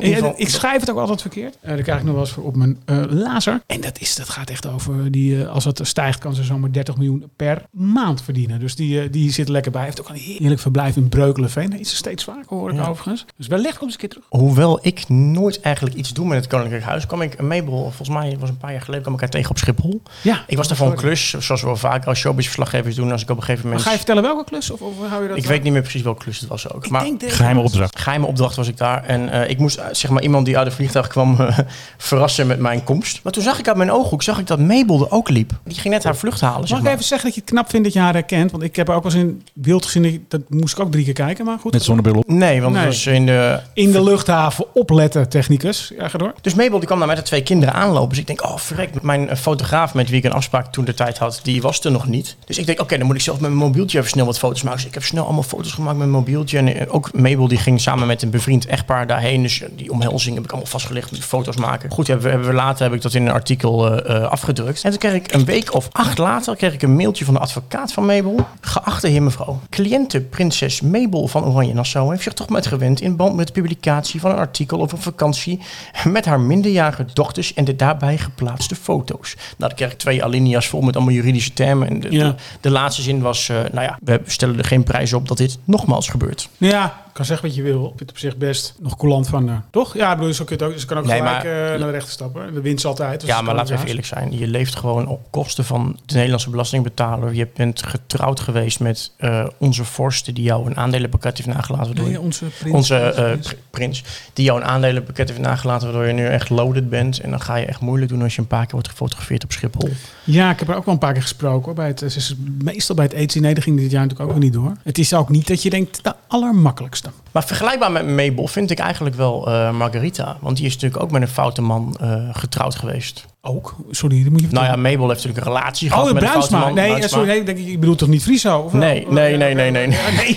ja, 0.02 0.34
ik 0.36 0.50
schrijf 0.50 0.80
het 0.80 0.90
ook 0.92 0.98
altijd 0.98 1.22
verkeerd. 1.22 1.58
Daar 1.62 1.82
krijg 1.82 2.00
ik 2.00 2.06
nog 2.06 2.14
wel 2.14 2.24
eens 2.24 2.34
voor 2.34 2.44
op 2.44 2.56
mijn 2.56 2.78
laser. 3.10 3.62
En 3.66 3.82
dat, 3.82 4.00
is, 4.00 4.16
dat 4.16 4.30
gaat 4.30 4.50
echt 4.50 4.68
over, 4.68 5.12
die, 5.12 5.46
als 5.46 5.66
het 5.66 5.80
stijgt, 5.84 6.20
kan 6.20 6.36
ze 6.36 6.44
zomaar 6.50 6.72
30 6.72 6.96
miljoen 6.98 7.30
per 7.36 7.62
maand 7.72 8.22
verdienen. 8.24 8.60
Dus 8.60 8.76
die, 8.76 9.02
eh, 9.02 9.12
die 9.12 9.32
zit 9.32 9.50
lekker 9.50 9.72
bij. 9.72 9.84
Heeft 9.84 10.00
ook 10.02 10.10
een 10.10 10.16
heerlijk 10.16 10.62
verblijf 10.62 10.96
in 10.96 11.10
Breukelenveen. 11.10 11.70
Dat 11.70 11.80
is 11.80 11.92
er 11.92 11.98
steeds 11.98 12.24
vaker, 12.24 12.46
hoor 12.48 12.70
ik 12.72 12.76
Ja. 12.76 12.88
overigens. 12.88 13.26
Dus 13.38 13.48
wellicht 13.48 13.78
komt 13.78 13.92
ze 13.92 13.98
een 14.02 14.10
keer 14.10 14.20
terug. 14.20 14.42
Hoewel 14.42 14.80
ik 14.82 15.10
nooit 15.10 15.60
eigenlijk 15.62 15.96
iets 15.96 16.14
doe 16.14 16.26
met 16.28 16.38
het 16.38 16.48
Koninklijk 16.48 16.84
Huis, 16.84 17.06
kwam 17.06 17.22
ik 17.22 17.42
Mabel, 17.42 17.78
volgens 17.82 18.10
mij 18.10 18.38
was 18.40 18.50
een 18.50 18.58
paar 18.58 18.72
jaar 18.72 18.82
geleden, 18.82 19.02
kwam 19.02 19.14
ik 19.14 19.20
haar 19.20 19.30
tegen 19.30 19.50
op 19.50 19.58
Schiphol. 19.58 20.02
Ja, 20.22 20.44
Ik 20.48 20.58
was 20.58 20.68
daar 20.68 20.78
voor 20.78 20.88
een 20.92 20.96
klus, 20.98 21.30
zoals 21.30 21.62
we 21.62 21.68
wel 21.68 21.76
vaker 21.76 22.08
als 22.08 22.20
showbiz-verslaggevers 22.20 22.96
doen, 22.96 23.12
als 23.12 23.22
ik 23.22 23.30
op 23.30 23.38
een 23.38 23.44
gegeven 23.44 23.62
Maar 23.70 23.78
moment... 23.78 23.84
ga 23.88 23.92
je 23.92 23.98
vertellen 23.98 24.24
welke 24.24 24.44
klus? 24.50 24.72
Of, 24.72 24.82
of 24.82 24.94
hou 25.10 25.22
je 25.22 25.28
dat 25.28 25.38
ik 25.38 25.46
weet 25.46 25.64
niet 25.64 25.72
meer 25.74 25.82
precies 25.82 26.02
welke 26.02 26.24
klus 26.24 26.40
het 26.40 26.50
was 26.50 26.74
ook. 26.74 26.86
Ik 26.86 26.92
maar 26.92 27.04
denk 27.04 27.24
Geheime 27.32 27.62
opdracht. 27.62 28.00
geheime 28.00 28.26
opdracht 28.26 28.56
was 28.56 28.68
ik 28.68 28.78
daar. 28.78 29.04
En 29.04 29.30
eh, 29.30 29.50
ik 29.50 29.58
moest 29.58 29.78
eh, 29.78 29.86
zeg 29.92 30.12
maar 30.12 30.22
iemand 30.24 30.46
die 30.46 30.58
uit 30.58 30.66
het 30.66 30.76
vliegtuig 30.76 31.08
kwam 31.08 31.38
verrassen 31.98 32.48
met 32.48 32.60
mijn 32.60 32.84
komst. 32.84 33.20
Maar 33.24 33.32
toen 33.34 33.44
zag 33.44 33.60
ik 33.60 33.68
uit 33.68 33.78
mijn 33.78 33.92
ooghoek 33.92 34.24
zag 34.24 34.40
ik 34.40 34.48
dat 34.48 34.60
Mabel 34.60 35.02
er 35.02 35.12
ook 35.12 35.30
liep. 35.30 35.52
Die 35.64 35.78
ging 35.80 35.94
net 35.94 36.04
haar 36.04 36.16
vlucht 36.16 36.39
halen. 36.42 36.68
Zeg 36.68 36.78
Mag 36.78 36.88
ik 36.88 36.94
even 36.94 37.06
zeggen 37.06 37.26
dat 37.28 37.36
je 37.36 37.42
het 37.42 37.50
knap 37.52 37.70
vindt 37.70 37.86
dat 37.86 37.94
je 37.94 38.00
haar 38.00 38.14
herkent? 38.14 38.52
Want 38.52 38.64
ik 38.64 38.76
heb 38.76 38.88
haar 38.88 38.96
ook 38.96 39.04
wel 39.04 39.12
eens 39.12 39.22
in 39.22 39.42
beeld 39.54 39.86
gezien. 39.86 40.26
dat- 40.28 40.42
moest 40.50 40.78
ik 40.78 40.84
ook 40.84 40.92
drie 40.92 41.04
keer 41.04 41.14
kijken, 41.14 41.46
maar 41.46 41.60
goed. 41.60 41.72
Met 41.72 41.84
zonnebril 41.84 42.16
op. 42.16 42.28
Nee, 42.30 42.62
want 42.62 42.74
Nee. 42.74 42.84
het 42.86 42.94
was 42.94 43.06
in 43.06 43.26
de... 43.26 43.60
In 43.74 43.92
de 43.92 44.04
luchthaven 44.04 44.66
opletten, 44.76 45.30
technicus. 45.30 45.92
Ja, 45.98 46.08
ga 46.08 46.18
door. 46.18 46.34
Dus 46.42 46.54
Mabel 46.54 46.78
die 46.78 46.88
kwam 46.88 47.00
daar 47.00 47.08
met 47.08 47.18
de 47.18 47.24
twee 47.24 47.44
kinderen 47.44 47.74
aanlopen. 47.74 48.10
Dus 48.10 48.18
ik 48.18 48.28
denk, 48.28 48.44
oh 48.44 48.58
verrek, 48.58 49.02
mijn 49.02 49.30
eh, 49.30 49.38
fotograaf 49.38 49.94
met 49.94 50.10
wie 50.10 50.18
ik 50.18 50.24
een 50.24 50.32
afspraak 50.34 50.72
toen 50.72 50.86
de 50.86 50.94
tijd 50.94 51.18
had, 51.18 51.40
die 51.44 51.62
was 51.62 51.80
er 51.84 51.92
nog 51.92 52.08
niet. 52.08 52.36
Dus 52.46 52.58
ik 52.58 52.66
denk, 52.66 52.80
oké, 52.80 52.98
dan 52.98 53.06
moet 53.08 53.16
ik 53.16 53.22
zelf 53.22 53.40
met 53.40 53.50
mijn 53.50 53.64
mobieltje 53.64 53.98
even 53.98 54.10
snel 54.10 54.26
wat 54.26 54.40
foto's 54.40 54.62
maken. 54.64 54.78
Dus 54.80 54.88
ik 54.88 54.94
heb 54.94 55.04
snel 55.04 55.24
allemaal 55.24 55.44
foto's 55.44 55.72
gemaakt 55.72 55.98
met 55.98 56.08
mijn 56.08 56.20
mobieltje. 56.20 56.58
En 56.58 56.76
eh, 56.76 56.94
ook 56.94 57.14
Mabel 57.14 57.48
die 57.48 57.58
ging 57.58 57.82
samen 57.82 58.08
met 58.08 58.22
een 58.22 58.30
bevriend 58.30 58.66
echtpaar 58.66 59.08
daarheen. 59.08 59.42
Dus 59.42 59.62
eh, 59.62 59.70
die 59.76 59.92
omhelzing 59.92 60.36
heb 60.36 60.44
ik 60.44 60.50
allemaal 60.52 60.70
vastgelegd 60.70 61.12
met 61.12 61.24
foto's 61.24 61.56
maken. 61.56 61.92
Goed, 61.92 62.08
hebben 62.08 62.26
we, 62.26 62.32
hebben 62.32 62.50
we 62.50 62.56
later 62.56 62.84
heb 62.84 62.94
ik 62.94 63.02
dat 63.02 63.14
in 63.14 63.26
een 63.26 63.34
artikel 63.34 63.92
eh, 64.04 64.16
eh, 64.16 64.24
afgedrukt. 64.32 64.84
En 64.84 64.90
toen 64.90 65.00
kreeg 65.00 65.14
ik 65.14 65.34
een 65.34 65.46
week 65.46 65.74
of 65.74 65.88
acht 65.92 66.18
later 66.20 66.56
kreeg 66.56 66.74
ik 66.74 66.82
een 66.82 66.96
mailtje 66.96 67.26
van 67.26 67.34
de 67.34 67.40
advocaat 67.40 67.94
van 67.94 68.06
Mabel. 68.06 68.46
Geachte 68.62 69.08
heer 69.08 69.24
mevrouw, 69.24 69.60
cliënte 69.70 70.22
prinses 70.22 70.82
Mabel 70.82 71.28
van 71.28 71.46
Oranje 71.46 71.74
Nassau 71.74 72.10
heeft 72.10 72.24
zich 72.24 72.34
toch 72.34 72.50
met 72.50 72.68
gewend 72.68 73.02
in 73.02 73.16
band 73.16 73.36
met 73.36 73.48
de 73.48 73.54
publicatie 73.54 74.20
van 74.20 74.32
een 74.32 74.38
artikel 74.38 74.82
over 74.82 74.98
vakantie 74.98 75.60
met 76.04 76.26
haar 76.26 76.40
minderjarige 76.40 77.06
dochters 77.14 77.54
en 77.54 77.66
de 77.66 77.76
daarbij 77.76 78.18
geplaatste 78.18 78.76
foto's. 78.76 79.36
Nou, 79.36 79.46
dan 79.58 79.74
kreeg 79.76 79.92
ik 79.92 79.98
twee 79.98 80.24
alinea's 80.24 80.68
vol 80.68 80.82
met 80.82 80.96
allemaal 80.96 81.14
juridische 81.14 81.54
termen. 81.54 81.88
En 81.90 82.00
de, 82.00 82.12
Ja. 82.12 82.28
de, 82.28 82.36
de 82.62 82.70
laatste 82.70 83.02
zin 83.02 83.22
was, 83.22 83.50
eh, 83.50 83.58
nou 83.72 83.82
ja, 83.86 83.98
we 84.04 84.22
stellen 84.26 84.58
er 84.58 84.66
geen 84.66 84.84
prijs 84.84 85.14
op 85.14 85.28
dat 85.28 85.38
dit 85.38 85.58
nogmaals 85.64 86.08
gebeurt. 86.08 86.50
Ja, 86.58 87.02
kan 87.20 87.28
zeggen 87.28 87.48
wat 87.48 87.56
je 87.56 87.64
wil. 87.64 87.82
Ik 87.84 87.88
vind 87.88 88.00
het 88.00 88.10
op 88.10 88.18
zich 88.18 88.38
best 88.38 88.76
nog 88.80 88.98
coulant 88.98 89.28
van 89.28 89.48
haar. 89.48 89.64
Toch? 89.72 89.94
Ja, 89.94 90.12
ik 90.12 90.18
bedoel, 90.18 90.34
zo 90.34 90.44
kun 90.44 90.58
je 90.58 90.64
het 90.64 90.74
ook. 90.74 90.80
Ze 90.80 90.86
kan 90.86 90.98
ook 90.98 91.06
Nee, 91.06 91.18
gelijk 91.18 91.44
maar- 91.44 91.64
eh, 91.64 91.70
naar 91.70 91.78
de 91.88 91.90
rechter 91.92 92.12
stappen. 92.12 92.54
De 92.54 92.62
winst 92.62 92.86
altijd. 92.86 93.20
dus 93.20 93.30
Ja, 93.30 93.42
maar 93.42 93.56
laten 93.56 93.70
we 93.70 93.76
even 93.76 93.88
eerlijk 93.88 94.08
zijn. 94.08 94.38
Je 94.38 94.48
leeft 94.48 94.76
gewoon 94.76 95.08
op 95.08 95.22
kosten 95.30 95.66
van 95.66 96.00
de 96.06 96.14
Nederlandse 96.16 96.50
belastingbetaler. 96.50 97.34
Je 97.34 97.48
bent 97.56 97.84
getrouwd 97.86 98.40
geweest 98.40 98.80
met 98.80 99.12
eh, 99.18 99.48
onze 99.58 99.84
vorsten 99.86 100.34
die 100.34 100.44
jou 100.44 100.66
een 100.66 100.78
aandelenpakket 100.78 101.38
heeft 101.38 101.50
nagelaten. 101.50 101.86
Waardoor 101.86 102.06
je- 102.06 102.12
Nee, 102.12 102.22
onze 102.22 102.46
prins. 102.60 102.76
onze 102.76 102.96
eh, 102.98 103.24
prins. 103.24 103.48
pr- 103.48 103.56
prins, 103.70 104.04
die 104.34 104.46
jou 104.46 104.60
een 104.62 104.68
aandelenpakket 104.68 105.28
heeft 105.30 105.42
nagelaten, 105.42 105.88
waardoor 105.88 106.08
je 106.08 106.14
nu 106.14 106.26
echt 106.26 106.50
loaded 106.50 106.90
bent. 106.90 107.20
En 107.20 107.30
dan 107.30 107.42
ga 107.42 107.56
je 107.56 107.66
echt 107.66 107.80
moeilijk 107.82 108.12
doen 108.12 108.22
als 108.22 108.36
je 108.36 108.42
een 108.42 108.48
paar 108.48 108.64
keer 108.64 108.72
wordt 108.74 108.88
gefotografeerd 108.90 109.44
op 109.44 109.52
Schiphol. 109.52 109.90
Ja, 110.24 110.52
ik 110.52 110.60
heb 110.60 110.70
er 110.70 110.76
ook 110.76 110.86
wel 110.86 110.94
een 110.94 111.00
paar 111.00 111.14
keer 111.14 111.22
gesproken. 111.22 111.66
Hoor, 111.66 111.74
bij 111.74 111.88
het, 111.88 112.02
is 112.02 112.36
meestal 112.64 112.96
bij 112.96 113.06
het 113.06 113.14
eten. 113.14 113.42
Nee, 113.42 113.54
dat 113.54 113.64
ging 113.64 113.78
dit 113.80 113.92
jaar 113.92 114.02
natuurlijk 114.08 114.32
ook 114.32 114.38
niet 114.40 114.54
door. 114.54 114.74
Het 114.84 114.98
is 114.98 115.14
ook 115.14 115.30
niet 115.30 115.48
dat 115.48 115.64
je 115.64 115.70
denkt, 115.70 116.04
de 116.04 116.14
allermakkelijkste. 116.28 117.09
Maar 117.32 117.44
vergelijkbaar 117.44 117.92
met 117.92 118.08
Mabel 118.08 118.48
vind 118.48 118.72
ik 118.72 118.80
eigenlijk 118.80 119.16
wel 119.16 119.48
eh, 119.48 119.72
Margarita. 119.72 120.38
Want 120.42 120.58
die 120.58 120.66
is 120.66 120.74
natuurlijk 120.74 121.04
ook 121.04 121.12
met 121.12 121.22
een 121.22 121.28
foute 121.28 121.62
man 121.62 121.96
eh, 122.00 122.30
getrouwd 122.32 122.76
geweest. 122.76 123.26
Ook? 123.42 123.76
Sorry, 123.92 124.24
dat 124.24 124.32
moet 124.32 124.42
je 124.42 124.48
Nou 124.50 124.66
ja. 124.66 124.76
Mabel 124.76 125.10
heeft 125.10 125.24
natuurlijk 125.24 125.38
een 125.48 125.54
relatie 125.54 125.90
gehad 125.90 126.08
Oh, 126.08 126.14
met 126.14 126.24
een 126.24 126.30
foute 126.30 126.48
Bruinsma. 126.48 126.68
man. 126.68 126.76
Nee, 126.76 126.86
eh, 126.86 126.94
Bruinsma. 126.94 127.18
sorry, 127.18 127.30
nee, 127.30 127.40
ik, 127.40 127.46
denk, 127.46 127.58
ik 127.58 127.80
bedoel 127.80 127.96
toch 127.96 128.10
niet 128.10 128.24
Friso? 128.24 128.60
Of? 128.60 128.74
Nee, 128.74 129.06
nee, 129.10 129.38
nee, 129.38 129.54
nee, 129.54 129.72
nee. 129.72 129.88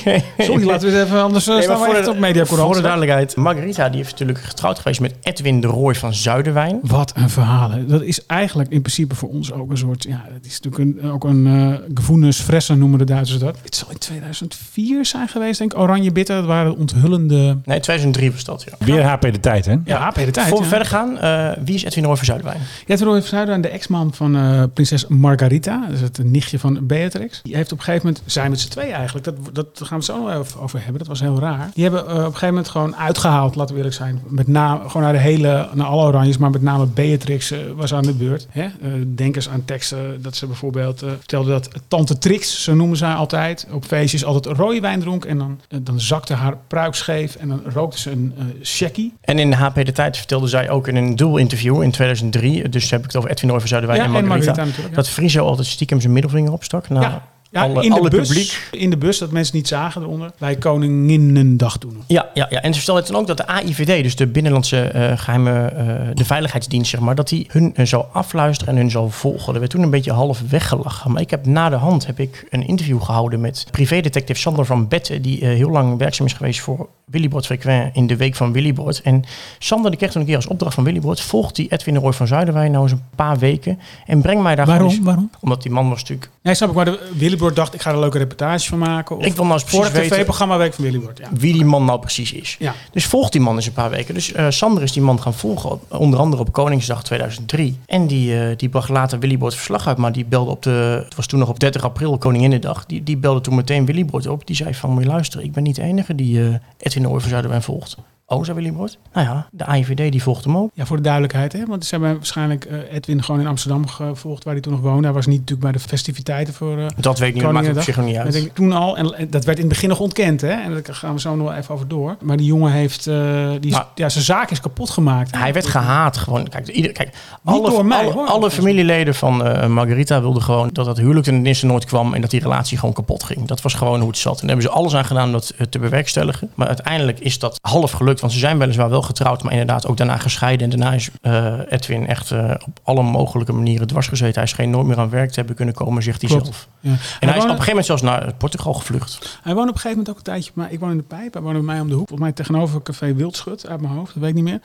nee. 0.04 0.24
Sorry, 0.38 0.66
laten 0.66 0.90
we 0.90 0.96
het 0.96 1.06
even 1.06 1.22
anders 1.22 1.48
uh, 1.48 1.54
Nee, 1.54 1.62
staan 1.62 1.78
voor, 1.78 1.94
echt 1.94 2.08
op 2.08 2.14
de, 2.14 2.20
Media 2.20 2.44
voor 2.44 2.74
de 2.74 2.80
duidelijkheid. 2.80 3.36
Margarita 3.36 3.88
die 3.88 4.00
is 4.00 4.10
natuurlijk 4.10 4.38
getrouwd 4.38 4.78
geweest 4.78 5.00
met 5.00 5.14
Edwin 5.22 5.60
de 5.60 5.66
Rooij 5.66 5.94
van 5.94 6.14
Zuiderwijn. 6.14 6.78
Wat 6.82 7.12
een 7.16 7.30
verhaal. 7.30 7.70
hè. 7.70 7.86
Dat 7.86 8.02
is 8.02 8.26
eigenlijk 8.26 8.70
in 8.70 8.80
principe 8.80 9.14
voor 9.14 9.28
ons 9.28 9.52
ook 9.52 9.70
een 9.70 9.76
soort... 9.76 10.02
Ja, 10.02 10.24
dat 10.32 10.44
is 10.44 10.60
natuurlijk 10.60 11.02
een, 11.02 11.10
ook 11.10 11.24
een 11.24 11.46
uh, 11.46 11.74
gevoelens 11.94 12.40
fressen 12.40 12.78
noemen 12.78 12.98
de 12.98 13.04
Duitsers 13.04 13.38
dat. 13.38 13.56
Het 13.62 13.74
zal 13.74 13.90
in 13.90 13.98
2004 13.98 15.06
zijn 15.06 15.28
geweest, 15.28 15.58
denk 15.58 15.72
ik. 15.72 15.78
Oranje 15.78 16.12
Bitter, 16.12 16.36
dat 16.36 16.46
waren 16.46 16.76
onthullende... 16.76 17.58
Nee, 17.64 17.80
2003 17.80 18.32
was 18.32 18.44
dat, 18.44 18.64
ja. 18.68 18.86
Weer 18.86 19.04
HP 19.04 19.20
de 19.20 19.40
tijd, 19.40 19.64
hè? 19.66 19.76
Ja, 19.84 19.98
HP 19.98 20.14
de 20.14 20.30
tijd. 20.30 20.48
Voor 20.48 20.58
we 20.58 20.62
ja. 20.62 20.68
verder 20.68 20.88
gaan, 20.88 21.18
uh, 21.22 21.64
wie 21.64 21.74
is 21.74 21.82
Edwin 21.82 22.00
de 22.02 22.08
Rooij 22.08 22.16
van 22.16 22.26
Zuiderwijn? 22.26 22.60
Van 22.98 23.22
Zuiderwijn, 23.22 23.60
de 23.60 23.68
ex-man 23.68 24.14
van 24.14 24.36
uh, 24.36 24.62
prinses 24.74 25.06
Margarita. 25.06 25.88
Is 25.92 26.00
het 26.00 26.24
nichtje 26.24 26.58
van 26.58 26.86
Beatrix. 26.86 27.40
Die 27.42 27.56
heeft 27.56 27.72
op 27.72 27.78
een 27.78 27.84
gegeven 27.84 28.06
moment... 28.06 28.24
Zijn 28.26 28.50
met 28.50 28.60
z'n 28.60 28.68
tweeën 28.68 28.92
eigenlijk. 28.92 29.24
Dat, 29.24 29.54
dat 29.54 29.68
gaan 29.74 29.88
we 29.88 29.94
het 29.94 30.04
zo 30.04 30.22
nog 30.22 30.60
over 30.60 30.78
hebben. 30.78 30.98
Dat 30.98 31.06
was 31.06 31.20
heel 31.20 31.38
raar. 31.38 31.70
Die 31.74 31.82
hebben 31.84 32.04
uh, 32.04 32.10
op 32.10 32.16
een 32.16 32.24
gegeven 32.24 32.48
moment 32.48 32.68
gewoon 32.68 32.96
uitgehaald, 32.96 33.54
laten 33.54 33.74
we 33.74 33.76
eerlijk 33.76 33.96
zijn. 33.96 34.22
Met 34.28 34.48
name, 34.48 34.88
gewoon 34.88 35.02
naar 35.02 35.12
de 35.12 35.18
hele, 35.18 35.68
naar 35.72 35.86
alle 35.86 36.06
oranjes. 36.06 36.36
Maar 36.36 36.50
met 36.50 36.62
name 36.62 36.86
Beatrix 36.86 37.52
uh, 37.52 37.58
was 37.76 37.94
aan 37.94 38.02
de 38.02 38.14
beurt. 38.14 38.46
Hè? 38.50 38.68
denk 39.14 39.36
eens 39.36 39.48
aan 39.48 39.64
teksten 39.64 40.22
dat 40.22 40.36
ze 40.36 40.46
bijvoorbeeld 40.46 40.98
vertelde 40.98 41.50
dat 41.50 41.68
Tante 41.88 42.18
Trix, 42.18 42.64
zo 42.64 42.74
noemen 42.74 42.98
haar 42.98 43.16
altijd, 43.16 43.66
op 43.70 43.84
feestjes 43.84 44.24
altijd 44.24 44.56
rode 44.56 44.80
wijn 44.80 45.00
dronk. 45.00 45.24
En 45.24 45.38
dan, 45.38 45.60
dan 45.82 46.00
zakte 46.00 46.34
haar 46.34 46.56
pruik 46.66 46.94
scheef 46.94 47.36
en 47.36 47.48
dan 47.48 47.62
rookte 47.64 47.98
ze 47.98 48.10
een 48.10 48.34
uh, 48.38 48.44
shaggy. 48.62 49.10
En 49.20 49.38
in 49.38 49.52
HP 49.52 49.84
De 49.84 49.92
Tijd 49.92 50.16
vertelde 50.16 50.46
zij 50.46 50.70
ook 50.70 50.88
in 50.88 50.96
een 50.96 51.16
dubbel 51.16 51.36
interview 51.36 51.82
in 51.82 51.90
2003, 51.90 52.68
dus 52.68 52.81
heb 52.90 53.00
ik 53.00 53.06
het 53.06 53.16
over 53.16 53.30
Edwin 53.30 53.48
Nooy 53.48 53.58
van 53.58 53.68
Zuiderwijn 53.68 54.00
ja, 54.00 54.06
en 54.06 54.12
Margarita, 54.26 54.50
en 54.50 54.66
Margarita 54.66 54.94
dat 54.94 55.08
Friso 55.08 55.46
altijd 55.46 55.66
stiekem 55.66 56.00
zijn 56.00 56.12
middelvinger 56.12 56.52
opstak. 56.52 56.88
Nou, 56.88 57.02
ja. 57.02 57.22
Ja, 57.52 57.62
alle, 57.62 57.82
in, 57.82 57.90
de 57.90 57.96
alle 57.96 58.10
bus, 58.10 58.28
publiek. 58.28 58.68
in 58.70 58.90
de 58.90 58.96
bus, 58.96 59.18
dat 59.18 59.30
mensen 59.30 59.56
niet 59.56 59.68
zagen 59.68 60.02
eronder. 60.02 60.32
Bij 60.38 60.56
Koninginnendag 60.56 61.78
toen. 61.78 62.02
Ja, 62.06 62.30
ja, 62.34 62.46
ja, 62.50 62.62
en 62.62 62.72
ze 62.72 62.78
vertelde 62.78 63.02
toen 63.02 63.16
ook 63.16 63.26
dat 63.26 63.36
de 63.36 63.46
AIVD, 63.46 64.02
dus 64.02 64.16
de 64.16 64.26
Binnenlandse 64.26 64.92
uh, 64.94 65.18
Geheime, 65.18 65.72
uh, 65.72 66.14
de 66.14 66.24
Veiligheidsdienst, 66.24 66.90
zeg 66.90 67.00
maar, 67.00 67.14
dat 67.14 67.28
die 67.28 67.46
hun 67.50 67.74
uh, 67.76 67.86
zou 67.86 68.04
afluisteren 68.12 68.74
en 68.74 68.80
hun 68.80 68.90
zou 68.90 69.10
volgen. 69.10 69.52
Er 69.52 69.58
werd 69.58 69.70
toen 69.70 69.82
een 69.82 69.90
beetje 69.90 70.12
half 70.12 70.42
weggelachen. 70.48 71.12
Maar 71.12 71.22
ik 71.22 71.30
heb 71.30 71.46
na 71.46 71.68
de 71.68 71.76
hand 71.76 72.06
heb 72.06 72.18
ik 72.18 72.46
een 72.50 72.66
interview 72.66 73.02
gehouden 73.02 73.40
met 73.40 73.66
privédetective 73.70 74.40
Sander 74.40 74.66
van 74.66 74.88
Betten, 74.88 75.22
die 75.22 75.44
heel 75.44 75.70
lang 75.70 75.98
werkzaam 75.98 76.26
is 76.26 76.32
geweest 76.32 76.60
voor 76.60 76.88
Willybord 77.04 77.46
Frequent 77.46 77.96
in 77.96 78.06
de 78.06 78.16
week 78.16 78.34
van 78.34 78.52
Willybord. 78.52 79.02
En 79.02 79.24
Sander 79.58 79.90
die 79.90 79.98
kreeg 79.98 80.12
toen 80.12 80.20
een 80.20 80.26
keer 80.26 80.36
als 80.36 80.46
opdracht 80.46 80.74
van 80.74 80.84
Willybord, 80.84 81.20
volgt 81.20 81.56
die 81.56 81.68
Edwin 81.68 81.94
de 81.94 82.00
Roy 82.00 82.12
van 82.12 82.26
Zuiderwijn 82.26 82.70
nou 82.70 82.82
eens 82.82 82.92
een 82.92 83.04
paar 83.14 83.38
weken 83.38 83.78
en 84.06 84.22
breng 84.22 84.42
mij 84.42 84.54
daar 84.54 84.66
Waarom? 84.66 84.88
Eens, 84.88 84.98
Waarom? 84.98 85.30
Omdat 85.40 85.62
die 85.62 85.72
man 85.72 85.88
was 85.88 86.00
natuurlijk... 86.00 86.30
Nee, 86.42 86.54
snap 86.54 86.68
ik, 86.68 86.74
maar 86.74 86.84
de 86.84 87.10
Willybord 87.42 87.56
dacht, 87.56 87.74
ik 87.74 87.82
ga 87.82 87.88
er 87.88 87.94
een 87.94 88.02
leuke 88.02 88.18
reportage 88.18 88.68
van 88.68 88.78
maken. 88.78 89.16
Of 89.16 89.24
ik 89.24 89.34
wil 89.34 89.44
nou 89.44 89.60
eens 89.60 89.70
voor 89.70 89.80
precies 89.80 89.98
het 89.98 90.12
tv-programma 90.12 90.56
Week 90.56 90.74
van 90.74 90.84
Willybord, 90.84 91.18
ja. 91.18 91.28
wie 91.32 91.52
die 91.52 91.64
man 91.64 91.84
nou 91.84 92.00
precies 92.00 92.32
is. 92.32 92.56
Ja. 92.58 92.74
Dus 92.92 93.06
volgt 93.06 93.32
die 93.32 93.40
man 93.40 93.56
eens 93.56 93.66
een 93.66 93.72
paar 93.72 93.90
weken. 93.90 94.14
Dus 94.14 94.32
uh, 94.32 94.46
Sander 94.48 94.82
is 94.82 94.92
die 94.92 95.02
man 95.02 95.20
gaan 95.20 95.34
volgen, 95.34 95.70
op, 95.70 95.82
onder 95.88 96.18
andere 96.18 96.42
op 96.42 96.52
Koningsdag 96.52 97.02
2003. 97.02 97.78
En 97.86 98.06
die, 98.06 98.34
uh, 98.34 98.56
die 98.56 98.68
bracht 98.68 98.88
later 98.88 99.18
Willybord 99.18 99.54
verslag 99.54 99.86
uit, 99.86 99.96
maar 99.96 100.12
die 100.12 100.24
belde 100.24 100.50
op 100.50 100.62
de... 100.62 101.02
Het 101.04 101.14
was 101.14 101.26
toen 101.26 101.38
nog 101.38 101.48
op 101.48 101.60
30 101.60 101.84
april, 101.84 102.18
Koninginnedag. 102.18 102.86
Die, 102.86 103.02
die 103.02 103.16
belde 103.16 103.40
toen 103.40 103.54
meteen 103.54 103.84
Willybord 103.84 104.26
op. 104.26 104.46
Die 104.46 104.56
zei 104.56 104.74
van, 104.74 104.90
moet 104.90 105.02
je 105.02 105.08
luisteren, 105.08 105.46
ik 105.46 105.52
ben 105.52 105.62
niet 105.62 105.76
de 105.76 105.82
enige 105.82 106.14
die 106.14 106.38
uh, 106.38 106.54
Edwin 106.78 107.08
Ooy 107.08 107.20
van 107.20 107.28
Zuiderwijn 107.28 107.62
volgt. 107.62 107.96
Oh, 108.26 108.44
zei 108.44 108.56
Willybord? 108.56 108.98
Nou 109.12 109.26
ja, 109.26 109.46
de 109.50 109.64
AIVD 109.64 110.12
die 110.12 110.22
volgt 110.22 110.44
hem 110.44 110.56
ook. 110.56 110.70
Ja, 110.74 110.86
voor 110.86 110.96
de 110.96 111.02
duidelijkheid, 111.02 111.52
hè? 111.52 111.64
want 111.66 111.84
ze 111.84 111.94
hebben 111.94 112.14
waarschijnlijk 112.14 112.66
uh, 112.70 112.92
Edwin 112.92 113.22
gewoon 113.22 113.40
in 113.40 113.46
Amsterdam 113.46 113.86
gevolgd, 113.86 114.44
waar 114.44 114.52
hij 114.52 114.62
toen 114.62 114.72
nog 114.72 114.80
woonde. 114.80 115.04
Hij 115.04 115.12
was 115.12 115.26
niet 115.26 115.38
natuurlijk 115.38 115.72
bij 115.72 115.72
de 115.72 115.88
festiviteiten 115.88 116.54
voor. 116.54 116.78
Uh, 116.78 116.86
dat 116.96 117.18
weet 117.18 117.28
ik 117.28 117.34
niet, 117.34 117.42
dat 117.42 117.52
maakt 117.52 117.66
het 117.66 117.76
op 117.76 117.82
zich 117.82 117.96
nog 117.96 118.06
niet 118.06 118.16
uit. 118.16 118.32
Denk, 118.32 118.54
toen 118.54 118.72
al, 118.72 118.96
en, 118.96 119.30
dat 119.30 119.44
werd 119.44 119.58
in 119.58 119.64
het 119.64 119.72
begin 119.72 119.88
nog 119.88 120.00
ontkend, 120.00 120.40
hè? 120.40 120.50
en 120.50 120.72
daar 120.72 120.94
gaan 120.94 121.14
we 121.14 121.20
zo 121.20 121.36
nog 121.36 121.54
even 121.54 121.74
over 121.74 121.88
door. 121.88 122.16
Maar 122.20 122.36
die 122.36 122.46
jongen 122.46 122.72
heeft, 122.72 123.06
uh, 123.06 123.50
die, 123.60 123.70
maar, 123.70 123.86
ja, 123.94 124.08
zijn 124.08 124.24
zaak 124.24 124.50
is 124.50 124.60
kapot 124.60 124.90
gemaakt. 124.90 125.36
Hij 125.36 125.52
werd 125.52 125.66
gehaat 125.66 126.16
gewoon. 126.16 126.48
Kijk, 126.48 126.68
ieder, 126.68 126.92
kijk 126.92 127.14
alle, 127.44 127.68
alle, 127.68 127.84
mij, 127.84 127.98
alle, 127.98 128.12
hoor. 128.12 128.26
alle 128.26 128.50
familieleden 128.50 129.14
van 129.14 129.46
uh, 129.46 129.66
Margarita 129.66 130.20
wilden 130.20 130.42
gewoon 130.42 130.70
dat 130.72 130.84
dat 130.84 130.98
huwelijk 130.98 131.24
ten 131.24 131.46
eerste 131.46 131.66
nooit 131.66 131.84
kwam 131.84 132.14
en 132.14 132.20
dat 132.20 132.30
die 132.30 132.40
relatie 132.40 132.78
gewoon 132.78 132.94
kapot 132.94 133.24
ging. 133.24 133.46
Dat 133.46 133.62
was 133.62 133.74
gewoon 133.74 134.00
hoe 134.00 134.08
het 134.08 134.18
zat. 134.18 134.40
En 134.40 134.46
daar 134.46 134.56
hebben 134.56 134.72
ze 134.72 134.78
alles 134.78 134.94
aan 134.94 135.04
gedaan 135.04 135.26
om 135.26 135.32
dat 135.32 135.54
te 135.70 135.78
bewerkstelligen. 135.78 136.50
Maar 136.54 136.66
uiteindelijk 136.66 137.20
is 137.20 137.38
dat 137.38 137.58
half 137.60 137.90
gelukt, 137.90 138.11
want 138.20 138.32
ze 138.32 138.38
zijn 138.38 138.58
weliswaar 138.58 138.90
wel 138.90 139.02
getrouwd, 139.02 139.42
maar 139.42 139.52
inderdaad 139.52 139.86
ook 139.86 139.96
daarna 139.96 140.16
gescheiden. 140.16 140.70
En 140.70 140.78
daarna 140.78 140.94
is 140.94 141.10
uh, 141.22 141.58
Edwin 141.68 142.06
echt 142.06 142.30
uh, 142.30 142.54
op 142.66 142.80
alle 142.82 143.02
mogelijke 143.02 143.52
manieren 143.52 143.86
dwars 143.86 144.08
gezeten. 144.08 144.40
Hij 144.40 144.48
scheen 144.48 144.70
nooit 144.70 144.86
meer 144.86 144.98
aan 144.98 145.10
werk 145.10 145.28
te 145.28 145.34
hebben 145.34 145.56
kunnen 145.56 145.74
komen, 145.74 146.02
zegt 146.02 146.20
hij 146.20 146.30
Klopt. 146.30 146.44
zelf. 146.44 146.68
Ja. 146.80 146.90
En 146.90 146.96
hij, 146.96 147.28
hij 147.28 147.36
is 147.36 147.42
op 147.42 147.42
een 147.42 147.48
gegeven 147.48 147.66
moment 147.66 147.86
zelfs 147.86 148.02
naar 148.02 148.34
Portugal 148.34 148.74
gevlucht. 148.74 149.38
Hij 149.42 149.54
woonde 149.54 149.70
op 149.70 149.74
een 149.74 149.80
gegeven 149.80 149.90
moment 149.90 150.10
ook 150.10 150.16
een 150.16 150.22
tijdje, 150.22 150.50
maar 150.54 150.72
ik 150.72 150.80
woon 150.80 150.90
in 150.90 150.96
de 150.96 151.02
Pijp. 151.02 151.32
Hij 151.32 151.42
woonde 151.42 151.58
bij 151.58 151.66
mij 151.66 151.80
om 151.80 151.88
de 151.88 151.94
hoek. 151.94 152.08
Volgens 152.08 152.28
mij 152.28 152.32
tegenover 152.32 152.82
Café 152.82 153.14
Wildschut 153.14 153.66
uit 153.66 153.80
mijn 153.80 153.92
hoofd, 153.92 154.14
dat 154.14 154.22
weet 154.22 154.30
ik 154.30 154.34
niet 154.34 154.44
meer. 154.44 154.60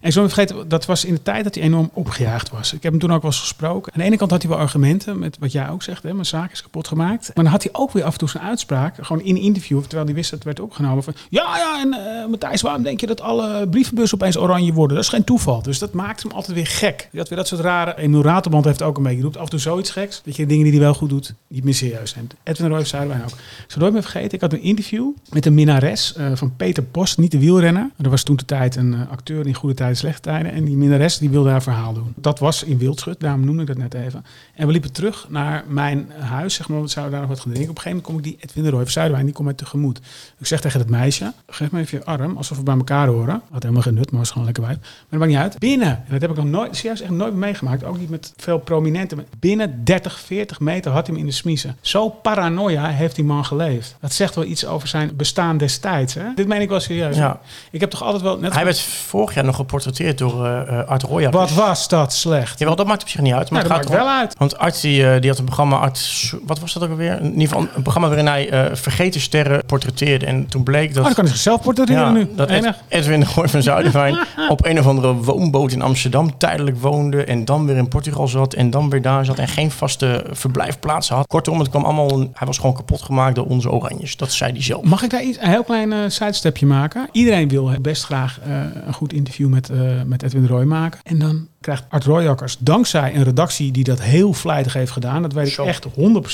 En 0.00 0.08
ik 0.08 0.16
niet 0.16 0.32
vergeten, 0.32 0.68
dat 0.68 0.86
was 0.86 1.04
in 1.04 1.14
de 1.14 1.22
tijd 1.22 1.44
dat 1.44 1.54
hij 1.54 1.64
enorm 1.64 1.90
opgejaagd 1.92 2.50
was. 2.50 2.72
Ik 2.72 2.82
heb 2.82 2.92
hem 2.92 3.00
toen 3.00 3.12
ook 3.12 3.22
wel 3.22 3.30
eens 3.30 3.40
gesproken. 3.40 3.92
Aan 3.92 4.00
de 4.00 4.06
ene 4.06 4.16
kant 4.16 4.30
had 4.30 4.42
hij 4.42 4.50
wel 4.50 4.60
argumenten, 4.60 5.18
met 5.18 5.36
wat 5.40 5.52
jij 5.52 5.68
ook 5.68 5.82
zegt, 5.82 6.02
hè, 6.02 6.12
mijn 6.12 6.26
zaak 6.26 6.52
is 6.52 6.62
kapot 6.62 6.88
gemaakt. 6.88 7.30
Maar 7.34 7.44
dan 7.44 7.52
had 7.52 7.62
hij 7.62 7.72
ook 7.72 7.92
weer 7.92 8.04
af 8.04 8.12
en 8.12 8.18
toe 8.18 8.28
zijn 8.28 8.44
uitspraak, 8.44 8.94
gewoon 9.00 9.22
in 9.22 9.36
interview, 9.36 9.80
terwijl 9.80 10.04
hij 10.04 10.14
wist 10.14 10.30
dat 10.30 10.38
het 10.38 10.48
werd 10.48 10.60
opgenomen. 10.60 11.02
Van, 11.02 11.14
ja, 11.28 11.56
ja, 11.56 11.80
en 11.80 11.88
uh, 11.88 12.30
Matthijs, 12.30 12.60
waarom 12.60 12.82
denk 12.90 13.00
je 13.00 13.16
dat 13.16 13.20
alle 13.20 13.68
brievenbussen 13.68 14.18
opeens 14.18 14.38
oranje 14.38 14.72
worden? 14.72 14.96
Dat 14.96 15.04
is 15.04 15.10
geen 15.10 15.24
toeval. 15.24 15.62
Dus 15.62 15.78
dat 15.78 15.92
maakt 15.92 16.22
hem 16.22 16.32
altijd 16.32 16.56
weer 16.56 16.66
gek. 16.66 17.08
Had 17.12 17.28
weer 17.28 17.38
dat 17.38 17.48
soort 17.48 17.60
rare... 17.60 17.96
Emil 17.96 18.22
Raterband 18.22 18.64
heeft 18.64 18.82
ook 18.82 18.96
een 18.96 19.02
beetje 19.02 19.22
roept 19.22 19.36
af 19.36 19.44
en 19.44 19.50
toe 19.50 19.58
zoiets 19.58 19.90
geks. 19.90 20.22
Dat 20.24 20.36
je 20.36 20.46
dingen 20.46 20.64
die 20.64 20.72
hij 20.72 20.82
wel 20.82 20.94
goed 20.94 21.08
doet, 21.08 21.34
niet 21.48 21.64
meer 21.64 21.74
serieus 21.74 22.14
neemt. 22.14 22.34
Edwin 22.42 22.68
Roy 22.68 22.84
Zuiderwijn 22.84 23.22
ook. 23.22 23.30
Ik 23.30 23.64
zal 23.66 23.80
nooit 23.80 23.92
meer 23.92 24.02
vergeten, 24.02 24.32
ik 24.32 24.40
had 24.40 24.52
een 24.52 24.62
interview 24.62 25.10
met 25.30 25.46
een 25.46 25.54
minnares 25.54 26.14
uh, 26.18 26.30
van 26.34 26.56
Peter 26.56 26.82
Post, 26.82 27.18
niet 27.18 27.30
de 27.30 27.38
wielrenner. 27.38 27.90
Er 28.02 28.10
was 28.10 28.22
toen 28.22 28.36
de 28.36 28.44
tijd 28.44 28.76
een 28.76 28.92
uh, 28.92 29.10
acteur 29.10 29.46
in 29.46 29.54
goede 29.54 29.74
tijden, 29.74 29.96
slechte 29.96 30.20
tijden. 30.20 30.52
En 30.52 30.64
die 30.64 30.76
minnares 30.76 31.18
die 31.18 31.30
wilde 31.30 31.50
haar 31.50 31.62
verhaal 31.62 31.92
doen. 31.92 32.12
Dat 32.16 32.38
was 32.38 32.62
in 32.62 32.78
Wildschut, 32.78 33.20
daarom 33.20 33.44
noemde 33.44 33.60
ik 33.60 33.68
dat 33.68 33.76
net 33.76 33.94
even. 33.94 34.24
En 34.54 34.66
we 34.66 34.72
liepen 34.72 34.92
terug 34.92 35.26
naar 35.28 35.64
mijn 35.68 36.10
huis, 36.18 36.54
zeg 36.54 36.68
maar, 36.68 36.82
we 36.82 36.88
zouden 36.88 37.12
daar 37.12 37.20
nog 37.20 37.30
wat 37.30 37.40
gaan 37.40 37.52
drinken. 37.52 37.70
Op 37.70 37.76
een 37.76 37.82
gegeven 37.82 38.02
moment 38.10 38.24
kom 38.24 38.32
ik 38.32 38.40
die 38.40 38.50
Edwin 38.50 38.72
Roy 38.72 38.88
Zuiderwijn, 38.88 39.24
die 39.24 39.34
komt 39.34 39.46
mij 39.46 39.56
tegemoet. 39.56 40.00
Ik 40.38 40.46
zeg 40.46 40.60
tegen 40.60 40.80
het 40.80 40.90
meisje, 40.90 41.32
geef 41.46 41.70
me 41.70 41.80
even 41.80 41.98
je 41.98 42.04
arm, 42.04 42.36
alsof 42.36 42.56
we 42.56 42.62
bij 42.62 42.74
elkaar 42.80 43.06
horen. 43.06 43.42
Had 43.50 43.62
helemaal 43.62 43.82
geen 43.82 43.94
nut, 43.94 44.10
maar 44.10 44.20
was 44.20 44.30
gewoon 44.30 44.44
lekker 44.44 44.62
wijf. 44.62 44.76
Maar 44.78 45.06
dat 45.08 45.18
maakt 45.18 45.30
niet 45.30 45.40
uit. 45.40 45.58
Binnen, 45.58 45.88
en 45.88 46.04
dat 46.08 46.20
heb 46.20 46.30
ik 46.30 46.36
nog 46.36 46.44
nooit, 46.44 46.76
serieus 46.76 47.00
echt 47.00 47.10
nooit 47.10 47.34
meegemaakt, 47.34 47.84
ook 47.84 47.98
niet 47.98 48.10
met 48.10 48.32
veel 48.36 48.58
prominenten. 48.58 49.26
Binnen 49.38 49.84
30, 49.84 50.20
40 50.20 50.60
meter 50.60 50.92
had 50.92 51.06
hij 51.06 51.14
hem 51.14 51.24
in 51.24 51.30
de 51.30 51.36
smiezen. 51.36 51.76
Zo 51.80 52.08
paranoia 52.08 52.86
heeft 52.86 53.14
die 53.14 53.24
man 53.24 53.44
geleefd. 53.44 53.96
Dat 54.00 54.12
zegt 54.12 54.34
wel 54.34 54.44
iets 54.44 54.66
over 54.66 54.88
zijn 54.88 55.10
bestaan 55.16 55.56
destijds. 55.56 56.14
Hè? 56.14 56.24
Dit 56.34 56.46
meen 56.46 56.60
ik 56.60 56.68
wel 56.68 56.80
serieus. 56.80 57.16
Ja. 57.16 57.40
Ik 57.70 57.80
heb 57.80 57.90
toch 57.90 58.02
altijd 58.02 58.22
wel... 58.22 58.38
Net 58.38 58.54
Hij 58.54 58.64
werd 58.64 58.80
vorig 58.80 59.34
jaar 59.34 59.44
nog 59.44 59.56
geportretteerd 59.56 60.18
door 60.18 60.46
uh, 60.46 60.88
Art 60.88 61.02
Roya. 61.02 61.30
Wat 61.30 61.52
was 61.52 61.88
dat 61.88 62.12
slecht? 62.12 62.58
Jawel, 62.58 62.76
dat 62.76 62.86
maakt 62.86 63.02
op 63.02 63.08
zich 63.08 63.20
niet 63.20 63.32
uit. 63.32 63.50
Maar 63.50 63.60
het 63.60 63.68
dat 63.68 63.78
gaat 63.78 63.88
maakt 63.88 64.04
wel 64.04 64.12
uit. 64.12 64.34
Want 64.38 64.58
Art 64.58 64.80
die, 64.80 65.02
uh, 65.02 65.20
die 65.20 65.30
had 65.30 65.38
een 65.38 65.44
programma, 65.44 65.76
Art, 65.76 66.34
wat 66.46 66.58
was 66.60 66.72
dat 66.72 66.82
ook 66.82 66.90
alweer? 66.90 67.20
In 67.20 67.32
ieder 67.32 67.48
geval 67.48 67.66
een 67.74 67.82
programma 67.82 68.08
waarin 68.08 68.26
hij 68.26 68.52
uh, 68.52 68.76
vergeten 68.76 69.20
sterren 69.20 69.64
portretteerde. 69.66 70.26
En 70.26 70.46
toen 70.46 70.62
bleek 70.62 70.88
dat... 70.88 70.98
Oh, 70.98 71.04
dan 71.04 71.14
kan 71.14 71.24
hij 71.24 71.32
zichzelf 71.32 71.62
portretteren 71.62 72.02
ja, 72.02 72.10
nu. 72.10 72.28
Dat 72.36 72.48
Ed, 72.48 72.69
Edwin 72.88 73.20
de 73.20 73.26
Gooi 73.26 73.48
van 73.48 73.62
Zuiderwijn 73.62 74.18
op 74.48 74.64
een 74.64 74.78
of 74.78 74.86
andere 74.86 75.14
woonboot 75.14 75.72
in 75.72 75.82
Amsterdam 75.82 76.38
tijdelijk 76.38 76.80
woonde. 76.80 77.24
En 77.24 77.44
dan 77.44 77.66
weer 77.66 77.76
in 77.76 77.88
Portugal 77.88 78.28
zat. 78.28 78.54
En 78.54 78.70
dan 78.70 78.90
weer 78.90 79.02
daar 79.02 79.24
zat. 79.24 79.38
En 79.38 79.48
geen 79.48 79.70
vaste 79.70 80.24
verblijfplaatsen 80.30 81.16
had. 81.16 81.26
Kortom, 81.26 81.58
het 81.58 81.68
kwam 81.68 81.84
allemaal... 81.84 82.18
Hij 82.18 82.46
was 82.46 82.58
gewoon 82.58 82.74
kapot 82.74 83.02
gemaakt 83.02 83.34
door 83.34 83.46
onze 83.46 83.70
oranjes. 83.70 84.16
Dat 84.16 84.32
zei 84.32 84.52
hij 84.52 84.62
zelf. 84.62 84.84
Mag 84.84 85.02
ik 85.02 85.10
daar 85.10 85.22
iets, 85.22 85.38
een 85.40 85.48
heel 85.48 85.64
klein 85.64 85.92
uh, 85.92 85.98
sidestepje 86.06 86.66
maken? 86.66 87.08
Iedereen 87.12 87.48
wil 87.48 87.70
best 87.82 88.04
graag 88.04 88.40
uh, 88.46 88.54
een 88.86 88.94
goed 88.94 89.12
interview 89.12 89.48
met, 89.48 89.70
uh, 89.70 90.02
met 90.06 90.22
Edwin 90.22 90.46
Roy 90.46 90.64
maken. 90.64 91.00
En 91.02 91.18
dan 91.18 91.48
krijgt 91.60 91.84
Art 91.88 92.04
Royakkers 92.04 92.56
dankzij 92.58 93.14
een 93.14 93.22
redactie 93.22 93.72
die 93.72 93.84
dat 93.84 94.00
heel 94.00 94.32
vlijtig 94.32 94.72
heeft 94.72 94.92
gedaan. 94.92 95.22
Dat 95.22 95.32
weet 95.32 95.46
ik 95.46 95.58
echt 95.58 95.86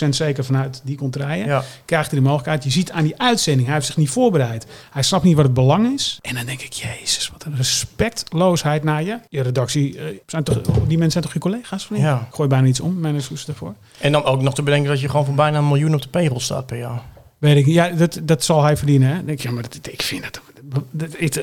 100% 0.04 0.08
zeker 0.08 0.44
vanuit 0.44 0.80
die 0.84 0.96
contraien. 0.96 1.46
Ja. 1.46 1.62
Krijgt 1.84 2.10
hij 2.10 2.18
de 2.18 2.24
mogelijkheid. 2.24 2.64
Je 2.64 2.70
ziet 2.70 2.90
aan 2.90 3.02
die 3.02 3.20
uitzending, 3.20 3.66
hij 3.66 3.74
heeft 3.74 3.86
zich 3.86 3.96
niet 3.96 4.10
voorbereid. 4.10 4.66
Hij 4.90 5.02
snapt 5.02 5.24
niet 5.24 5.36
wat 5.36 5.44
het 5.44 5.54
belang 5.54 5.94
is. 5.94 6.18
En 6.22 6.34
dan 6.34 6.46
denk 6.46 6.60
ik, 6.60 6.72
jezus, 6.72 7.30
wat 7.32 7.44
een 7.44 7.56
respectloosheid 7.56 8.84
naar 8.84 9.02
je. 9.02 9.18
Je 9.28 9.40
redactie, 9.40 9.98
eh, 9.98 10.04
zijn 10.26 10.44
toch, 10.44 10.60
die 10.62 10.86
mensen 10.86 11.10
zijn 11.10 11.24
toch 11.24 11.32
je 11.32 11.38
collega's? 11.38 11.90
Niet? 11.90 12.00
Ja. 12.00 12.26
Ik 12.28 12.34
gooi 12.34 12.48
bijna 12.48 12.66
iets 12.66 12.80
om, 12.80 13.00
mijn 13.00 13.14
excuses 13.14 13.46
daarvoor. 13.46 13.74
En 13.98 14.12
dan 14.12 14.24
ook 14.24 14.42
nog 14.42 14.54
te 14.54 14.62
bedenken 14.62 14.90
dat 14.90 15.00
je 15.00 15.08
gewoon 15.08 15.24
voor 15.24 15.34
bijna 15.34 15.58
een 15.58 15.68
miljoen 15.68 15.94
op 15.94 16.02
de 16.02 16.08
payroll 16.08 16.40
staat 16.40 16.66
per 16.66 16.78
jaar. 16.78 17.02
Weet 17.38 17.56
ik. 17.56 17.66
Ja, 17.66 17.88
dat, 17.88 18.20
dat 18.22 18.44
zal 18.44 18.62
hij 18.62 18.76
verdienen. 18.76 19.08
Hè? 19.08 19.14
Dan 19.16 19.26
denk 19.26 19.38
ik, 19.38 19.44
ja, 19.44 19.50
maar 19.50 19.62
dat, 19.62 19.78
ik 19.92 20.02
vind 20.02 20.22
dat 20.22 20.40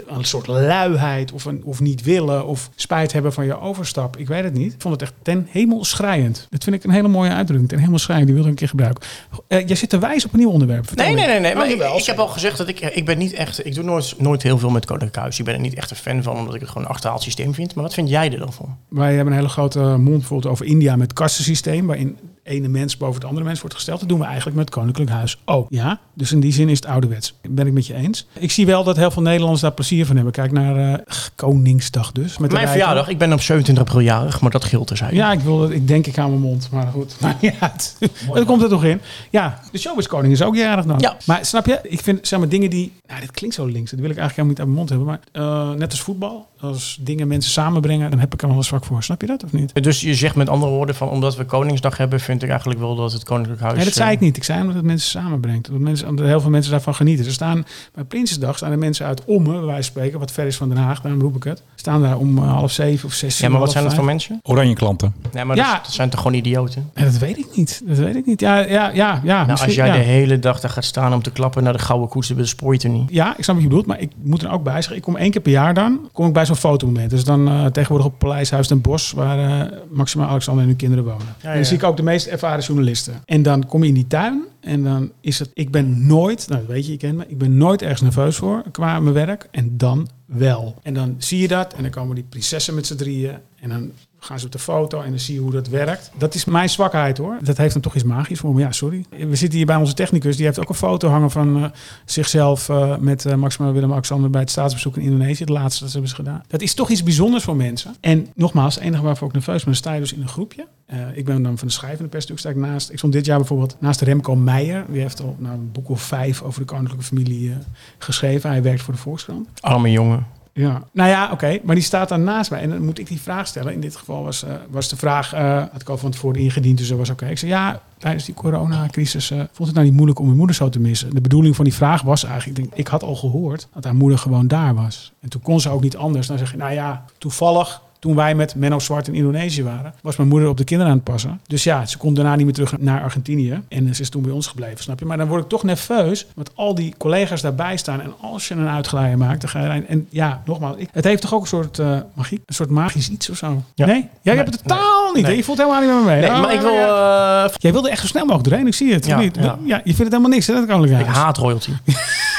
een 0.07 0.23
soort 0.23 0.47
luiheid 0.47 1.31
of, 1.31 1.45
een, 1.45 1.61
of 1.63 1.79
niet 1.79 2.03
willen 2.03 2.45
of 2.45 2.69
spijt 2.75 3.11
hebben 3.11 3.33
van 3.33 3.45
je 3.45 3.59
overstap. 3.59 4.17
Ik 4.17 4.27
weet 4.27 4.43
het 4.43 4.53
niet. 4.53 4.73
Ik 4.73 4.81
vond 4.81 4.93
het 4.93 5.03
echt 5.03 5.13
ten 5.21 5.47
hemel 5.49 5.85
schrijend. 5.85 6.47
Dat 6.49 6.63
vind 6.63 6.75
ik 6.75 6.83
een 6.83 6.89
hele 6.89 7.07
mooie 7.07 7.29
uitdrukking. 7.29 7.69
Ten 7.69 7.79
hemel 7.79 7.99
schrijend. 7.99 8.25
Die 8.25 8.35
wil 8.35 8.43
ik 8.43 8.49
een 8.49 8.55
keer 8.55 8.67
gebruiken. 8.67 9.03
Eh, 9.47 9.67
jij 9.67 9.75
zit 9.75 9.89
te 9.89 9.99
wijzen 9.99 10.27
op 10.27 10.33
een 10.33 10.39
nieuw 10.39 10.49
onderwerp. 10.49 10.87
Vertel 10.87 11.05
Nee, 11.05 11.15
nee, 11.15 11.27
nee. 11.27 11.39
nee. 11.39 11.55
Maar 11.55 11.69
ik, 11.69 11.81
ik 11.99 12.05
heb 12.05 12.17
al 12.17 12.27
gezegd 12.27 12.57
dat 12.57 12.67
ik, 12.67 12.79
ik 12.79 13.05
ben 13.05 13.17
niet 13.17 13.33
echt... 13.33 13.65
Ik 13.65 13.75
doe 13.75 13.83
nooit, 13.83 14.15
nooit 14.17 14.43
heel 14.43 14.57
veel 14.57 14.69
met 14.69 14.85
Koninklijk 14.85 15.15
Huis. 15.15 15.39
Ik 15.39 15.45
ben 15.45 15.53
er 15.53 15.59
niet 15.59 15.73
echt 15.73 15.91
een 15.91 15.97
fan 15.97 16.23
van, 16.23 16.37
omdat 16.37 16.53
ik 16.53 16.59
het 16.59 16.69
gewoon 16.69 16.83
een 16.83 16.93
achterhaald 16.93 17.21
systeem 17.21 17.53
vind. 17.53 17.75
Maar 17.75 17.83
wat 17.83 17.93
vind 17.93 18.09
jij 18.09 18.31
er 18.31 18.39
dan 18.39 18.53
van? 18.53 18.77
Wij 18.89 19.15
hebben 19.15 19.33
een 19.33 19.39
hele 19.39 19.49
grote 19.49 19.79
mond 19.79 20.17
bijvoorbeeld 20.17 20.53
over 20.53 20.65
India 20.65 20.95
met 20.95 21.13
kastensysteem. 21.13 21.85
Waarin 21.85 22.17
ene 22.43 22.67
mens 22.67 22.97
boven 22.97 23.15
het 23.15 23.25
andere 23.25 23.45
mens 23.45 23.59
wordt 23.59 23.75
gesteld. 23.75 23.99
Dat 23.99 24.09
doen 24.09 24.19
we 24.19 24.25
eigenlijk 24.25 24.55
met 24.55 24.65
het 24.65 24.75
Koninklijk 24.75 25.09
Huis 25.09 25.37
ook. 25.45 25.67
Ja, 25.69 25.99
dus 26.13 26.31
in 26.31 26.39
die 26.39 26.51
zin 26.51 26.69
is 26.69 26.77
het 26.77 26.85
ouderwets. 26.85 27.33
Ben 27.49 27.67
ik 27.67 27.73
met 27.73 27.87
je 27.87 27.93
eens. 27.93 28.27
Ik 28.39 28.51
zie 28.51 28.65
wel 28.65 28.83
dat 28.83 28.95
heel 28.95 29.11
veel 29.11 29.21
Nederlanders 29.21 29.61
daar 29.61 29.71
plezier 29.71 30.05
van 30.05 30.15
hebben. 30.15 30.33
Kijk 30.33 30.51
naar 30.51 30.93
eh, 30.93 31.15
Koningsdag 31.35 32.11
dus. 32.11 32.37
Met 32.37 32.51
Mijn 32.51 32.67
verjaardag, 32.67 33.07
ik 33.07 33.17
ben 33.17 33.33
op 33.33 33.41
27 33.41 33.85
april 33.85 34.05
jarig, 34.05 34.41
maar 34.41 34.51
dat 34.51 34.63
geldt 34.63 34.87
terzijde. 34.87 35.15
Ja, 35.15 35.31
ik, 35.31 35.39
wil 35.39 35.59
dat, 35.59 35.71
ik 35.71 35.87
denk 35.87 36.07
ik 36.07 36.17
aan 36.17 36.29
mijn 36.29 36.41
mond. 36.41 36.69
Maar 36.71 36.87
goed, 36.87 37.15
niet 37.41 37.53
uit. 37.59 37.97
Dat 38.33 38.45
komt 38.45 38.61
er 38.61 38.69
toch 38.69 38.83
in. 38.83 39.01
Ja, 39.29 39.59
de 39.71 39.77
showbiz-koning 39.77 40.33
is 40.33 40.41
ook 40.41 40.55
jarig 40.55 40.85
dan. 40.85 40.99
Ja. 40.99 41.17
Maar 41.25 41.45
snap 41.45 41.65
je, 41.65 41.79
ik 41.83 42.01
vind 42.01 42.27
zeg 42.27 42.39
maar 42.39 42.49
dingen 42.49 42.69
die... 42.69 42.91
Nou, 43.07 43.19
dit 43.19 43.31
klinkt 43.31 43.55
zo 43.55 43.65
links. 43.65 43.91
Dat 43.91 43.99
wil 43.99 44.09
ik 44.09 44.17
eigenlijk 44.17 44.49
helemaal 44.49 44.49
niet 44.49 44.59
uit 44.59 44.67
mijn 44.67 44.77
mond 44.77 44.89
hebben. 44.89 45.07
Maar 45.07 45.71
eh, 45.71 45.77
net 45.79 45.91
als 45.91 46.01
voetbal. 46.01 46.47
Als 46.63 46.97
dingen 46.99 47.27
mensen 47.27 47.51
samenbrengen, 47.51 48.09
dan 48.09 48.19
heb 48.19 48.33
ik 48.33 48.41
er 48.41 48.47
wel 48.47 48.57
een 48.57 48.63
zwak 48.63 48.85
voor. 48.85 49.03
Snap 49.03 49.21
je 49.21 49.27
dat 49.27 49.43
of 49.43 49.51
niet? 49.51 49.83
Dus 49.83 50.01
je 50.01 50.15
zegt 50.15 50.35
met 50.35 50.49
andere 50.49 50.71
woorden 50.71 50.95
van 50.95 51.09
omdat 51.09 51.35
we 51.35 51.45
Koningsdag 51.45 51.97
hebben, 51.97 52.19
vind 52.19 52.43
ik 52.43 52.49
eigenlijk 52.49 52.79
wel 52.79 52.95
dat 52.95 53.13
het 53.13 53.23
Koninklijk 53.23 53.61
Huis. 53.61 53.75
Nee, 53.75 53.85
dat 53.85 53.93
zei 53.93 54.07
eh, 54.07 54.13
ik 54.13 54.19
niet. 54.19 54.37
Ik 54.37 54.43
zei 54.43 54.61
omdat 54.61 54.75
het 54.75 54.85
mensen 54.85 55.09
samenbrengt. 55.09 55.71
Dat 55.71 55.79
mensen, 55.79 56.07
omdat 56.07 56.25
heel 56.25 56.41
veel 56.41 56.49
mensen 56.49 56.71
daarvan 56.71 56.95
genieten. 56.95 57.25
Er 57.25 57.31
staan 57.31 57.65
bij 57.93 58.03
Prinsesdag 58.03 58.57
staan 58.57 58.71
er 58.71 58.77
mensen 58.77 59.05
uit 59.05 59.25
Ommen, 59.25 59.51
bij 59.53 59.61
wijze 59.61 59.73
van 59.73 59.83
spreken, 59.83 60.19
wat 60.19 60.31
ver 60.31 60.45
is 60.45 60.55
van 60.55 60.69
Den 60.69 60.77
Haag, 60.77 61.01
daarom 61.01 61.21
roep 61.21 61.35
ik 61.35 61.43
het. 61.43 61.61
Staan 61.75 62.01
daar 62.01 62.17
om 62.17 62.37
eh, 62.37 62.51
half 62.53 62.71
zeven 62.71 63.07
of 63.07 63.13
zes. 63.13 63.39
Ja, 63.39 63.49
maar 63.49 63.59
wat 63.59 63.71
zijn 63.71 63.83
dat 63.83 63.93
voor 63.93 64.03
mensen? 64.05 64.39
Oranje 64.43 64.75
klanten. 64.75 65.13
Nee, 65.31 65.45
maar 65.45 65.55
Ja. 65.55 65.73
dat, 65.73 65.83
dat 65.83 65.93
zijn 65.93 66.09
toch 66.09 66.21
gewoon 66.21 66.37
idioten? 66.37 66.91
Ja, 66.95 67.03
dat 67.03 67.17
weet 67.17 67.37
ik 67.37 67.47
niet. 67.55 67.81
Dat 67.85 67.97
weet 67.97 68.15
ik 68.15 68.25
niet. 68.25 68.39
Ja, 68.39 68.57
ja, 68.57 68.89
ja. 68.93 69.21
ja 69.23 69.45
Nou, 69.45 69.59
als 69.59 69.75
jij 69.75 69.87
ja. 69.87 69.93
de 69.93 69.99
hele 69.99 70.39
dag 70.39 70.59
daar 70.59 70.71
gaat 70.71 70.85
staan 70.85 71.13
om 71.13 71.21
te 71.21 71.31
klappen 71.31 71.63
naar 71.63 71.73
de 71.73 71.79
gouden 71.79 72.09
koets, 72.09 72.27
dan 72.27 72.47
spoor 72.47 72.69
je 72.69 72.75
het 72.75 72.83
er 72.83 72.89
niet. 72.89 73.09
Ja, 73.11 73.37
ik 73.37 73.43
snap 73.43 73.55
wat 73.55 73.63
je 73.63 73.69
bedoelt, 73.69 73.87
maar 73.87 73.99
ik 73.99 74.11
moet 74.23 74.43
er 74.43 74.51
ook 74.51 74.63
bij 74.63 74.73
zeggen. 74.73 74.95
Ik 74.95 75.01
kom 75.01 75.15
één 75.15 75.31
keer 75.31 75.41
per 75.41 75.51
jaar 75.51 75.73
dan, 75.73 76.09
kom 76.11 76.27
ik 76.27 76.33
bij 76.33 76.45
zo'n 76.45 76.52
fotomoment. 76.55 77.09
Dus 77.09 77.23
dan 77.23 77.47
eh, 77.47 77.65
tegenwoordig 77.65 78.07
op 78.07 78.19
Paleishuis 78.19 78.67
ten 78.67 78.81
Bos, 78.81 79.11
waar 79.11 79.61
eh 79.61 79.77
Maxima 79.89 80.27
Alexander 80.27 80.63
en 80.63 80.69
hun 80.69 80.77
kinderen 80.77 81.03
wonen. 81.03 81.27
en 81.41 81.55
dan 81.55 81.65
zie 81.65 81.77
ik 81.77 81.83
ook 81.83 81.97
de 81.97 82.03
meest 82.03 82.27
ervaren 82.27 82.63
journalisten. 82.63 83.21
En 83.25 83.41
dan 83.41 83.65
kom 83.65 83.81
je 83.81 83.87
in 83.87 83.93
die 83.93 84.07
tuin 84.07 84.43
en 84.59 84.83
dan 84.83 85.11
is 85.21 85.39
het... 85.39 85.49
Ik 85.53 85.71
ben 85.71 86.07
nooit, 86.07 86.47
nou 86.47 86.61
dat 86.61 86.69
weet 86.69 86.85
je, 86.85 86.91
je 86.91 86.97
kent 86.97 87.17
me. 87.17 87.25
Ik 87.27 87.37
ben 87.37 87.57
nooit 87.57 87.81
ergens 87.81 88.01
nerveus 88.01 88.35
voor 88.35 88.63
qua 88.71 88.99
mijn 88.99 89.13
werk. 89.13 89.47
En 89.51 89.77
dan 89.77 90.07
wel. 90.25 90.75
En 90.83 90.93
dan 90.93 91.15
zie 91.17 91.39
je 91.39 91.47
dat 91.47 91.73
en 91.73 91.81
dan 91.81 91.91
komen 91.91 92.15
die 92.15 92.23
prinsessen 92.29 92.75
met 92.75 92.87
z'n 92.87 92.95
drieën. 92.95 93.35
En 93.59 93.69
dan 93.69 93.91
gaan 94.23 94.39
ze 94.39 94.45
op 94.45 94.51
de 94.51 94.59
foto 94.59 95.01
en 95.01 95.09
dan 95.09 95.19
zie 95.19 95.33
je 95.33 95.41
hoe 95.41 95.51
dat 95.51 95.67
werkt. 95.67 96.11
Dat 96.17 96.35
is 96.35 96.45
mijn 96.45 96.69
zwakheid 96.69 97.17
hoor. 97.17 97.37
Dat 97.41 97.57
heeft 97.57 97.73
dan 97.73 97.81
toch 97.81 97.95
iets 97.95 98.03
magisch 98.03 98.39
voor 98.39 98.53
me. 98.53 98.59
Ja, 98.59 98.71
sorry. 98.71 99.05
We 99.09 99.35
zitten 99.35 99.57
hier 99.57 99.65
bij 99.65 99.75
onze 99.75 99.93
technicus. 99.93 100.35
Die 100.35 100.45
heeft 100.45 100.59
ook 100.59 100.69
een 100.69 100.75
foto 100.75 101.09
hangen 101.09 101.31
van 101.31 101.63
eh, 101.63 101.69
zichzelf 102.05 102.69
eh, 102.69 102.97
met 102.97 103.25
eh, 103.25 103.35
Maxima 103.35 103.71
Willem-Alexander 103.71 104.29
bij 104.29 104.41
het 104.41 104.49
staatsbezoek 104.49 104.97
in 104.97 105.01
Indonesië. 105.01 105.43
Het 105.43 105.49
laatste 105.49 105.81
dat 105.83 105.91
ze 105.91 105.97
hebben 105.97 106.15
gedaan. 106.15 106.43
Dat 106.47 106.61
is 106.61 106.73
toch 106.73 106.89
iets 106.89 107.03
bijzonders 107.03 107.43
voor 107.43 107.55
mensen. 107.55 107.95
En 107.99 108.27
nogmaals, 108.35 108.75
het 108.75 108.83
enige 108.83 109.03
waarvoor 109.03 109.27
ik 109.27 109.33
nerveus 109.33 109.63
ben, 109.63 109.65
dan 109.65 109.75
sta 109.75 109.93
je 109.93 109.99
dus 109.99 110.13
in 110.13 110.21
een 110.21 110.27
groepje. 110.27 110.67
Ik 111.13 111.25
ben 111.25 111.43
dan 111.43 111.57
van 111.57 111.67
de 111.67 111.73
schrijvende 111.73 112.09
pers 112.09 112.27
natuurlijk 112.27 112.39
sta 112.39 112.49
ik 112.49 112.71
naast. 112.71 112.91
Ik 112.91 112.97
stond 112.97 113.13
dit 113.13 113.25
jaar 113.25 113.37
bijvoorbeeld 113.37 113.75
naast 113.79 114.01
Remco 114.01 114.35
Meijer. 114.35 114.85
Die 114.89 115.01
heeft 115.01 115.21
al 115.21 115.35
nou, 115.39 115.53
een 115.53 115.71
boek 115.71 115.89
of 115.89 116.01
vijf 116.01 116.41
over 116.41 116.59
de 116.59 116.65
koninklijke 116.65 117.05
familie 117.05 117.53
geschreven. 117.97 118.49
Hij 118.49 118.61
werkt 118.61 118.81
voor 118.81 118.93
de 118.93 118.99
Volkskrant. 118.99 119.47
Arme 119.61 119.91
jongen. 119.91 120.25
Ja, 120.53 120.83
nou 120.91 121.09
ja, 121.09 121.31
oké. 121.31 121.59
Maar 121.63 121.75
die 121.75 121.83
staat 121.83 122.09
dan 122.09 122.23
naast 122.23 122.49
mij. 122.49 122.61
En 122.61 122.69
dan 122.69 122.85
moet 122.85 122.99
ik 122.99 123.07
die 123.07 123.21
vraag 123.21 123.47
stellen. 123.47 123.73
In 123.73 123.79
dit 123.79 123.95
geval 123.95 124.23
was, 124.23 124.43
eh, 124.43 124.53
was 124.69 124.89
de 124.89 124.95
vraag, 124.95 125.33
eh 125.33 125.57
had 125.71 125.81
ik 125.81 125.89
al 125.89 125.97
van 125.97 126.11
tevoren 126.11 126.41
ingediend, 126.41 126.77
dus 126.77 126.87
dat 126.87 126.97
was 126.97 127.09
oké. 127.09 127.25
Ik 127.25 127.37
zei, 127.37 127.51
ja, 127.51 127.81
tijdens 127.97 128.25
die 128.25 128.35
coronacrisis 128.35 129.31
eh, 129.31 129.37
vond 129.37 129.67
het 129.67 129.73
nou 129.73 129.85
niet 129.85 129.95
moeilijk 129.95 130.19
om 130.19 130.27
je 130.27 130.33
moeder 130.35 130.55
zo 130.55 130.69
te 130.69 130.79
missen? 130.79 131.13
De 131.13 131.21
bedoeling 131.21 131.55
van 131.55 131.65
die 131.65 131.73
vraag 131.73 132.01
was 132.01 132.23
eigenlijk, 132.23 132.57
ik, 132.57 132.63
denk, 132.63 132.77
ik 132.79 132.87
had 132.87 133.03
al 133.03 133.15
gehoord 133.15 133.67
dat 133.73 133.83
haar 133.83 133.95
moeder 133.95 134.17
gewoon 134.17 134.47
daar 134.47 134.75
was. 134.75 135.11
En 135.19 135.29
toen 135.29 135.41
kon 135.41 135.61
ze 135.61 135.69
ook 135.69 135.81
niet 135.81 135.97
anders. 135.97 136.27
Dan 136.27 136.37
zeg 136.37 136.51
je, 136.51 136.57
nou 136.57 136.73
ja, 136.73 137.05
toevallig 137.17 137.81
toen 138.03 138.15
wij 138.15 138.35
met 138.35 138.55
Menno 138.55 138.79
Zwart 138.79 139.07
in 139.07 139.13
Indonesië 139.13 139.63
waren, 139.63 139.93
was 140.01 140.15
mijn 140.15 140.29
moeder 140.29 140.49
op 140.49 140.57
de 140.57 140.63
kinderen 140.63 140.91
aan 140.91 140.97
het 140.97 141.07
passen. 141.07 141.39
Dus 141.47 141.63
ja, 141.63 141.85
ze 141.85 141.97
kon 141.97 142.13
daarna 142.13 142.35
niet 142.35 142.45
meer 142.45 142.53
terug 142.53 142.77
naar 142.79 143.01
Argentinië. 143.01 143.61
En 143.69 143.95
ze 143.95 144.01
is 144.01 144.09
toen 144.09 144.21
bij 144.21 144.31
ons 144.31 144.47
gebleven, 144.47 144.77
snap 144.83 144.99
je? 144.99 145.05
Maar 145.05 145.17
dan 145.17 145.27
word 145.27 145.43
ik 145.43 145.49
toch 145.49 145.63
nerveus, 145.63 146.25
want 146.35 146.49
al 146.55 146.75
die 146.75 146.93
collega's 146.97 147.41
daarbij 147.41 147.77
staan. 147.77 148.01
En 148.01 148.13
als 148.21 148.47
je 148.47 148.53
een 148.53 148.67
uitglijder 148.67 149.17
maakt, 149.17 149.41
dan 149.41 149.49
ga 149.49 149.59
je 149.59 149.65
erin. 149.69 149.87
En 149.87 150.07
ja, 150.09 150.41
nogmaals, 150.45 150.77
ik, 150.77 150.89
het 150.91 151.03
heeft 151.03 151.21
toch 151.21 151.33
ook 151.33 151.41
een 151.41 151.47
soort 151.47 151.79
eh, 151.79 151.97
magie? 152.13 152.41
Een 152.45 152.55
soort 152.55 152.69
magisch 152.69 153.09
iets 153.09 153.29
of 153.29 153.37
zo? 153.37 153.61
Ja. 153.75 153.85
Nee? 153.85 153.95
Jij 153.95 154.09
Nee, 154.33 154.35
hebt 154.35 154.49
het 154.53 154.61
totaal 154.67 155.11
niet. 155.13 155.25
nee. 155.25 155.35
Je 155.35 155.43
voelt 155.43 155.57
helemaal 155.57 155.81
niet 155.81 155.89
met 155.89 155.99
me 155.99 156.05
mee. 156.05 156.21
Nee, 156.21 156.29
Oh, 156.29 156.41
maar 156.41 156.53
ik 156.53 156.61
wil... 156.61 156.73
ja. 156.73 157.43
eh, 157.45 157.49
Jij 157.57 157.71
wilde 157.71 157.89
echt 157.89 158.01
zo 158.01 158.07
snel 158.07 158.23
mogelijk 158.25 158.49
doorheen, 158.49 158.67
ik 158.67 158.73
zie 158.73 158.93
het. 158.93 159.05
Ja, 159.05 159.19
niet? 159.19 159.35
ja. 159.35 159.57
ja, 159.63 159.75
je 159.75 159.81
vindt 159.83 159.97
het 159.97 160.07
helemaal 160.11 160.29
niks, 160.29 160.47
hè? 160.47 160.53
Dat 160.53 160.65
kan 160.65 160.83
ik 160.85 161.05
haat 161.05 161.37
royalty. 161.37 161.71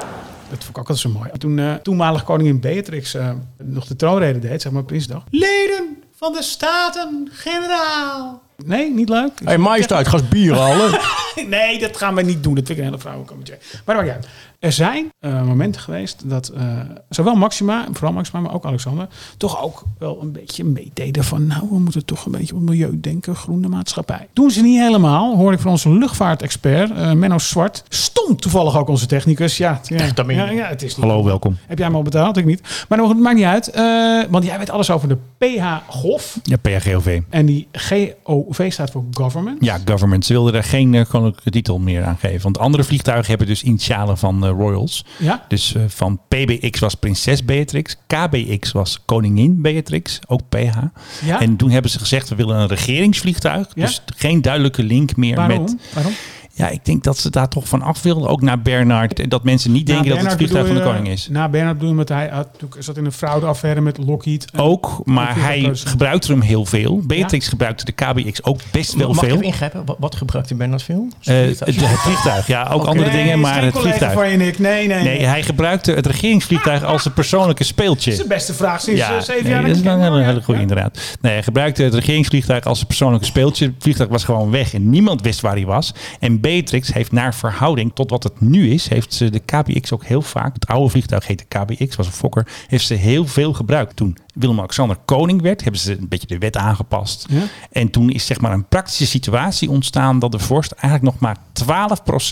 ik 0.83 0.91
ook 0.91 0.97
zo 0.97 1.09
mooi. 1.09 1.31
Toen 1.39 1.59
eh, 1.59 1.75
toenmalig 1.75 2.25
koningin 2.25 2.61
Beatrix 2.61 3.15
eh, 3.15 3.31
nog 3.63 3.87
de 3.87 3.97
troonrede 3.97 4.39
deed, 4.39 4.63
zeg 4.63 4.73
maar 4.73 4.85
Prinsdag. 4.85 5.25
Leden 5.31 6.03
van 6.17 6.33
de 6.33 6.43
Staten-Generaal. 6.43 8.43
Nee, 8.65 8.91
niet 8.91 9.09
leuk? 9.09 9.31
Hé, 9.39 9.45
hey, 9.45 9.59
majesteit, 9.59 10.09
ga 10.09 10.19
eens 10.19 10.29
bier 10.29 10.55
halen. 10.55 10.99
Nee, 11.49 11.79
dat 11.79 11.97
gaan 11.97 12.15
we 12.15 12.23
niet 12.23 12.43
doen. 12.43 12.55
Dat 12.55 12.67
vind 12.67 12.79
ik 12.79 12.85
een 12.85 12.91
hele 12.91 13.01
vrouwenkamertje. 13.01 13.59
Maar 13.85 13.97
dat 13.97 14.05
maakt 14.05 14.17
uit. 14.17 14.27
Er 14.59 14.73
zijn 14.73 15.13
eh, 15.19 15.43
momenten 15.43 15.81
geweest 15.81 16.31
dat 16.31 16.49
eh, 16.49 16.63
zowel 17.09 17.35
Maxima, 17.35 17.87
vooral 17.93 18.13
Maxima, 18.13 18.41
maar 18.41 18.55
ook 18.55 18.65
Alexander, 18.65 19.09
toch 19.37 19.63
ook 19.63 19.83
wel 19.99 20.19
een 20.23 20.33
beetje 20.33 20.65
meededen 20.65 21.25
van, 21.25 21.47
nou, 21.47 21.67
we 21.71 21.79
moeten 21.79 22.05
toch 22.05 22.27
een 22.27 22.33
beetje 22.33 22.55
op 22.55 22.61
milieu 22.61 23.01
denken, 23.01 23.37
groene 23.37 23.69
maatschappij. 23.69 24.29
Doen 24.33 24.51
ze 24.51 24.63
niet 24.63 24.81
helemaal, 24.81 25.37
hoor 25.37 25.53
ik 25.53 25.59
van 25.59 25.71
onze 25.71 25.91
luchtvaartexpert, 25.91 26.91
eh, 26.91 27.13
Menno 27.13 27.39
Zwart. 27.39 27.85
Stond 27.89 28.43
toevallig 28.43 28.79
ook 28.79 28.89
onze 28.89 29.07
technicus. 29.07 29.57
Ja, 29.57 29.81
ja, 29.83 29.97
Echt, 29.97 30.17
het 30.17 30.83
is 30.83 30.97
niet. 30.97 31.07
Hallo, 31.07 31.25
welkom. 31.25 31.57
Heb 31.67 31.79
jij 31.79 31.87
hem 31.87 31.97
al 31.97 32.03
betaald? 32.03 32.37
Ik 32.37 32.45
niet. 32.45 32.85
Maar 32.89 32.99
nog, 32.99 33.09
het 33.09 33.19
maakt 33.19 33.37
niet 33.37 33.45
uit, 33.45 33.71
want 34.31 34.45
jij 34.45 34.59
weet 34.59 34.71
alles 34.71 34.91
over 34.91 35.09
de 35.09 35.17
PH-GOV. 35.39 36.37
Ja, 36.43 36.57
PRGOV. 36.57 37.21
En 37.31 37.47
die 37.47 37.69
GOV 37.73 38.73
staat 38.73 38.91
voor 38.91 39.05
Government. 39.11 39.65
Ja, 39.65 39.79
government. 39.85 40.25
Ze 40.25 40.33
wilden 40.33 40.55
er 40.55 40.65
geen 40.65 40.93
uh, 40.93 41.05
koninklijke 41.09 41.51
titel 41.51 41.79
meer 41.79 42.05
aan 42.05 42.17
geven. 42.19 42.43
Want 42.43 42.59
andere 42.59 42.85
vliegtuigen 42.85 43.29
hebben 43.29 43.47
dus 43.47 43.63
initialen 43.63 44.19
van 44.19 44.46
eh, 44.49 44.51
royals. 44.59 45.05
Ja. 45.19 45.45
Dus 45.49 45.75
eh, 45.75 45.83
van 45.89 46.21
PBX 46.29 46.79
was 46.79 46.95
prinses 46.95 47.45
Beatrix. 47.45 47.97
KBX 48.07 48.73
was 48.73 49.03
koningin 49.05 49.63
Beatrix. 49.63 50.19
Ook 50.27 50.41
PH. 50.49 50.77
Ja? 51.25 51.41
En 51.41 51.57
toen 51.57 51.71
hebben 51.71 51.91
ze 51.91 51.99
gezegd, 51.99 52.29
we 52.29 52.35
willen 52.35 52.57
een 52.57 52.69
regeringsvliegtuig. 52.69 53.67
Ja? 53.75 53.85
Dus 53.85 54.03
geen 54.17 54.43
duidelijke 54.43 54.83
link 54.83 55.17
meer 55.17 55.37
Waarom? 55.37 55.63
met... 55.63 55.77
Waarom? 55.93 56.13
Ja, 56.59 56.69
ik 56.69 56.85
denk 56.85 57.05
dat 57.05 57.19
ze 57.19 57.31
daar 57.31 57.49
toch 57.49 57.69
van 57.69 57.83
af 57.83 58.03
wilden. 58.03 58.29
Ook 58.29 58.41
naar 58.43 58.61
Bernard. 58.63 59.21
En 59.21 59.29
Dat 59.29 59.45
mensen 59.45 59.73
niet 59.73 59.87
denken 59.87 60.09
dat 60.09 60.21
het 60.21 60.33
vliegtuig 60.33 60.67
van 60.67 60.77
de 60.77 60.83
koning 60.83 61.09
is. 61.09 61.29
Na 61.31 61.49
Bernard 61.49 61.75
bedoel 61.75 61.91
je, 61.91 61.97
want 61.97 62.09
hij 62.09 62.29
had, 62.29 62.47
natuurlijk- 62.53 62.83
zat 62.83 62.97
in 62.97 63.05
een 63.05 63.13
fraudeaffaire 63.13 63.81
met 63.81 63.99
Lockheed. 63.99 64.47
Ook, 64.57 65.01
maar 65.05 65.41
hij 65.41 65.59
vliegtuig- 65.61 65.91
gebruikte 65.91 66.33
hem 66.33 66.41
heel 66.41 66.65
veel. 66.65 67.01
Beatrix 67.07 67.49
gebruikte 67.49 67.85
de 67.85 67.93
KBX 67.93 68.43
ook 68.45 68.61
best 68.73 68.95
wel 68.95 69.09
Mag 69.13 69.25
veel. 69.25 69.41
ingrijpen? 69.41 69.83
Wat, 69.85 69.97
wat 69.99 70.15
gebruikte 70.17 70.55
Bernard 70.55 70.83
veel? 70.83 71.09
Eh, 71.23 71.37
het, 71.37 71.61
het 71.61 71.75
vliegtuig, 71.77 72.47
ja, 72.47 72.69
ook 72.73 72.85
andere 72.85 73.11
Nee, 73.11 73.23
dingen, 73.25 73.41
maar 73.41 73.63
het 73.65 73.79
vliegtuig. 73.79 74.13
van 74.13 74.31
je, 74.31 74.37
Nick. 74.37 74.59
Nee, 74.59 74.87
nee. 74.87 75.03
Nee, 75.03 75.25
hij 75.25 75.43
gebruikte 75.43 75.93
het 75.93 76.07
regeringsvliegtuig 76.07 76.85
als 76.85 77.05
een 77.05 77.13
persoonlijke 77.13 77.63
Dat 77.63 77.71
is 77.71 77.77
de 77.77 77.83
speeltje. 77.83 78.25
beste 78.27 78.55
vraag 78.55 78.81
sinds 78.81 79.01
Ja, 79.01 79.17
eh, 79.17 79.21
zeven 79.23 79.43
nee, 79.43 79.53
jaar. 79.53 79.63
dat 79.67 79.77
is 79.77 79.83
een 79.85 80.01
hele, 80.01 80.23
hele 80.23 80.43
goede 80.43 80.61
Ja. 80.61 80.61
inderdaad. 80.69 81.17
Nee, 81.21 81.33
hij 81.33 81.43
gebruikte 81.43 81.83
het 81.83 81.95
regeringsvliegtuig 81.95 82.65
als 82.65 82.81
een 82.81 82.87
persoonlijke 82.87 83.27
speeltje. 83.27 83.65
Het 83.67 83.75
vliegtuig 83.79 84.09
was 84.11 84.25
gewoon 84.25 84.51
weg 84.51 84.75
en 84.75 84.91
niemand 84.91 85.21
wist 85.23 85.41
waar 85.41 85.55
hij 85.55 85.65
was. 85.67 85.95
En 86.21 86.41
Beatrix 86.47 86.93
heeft 86.93 87.13
naar 87.13 87.35
verhouding 87.35 87.95
tot 87.95 88.11
wat 88.11 88.23
het 88.23 88.41
nu 88.41 88.71
is, 88.71 88.89
heeft 88.89 89.15
ze 89.15 89.31
de 89.31 89.39
KBX 89.39 89.93
ook 89.93 90.05
heel 90.05 90.23
vaak, 90.23 90.55
het 90.55 90.67
oude 90.67 90.91
vliegtuig 90.91 91.27
heette 91.27 91.45
KBX, 91.45 91.97
was 91.97 92.07
een 92.07 92.13
fokker, 92.13 92.49
heeft 92.67 92.87
ze 92.87 92.95
heel 92.95 93.27
veel 93.27 93.53
gebruikt 93.53 93.97
toen. 93.97 94.17
Willem-Alexander 94.39 94.97
koning 95.05 95.43
werd, 95.43 95.63
hebben 95.63 95.81
ze 95.81 95.99
een 95.99 96.09
beetje 96.09 96.27
de 96.27 96.39
wet 96.39 96.57
aangepast. 96.57 97.27
Ja? 97.31 97.41
En 97.71 97.91
toen 97.91 98.11
is 98.11 98.27
zeg 98.27 98.41
maar 98.41 98.53
een 98.53 98.65
praktische 98.69 99.07
situatie 99.07 99.71
ontstaan 99.71 100.19
dat 100.19 100.33
de 100.33 100.39
vorst 100.39 100.73
eigenlijk 100.73 101.13
nog 101.13 101.21
maar 101.21 101.37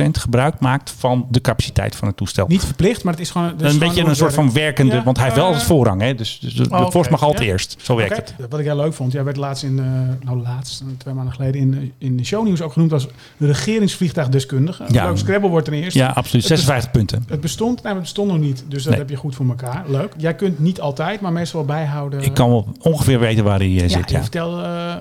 12% 0.04 0.10
gebruik 0.10 0.60
maakt 0.60 0.94
van 0.98 1.26
de 1.30 1.40
capaciteit 1.40 1.96
van 1.96 2.08
het 2.08 2.16
toestel. 2.16 2.46
Niet 2.48 2.64
verplicht, 2.64 3.04
maar 3.04 3.12
het 3.12 3.22
is 3.22 3.30
gewoon... 3.30 3.46
het 3.46 3.56
is 3.60 3.62
een 3.66 3.72
gewoon 3.72 3.88
beetje 3.88 4.04
een 4.08 4.16
soort 4.16 4.36
het 4.36 4.40
van 4.44 4.52
werkende, 4.52 4.94
Ja, 4.94 5.02
want 5.02 5.16
hij 5.16 5.24
heeft 5.26 5.36
wel 5.38 5.46
eh, 5.46 5.52
altijd 5.52 5.68
voorrang. 5.70 6.00
Hè? 6.00 6.14
Dus, 6.14 6.38
dus 6.40 6.54
de, 6.54 6.68
de 6.68 6.74
Oh, 6.74 6.90
vorst 6.90 7.10
mag 7.10 7.22
altijd 7.22 7.42
Ja. 7.44 7.50
eerst. 7.50 7.76
Zo 7.82 7.96
werkt 7.96 8.16
het. 8.16 8.34
Wat 8.50 8.58
ik 8.58 8.64
heel 8.66 8.76
leuk 8.76 8.94
vond, 8.94 9.12
jij 9.12 9.24
werd 9.24 9.36
laatst 9.36 9.62
in, 9.64 9.78
eh, 9.78 9.84
nou 10.26 10.40
laatst, 10.42 10.80
eh, 10.80 10.86
twee 10.98 11.14
maanden 11.14 11.34
geleden, 11.34 11.60
in, 11.60 11.70
de- 11.70 11.90
in 11.98 12.16
de 12.16 12.24
shownieuws 12.24 12.60
ook 12.60 12.72
genoemd 12.72 12.92
als 12.92 13.06
regeringsvliegtuigdeskundige. 13.38 14.84
Ja. 14.88 15.06
Leuk, 15.06 15.16
Scrabble 15.18 15.48
wordt 15.50 15.64
ten 15.64 15.74
eerste. 15.74 15.98
Ja, 15.98 16.06
absoluut. 16.08 16.48
Het 16.48 16.58
56 16.58 16.90
punten. 16.90 17.24
Het 17.28 17.40
bestond, 17.40 17.82
nou, 17.82 17.94
het 17.94 18.02
bestond 18.02 18.30
nog 18.30 18.38
niet, 18.40 18.64
dus 18.68 18.82
dat 18.82 18.90
Nee. 18.92 19.00
heb 19.00 19.10
je 19.10 19.16
goed 19.16 19.34
voor 19.34 19.46
elkaar. 19.48 19.84
Leuk. 19.88 20.12
Jij 20.16 20.34
kunt 20.34 20.58
niet 20.58 20.80
altijd, 20.80 21.20
maar 21.20 21.32
meestal 21.32 21.66
wel 21.66 21.74
Ik 22.20 22.34
kan 22.34 22.48
wel 22.48 22.66
ongeveer 22.82 23.18
weten 23.20 23.44
waar 23.44 23.58
hij 23.58 23.66
eh, 23.66 23.78
ja, 23.78 23.88
zit. 23.88 24.10
je 24.10 24.16
Ja. 24.16 24.22
vertelde 24.22 24.62
eh, 24.62 24.94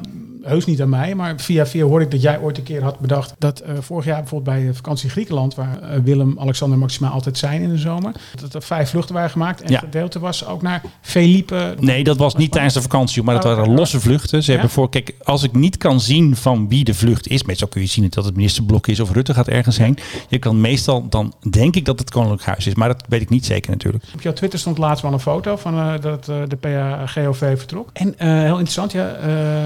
heus 0.43 0.65
niet 0.65 0.81
aan 0.81 0.89
mij, 0.89 1.15
maar 1.15 1.33
via 1.37 1.65
via 1.65 1.85
hoorde 1.85 2.05
ik 2.05 2.11
dat 2.11 2.21
jij 2.21 2.39
ooit 2.39 2.57
een 2.57 2.63
keer 2.63 2.83
had 2.83 2.99
bedacht 2.99 3.33
dat 3.37 3.59
eh, 3.59 3.73
vorig 3.79 4.05
jaar 4.05 4.19
bijvoorbeeld 4.19 4.55
bij 4.57 4.73
vakantie 4.73 5.09
Griekenland, 5.09 5.55
waar 5.55 5.79
eh, 5.81 5.99
Willem, 6.03 6.35
Alexander 6.39 6.75
en 6.77 6.83
Maxima 6.83 7.07
altijd 7.09 7.37
zijn 7.37 7.61
in 7.61 7.69
de 7.69 7.77
zomer, 7.77 8.11
dat 8.41 8.53
er 8.53 8.61
vijf 8.61 8.89
vluchten 8.89 9.15
waren 9.15 9.29
gemaakt 9.29 9.61
en 9.61 9.67
Ja. 9.71 9.75
het 9.75 9.83
gedeelte 9.85 10.19
was 10.19 10.45
ook 10.45 10.61
naar 10.61 10.81
Felipe. 11.01 11.75
Nee, 11.79 12.03
dat 12.03 12.17
was 12.17 12.35
niet 12.35 12.51
tijdens 12.51 12.73
de 12.73 12.81
vakantie, 12.81 13.23
maar 13.23 13.35
dat 13.35 13.45
Oh, 13.45 13.55
waren 13.55 13.73
losse 13.73 13.99
vluchten. 13.99 14.43
Ze 14.43 14.51
Ja? 14.51 14.57
hebben 14.57 14.73
voor, 14.75 14.89
kijk, 14.89 15.13
als 15.23 15.43
ik 15.43 15.53
niet 15.53 15.77
kan 15.77 15.99
zien 15.99 16.35
van 16.35 16.67
wie 16.69 16.83
de 16.83 16.93
vlucht 16.93 17.27
is, 17.27 17.43
meestal 17.43 17.67
kun 17.67 17.81
je 17.81 17.87
zien 17.87 18.07
dat 18.09 18.25
het 18.25 18.35
ministerblok 18.35 18.87
is 18.87 18.99
of 18.99 19.11
Rutte 19.11 19.33
gaat 19.33 19.47
ergens 19.47 19.77
heen. 19.77 19.97
Je 20.29 20.39
kan 20.39 20.61
meestal, 20.61 21.09
dan 21.09 21.33
denk 21.49 21.75
ik 21.75 21.85
dat 21.85 21.99
het 21.99 22.11
Koninklijk 22.11 22.43
Huis 22.43 22.67
is, 22.67 22.75
maar 22.75 22.87
dat 22.87 23.03
weet 23.07 23.21
ik 23.21 23.29
niet 23.29 23.45
zeker 23.45 23.71
natuurlijk. 23.71 24.03
Op 24.13 24.21
jouw 24.21 24.33
Twitter 24.33 24.59
stond 24.59 24.77
laatst 24.77 25.03
wel 25.03 25.13
een 25.13 25.19
foto 25.19 25.55
van 25.55 25.73
eh, 25.77 25.93
dat 26.01 26.25
de 26.25 26.57
PAGOV 26.59 27.57
vertrok. 27.57 27.89
En 27.93 28.13
heel 28.17 28.47
interessant, 28.51 28.91
ja, 28.91 29.15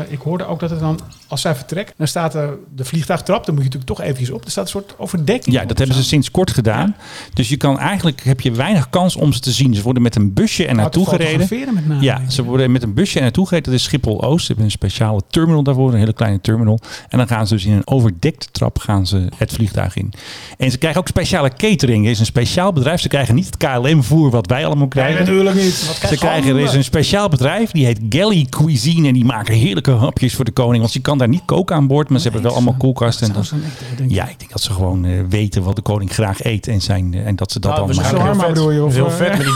ik 0.10 0.20
hoorde 0.20 0.46
ook 0.46 0.60
dat 0.60 0.67
het 0.70 0.80
dan, 0.80 1.00
als 1.28 1.42
zij 1.42 1.56
vertrekt, 1.56 1.94
dan 1.98 2.08
staat 2.08 2.36
er 2.36 2.58
de 2.76 2.86
vliegtuigtrap, 2.86 3.46
dan 3.46 3.56
moet 3.56 3.64
je 3.64 3.70
natuurlijk 3.70 3.98
toch 3.98 4.02
eventjes 4.08 4.30
op. 4.32 4.46
Er 4.46 4.52
staat 4.52 4.64
een 4.64 4.70
soort 4.70 4.96
overdekking. 4.98 5.56
Ja, 5.56 5.66
dat 5.66 5.78
hebben 5.78 5.96
ze 5.96 6.04
sinds 6.04 6.32
kort 6.32 6.52
gedaan. 6.52 6.96
Dus 7.34 7.50
je 7.50 7.58
kan 7.58 7.80
eigenlijk, 7.80 8.24
heb 8.24 8.42
je 8.42 8.52
weinig 8.52 8.90
kans 8.90 9.16
om 9.16 9.34
ze 9.34 9.40
te 9.40 9.52
zien. 9.52 9.76
Ze 9.76 9.82
worden 9.82 10.02
met 10.04 10.16
een 10.16 10.34
busje 10.34 10.66
er 10.66 10.76
naartoe 10.76 11.08
gereden. 11.08 11.74
met 11.74 11.88
name. 11.88 12.02
Ja, 12.02 12.22
ze 12.30 12.44
worden 12.44 12.72
met 12.72 12.84
een 12.84 12.94
busje 12.94 13.16
er 13.18 13.22
naartoe 13.24 13.48
gereden. 13.48 13.72
Dat 13.72 13.80
is 13.80 13.86
Schiphol-Oost. 13.86 14.42
Ze 14.42 14.48
hebben 14.48 14.66
een 14.66 14.72
speciale 14.72 15.22
terminal 15.30 15.64
daarvoor, 15.64 15.92
een 15.94 16.00
hele 16.00 16.14
kleine 16.14 16.42
terminal. 16.42 16.80
En 17.10 17.18
dan 17.18 17.28
gaan 17.28 17.48
ze 17.48 17.54
dus 17.54 17.66
in 17.66 17.72
een 17.72 17.88
overdekte 17.88 18.48
trap 18.52 18.78
gaan 18.80 19.08
ze 19.08 19.28
het 19.36 19.52
vliegtuig 19.54 19.96
in. 19.96 20.14
En 20.58 20.72
ze 20.72 20.78
krijgen 20.78 21.00
ook 21.02 21.08
speciale 21.08 21.50
catering. 21.58 22.06
Er 22.06 22.12
is 22.12 22.20
een 22.20 22.26
speciaal 22.26 22.74
bedrijf. 22.74 23.02
Ze 23.02 23.08
krijgen 23.08 23.36
niet 23.36 23.46
het 23.46 23.58
KLM-voer 23.58 24.30
wat 24.30 24.48
wij 24.48 24.66
allemaal 24.66 24.78
Nee, 24.80 24.90
krijgen. 24.90 25.20
natuurlijk 25.26 25.56
niet. 25.56 25.74
Ze 26.08 26.16
krijgen, 26.18 26.56
er 26.56 26.60
is 26.60 26.74
een 26.74 26.84
speciaal 26.84 27.30
bedrijf, 27.30 27.72
die 27.72 27.86
heet 27.86 28.00
Galley 28.10 28.46
Cuisine. 28.50 29.08
En 29.08 29.14
die 29.14 29.26
maken 29.26 29.56
heerlijke 29.56 29.92
hapjes 29.92 30.36
voor 30.36 30.46
de 30.46 30.52
koning. 30.58 30.80
Want 30.80 30.92
ze 30.92 31.02
kan 31.02 31.18
daar 31.18 31.28
niet 31.28 31.42
koken 31.46 31.76
aan 31.76 31.88
boord, 31.88 32.10
maar 32.10 32.20
ze 32.20 32.24
hebben 32.24 32.44
wel 32.44 32.54
allemaal 32.54 32.76
koelkasten. 32.78 33.28
En 33.28 33.34
Dat 33.34 33.50
dat, 33.98 34.12
ja, 34.12 34.28
ik 34.28 34.40
denk 34.40 34.52
dat 34.52 34.62
ze 34.62 34.74
gewoon 34.74 35.06
eh, 35.06 35.12
weten 35.30 35.64
wat 35.64 35.76
de 35.76 35.82
koning 35.82 36.14
graag 36.14 36.44
eet. 36.44 36.68
En, 36.68 36.82
zijn, 36.82 37.14
eh, 37.14 37.26
en 37.26 37.36
dat 37.36 37.52
ze 37.52 37.60
dat 37.60 37.72
Nou, 37.76 37.88
dan 37.88 37.96
maken. 37.96 38.40
vet. 38.40 38.48
bedoel 38.48 38.72
je, 38.72 38.84
of, 38.84 38.94
Heel 38.94 39.06
eh, 39.06 39.14
vet 39.14 39.30
met 39.30 39.38
die 39.46 39.54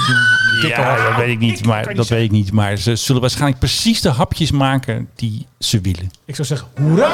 dikke 0.62 0.82
Ja, 0.82 0.96
dat 1.10 1.16
weet 1.16 1.30
ik 1.30 1.40
niet. 1.40 1.66
Maar 1.66 1.94
dat 1.94 2.08
weet 2.08 2.24
ik 2.24 2.32
niet. 2.32 2.52
Maar 2.52 2.78
ze 2.78 2.96
zullen 2.96 3.22
waarschijnlijk 3.22 3.60
precies 3.60 4.02
de 4.02 4.10
hapjes 4.10 4.52
maken 4.52 5.08
die 5.16 5.46
ze 5.60 5.82
willen. 5.82 6.12
Ik 6.26 6.36
zou 6.36 6.48
zeggen, 6.48 6.68
hoera, 6.78 7.10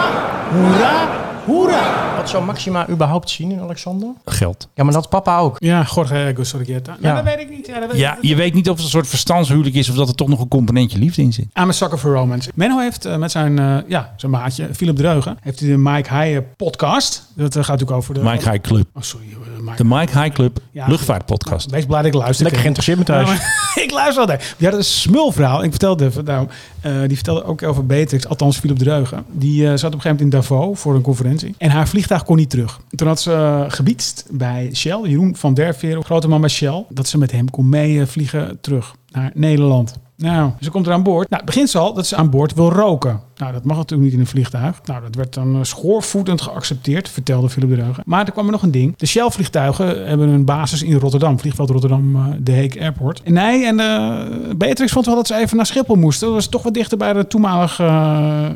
hoera, 0.51 1.25
hoera. 1.47 2.15
Wat 2.17 2.29
zou 2.29 2.45
Maxima 2.45 2.89
überhaupt 2.89 3.29
zien 3.29 3.51
in 3.51 3.59
Alexander? 3.59 4.09
Geld. 4.25 4.67
Ja, 4.73 4.83
maar 4.83 4.93
dat 4.93 5.09
papa 5.09 5.39
ook. 5.39 5.55
Ja, 5.59 5.85
Jorge 5.95 6.33
Gossorrieta. 6.35 6.91
Nou, 6.91 7.03
Ja. 7.07 7.15
dat 7.15 7.23
weet 7.23 7.39
ik 7.39 7.49
niet. 7.49 7.67
Ja, 7.67 7.79
dat 7.79 7.91
weet 7.91 7.99
Ja, 7.99 8.11
ik. 8.15 8.23
je 8.23 8.35
weet 8.35 8.53
niet 8.53 8.69
of 8.69 8.75
het 8.75 8.83
een 8.85 8.91
soort 8.91 9.07
verstandshuwelijk 9.07 9.75
is 9.75 9.89
of 9.89 9.95
dat 9.95 10.07
er 10.09 10.15
toch 10.15 10.27
nog 10.27 10.39
een 10.39 10.47
componentje 10.47 10.97
liefde 10.99 11.21
in 11.21 11.33
zit. 11.33 11.45
I'm 11.53 11.69
a 11.69 11.71
sucker 11.71 11.97
for 11.97 12.13
romance. 12.13 12.51
Menno 12.55 12.79
heeft 12.79 13.05
eh, 13.05 13.17
met 13.17 13.31
zijn, 13.31 13.59
eh, 13.59 13.77
ja, 13.87 14.13
zijn 14.17 14.31
maatje, 14.31 14.69
Philip 14.73 14.95
Dreugen, 14.95 15.37
heeft 15.41 15.59
hij 15.59 15.69
de 15.69 15.77
Mike 15.77 16.13
High 16.17 16.39
podcast. 16.57 17.23
Dat 17.35 17.55
eh, 17.55 17.63
gaat 17.63 17.71
natuurlijk 17.79 17.97
over 17.97 18.13
de... 18.13 18.19
Mike 18.23 18.49
High 18.49 18.61
Club. 18.61 18.87
Oh, 18.93 19.01
sorry. 19.01 19.25
Eh, 19.67 19.71
Mike. 19.71 19.83
De 19.83 19.95
Mike 19.95 20.19
High 20.19 20.33
Club 20.35 20.59
Ja. 20.71 20.87
luchtvaartpodcast. 20.87 21.69
Wees 21.71 21.85
blij 21.85 22.01
dat 22.01 22.13
ik 22.13 22.13
luister. 22.19 22.43
Lekker 22.43 22.61
geïnteresseerd 22.61 22.97
met 22.97 23.07
thuis. 23.07 23.29
Ik 23.83 23.91
luister 23.91 24.19
altijd. 24.21 24.55
Ja, 24.57 24.69
dat 24.71 24.79
is 24.79 24.87
een 24.87 25.09
smulverhaal. 25.09 25.63
Ik 25.63 25.69
vertelde, 25.69 26.11
nou, 26.25 26.47
eh, 26.81 26.91
die 27.07 27.15
vertelde 27.15 27.43
ook 27.43 27.63
over 27.63 27.85
Beatrix, 27.85 28.27
althans 28.27 28.57
Philip 28.57 28.77
Dreugen. 28.77 29.25
Die 29.31 29.63
eh, 29.63 29.69
zat 29.69 29.73
op 29.77 29.83
een 29.83 30.01
gegeven 30.01 30.09
moment 30.09 30.21
in 30.21 30.29
Davos 30.29 30.79
voor 30.79 30.95
een 30.95 31.01
conferentie. 31.01 31.55
En 31.57 31.69
haar 31.69 31.87
vliegtuig 31.87 32.23
kon 32.23 32.35
niet 32.37 32.49
terug. 32.49 32.79
Toen 32.95 33.07
had 33.07 33.21
ze 33.21 33.31
uh, 33.31 33.63
gebiedst 33.67 34.25
bij 34.31 34.69
Shell, 34.73 34.99
Jeroen 35.03 35.35
van 35.35 35.53
der 35.53 35.75
Veer, 35.75 36.01
grote 36.03 36.27
man 36.27 36.39
bij 36.41 36.49
Shell, 36.49 36.85
dat 36.89 37.07
ze 37.07 37.17
met 37.17 37.31
hem 37.31 37.49
kon 37.49 37.69
meevliegen 37.69 38.57
terug 38.61 38.95
naar 39.11 39.31
Nederland. 39.33 39.95
Nou, 40.15 40.51
ze 40.59 40.69
komt 40.71 40.87
er 40.87 40.93
aan 40.93 41.03
boord. 41.03 41.29
Nou, 41.29 41.41
het 41.43 41.51
begint 41.51 41.69
ze 41.69 41.77
al 41.77 41.93
dat 41.93 42.07
ze 42.07 42.15
aan 42.15 42.29
boord 42.29 42.53
wil 42.53 42.71
roken. 42.71 43.21
Nou, 43.37 43.53
dat 43.53 43.63
mag 43.63 43.77
natuurlijk 43.77 44.03
niet 44.03 44.13
in 44.13 44.19
een 44.19 44.31
vliegtuig. 44.31 44.81
Nou, 44.85 45.01
dat 45.01 45.15
werd 45.15 45.33
dan 45.33 45.55
eh, 45.55 45.63
schoorvoetend 45.63 46.41
geaccepteerd, 46.41 47.09
vertelde 47.09 47.49
Philip 47.49 47.71
Dreugen. 47.71 48.03
Maar 48.05 48.25
er 48.25 48.31
kwam 48.31 48.45
er 48.45 48.51
nog 48.51 48.63
een 48.63 48.71
ding. 48.71 48.97
De 48.97 49.05
Shell-vliegtuigen 49.05 50.07
hebben 50.07 50.29
een 50.29 50.45
basis 50.45 50.83
in 50.83 50.93
Rotterdam. 50.93 51.39
Vliegveld 51.39 51.69
Rotterdam, 51.69 52.15
eh, 52.15 52.25
De 52.39 52.51
Heek 52.51 52.81
Airport. 52.81 53.21
En 53.23 53.33
nee, 53.33 53.65
en 53.65 53.79
eh, 53.79 54.55
Beatrix 54.55 54.91
vond 54.91 55.05
wel 55.05 55.15
dat 55.15 55.27
ze 55.27 55.35
even 55.35 55.57
naar 55.57 55.65
Schiphol 55.65 55.95
moesten. 55.95 56.27
Dat 56.27 56.35
was 56.35 56.47
toch 56.47 56.63
wat 56.63 56.73
dichter 56.73 56.97
bij 56.97 57.13
de 57.13 57.27
toenmalige 57.27 57.83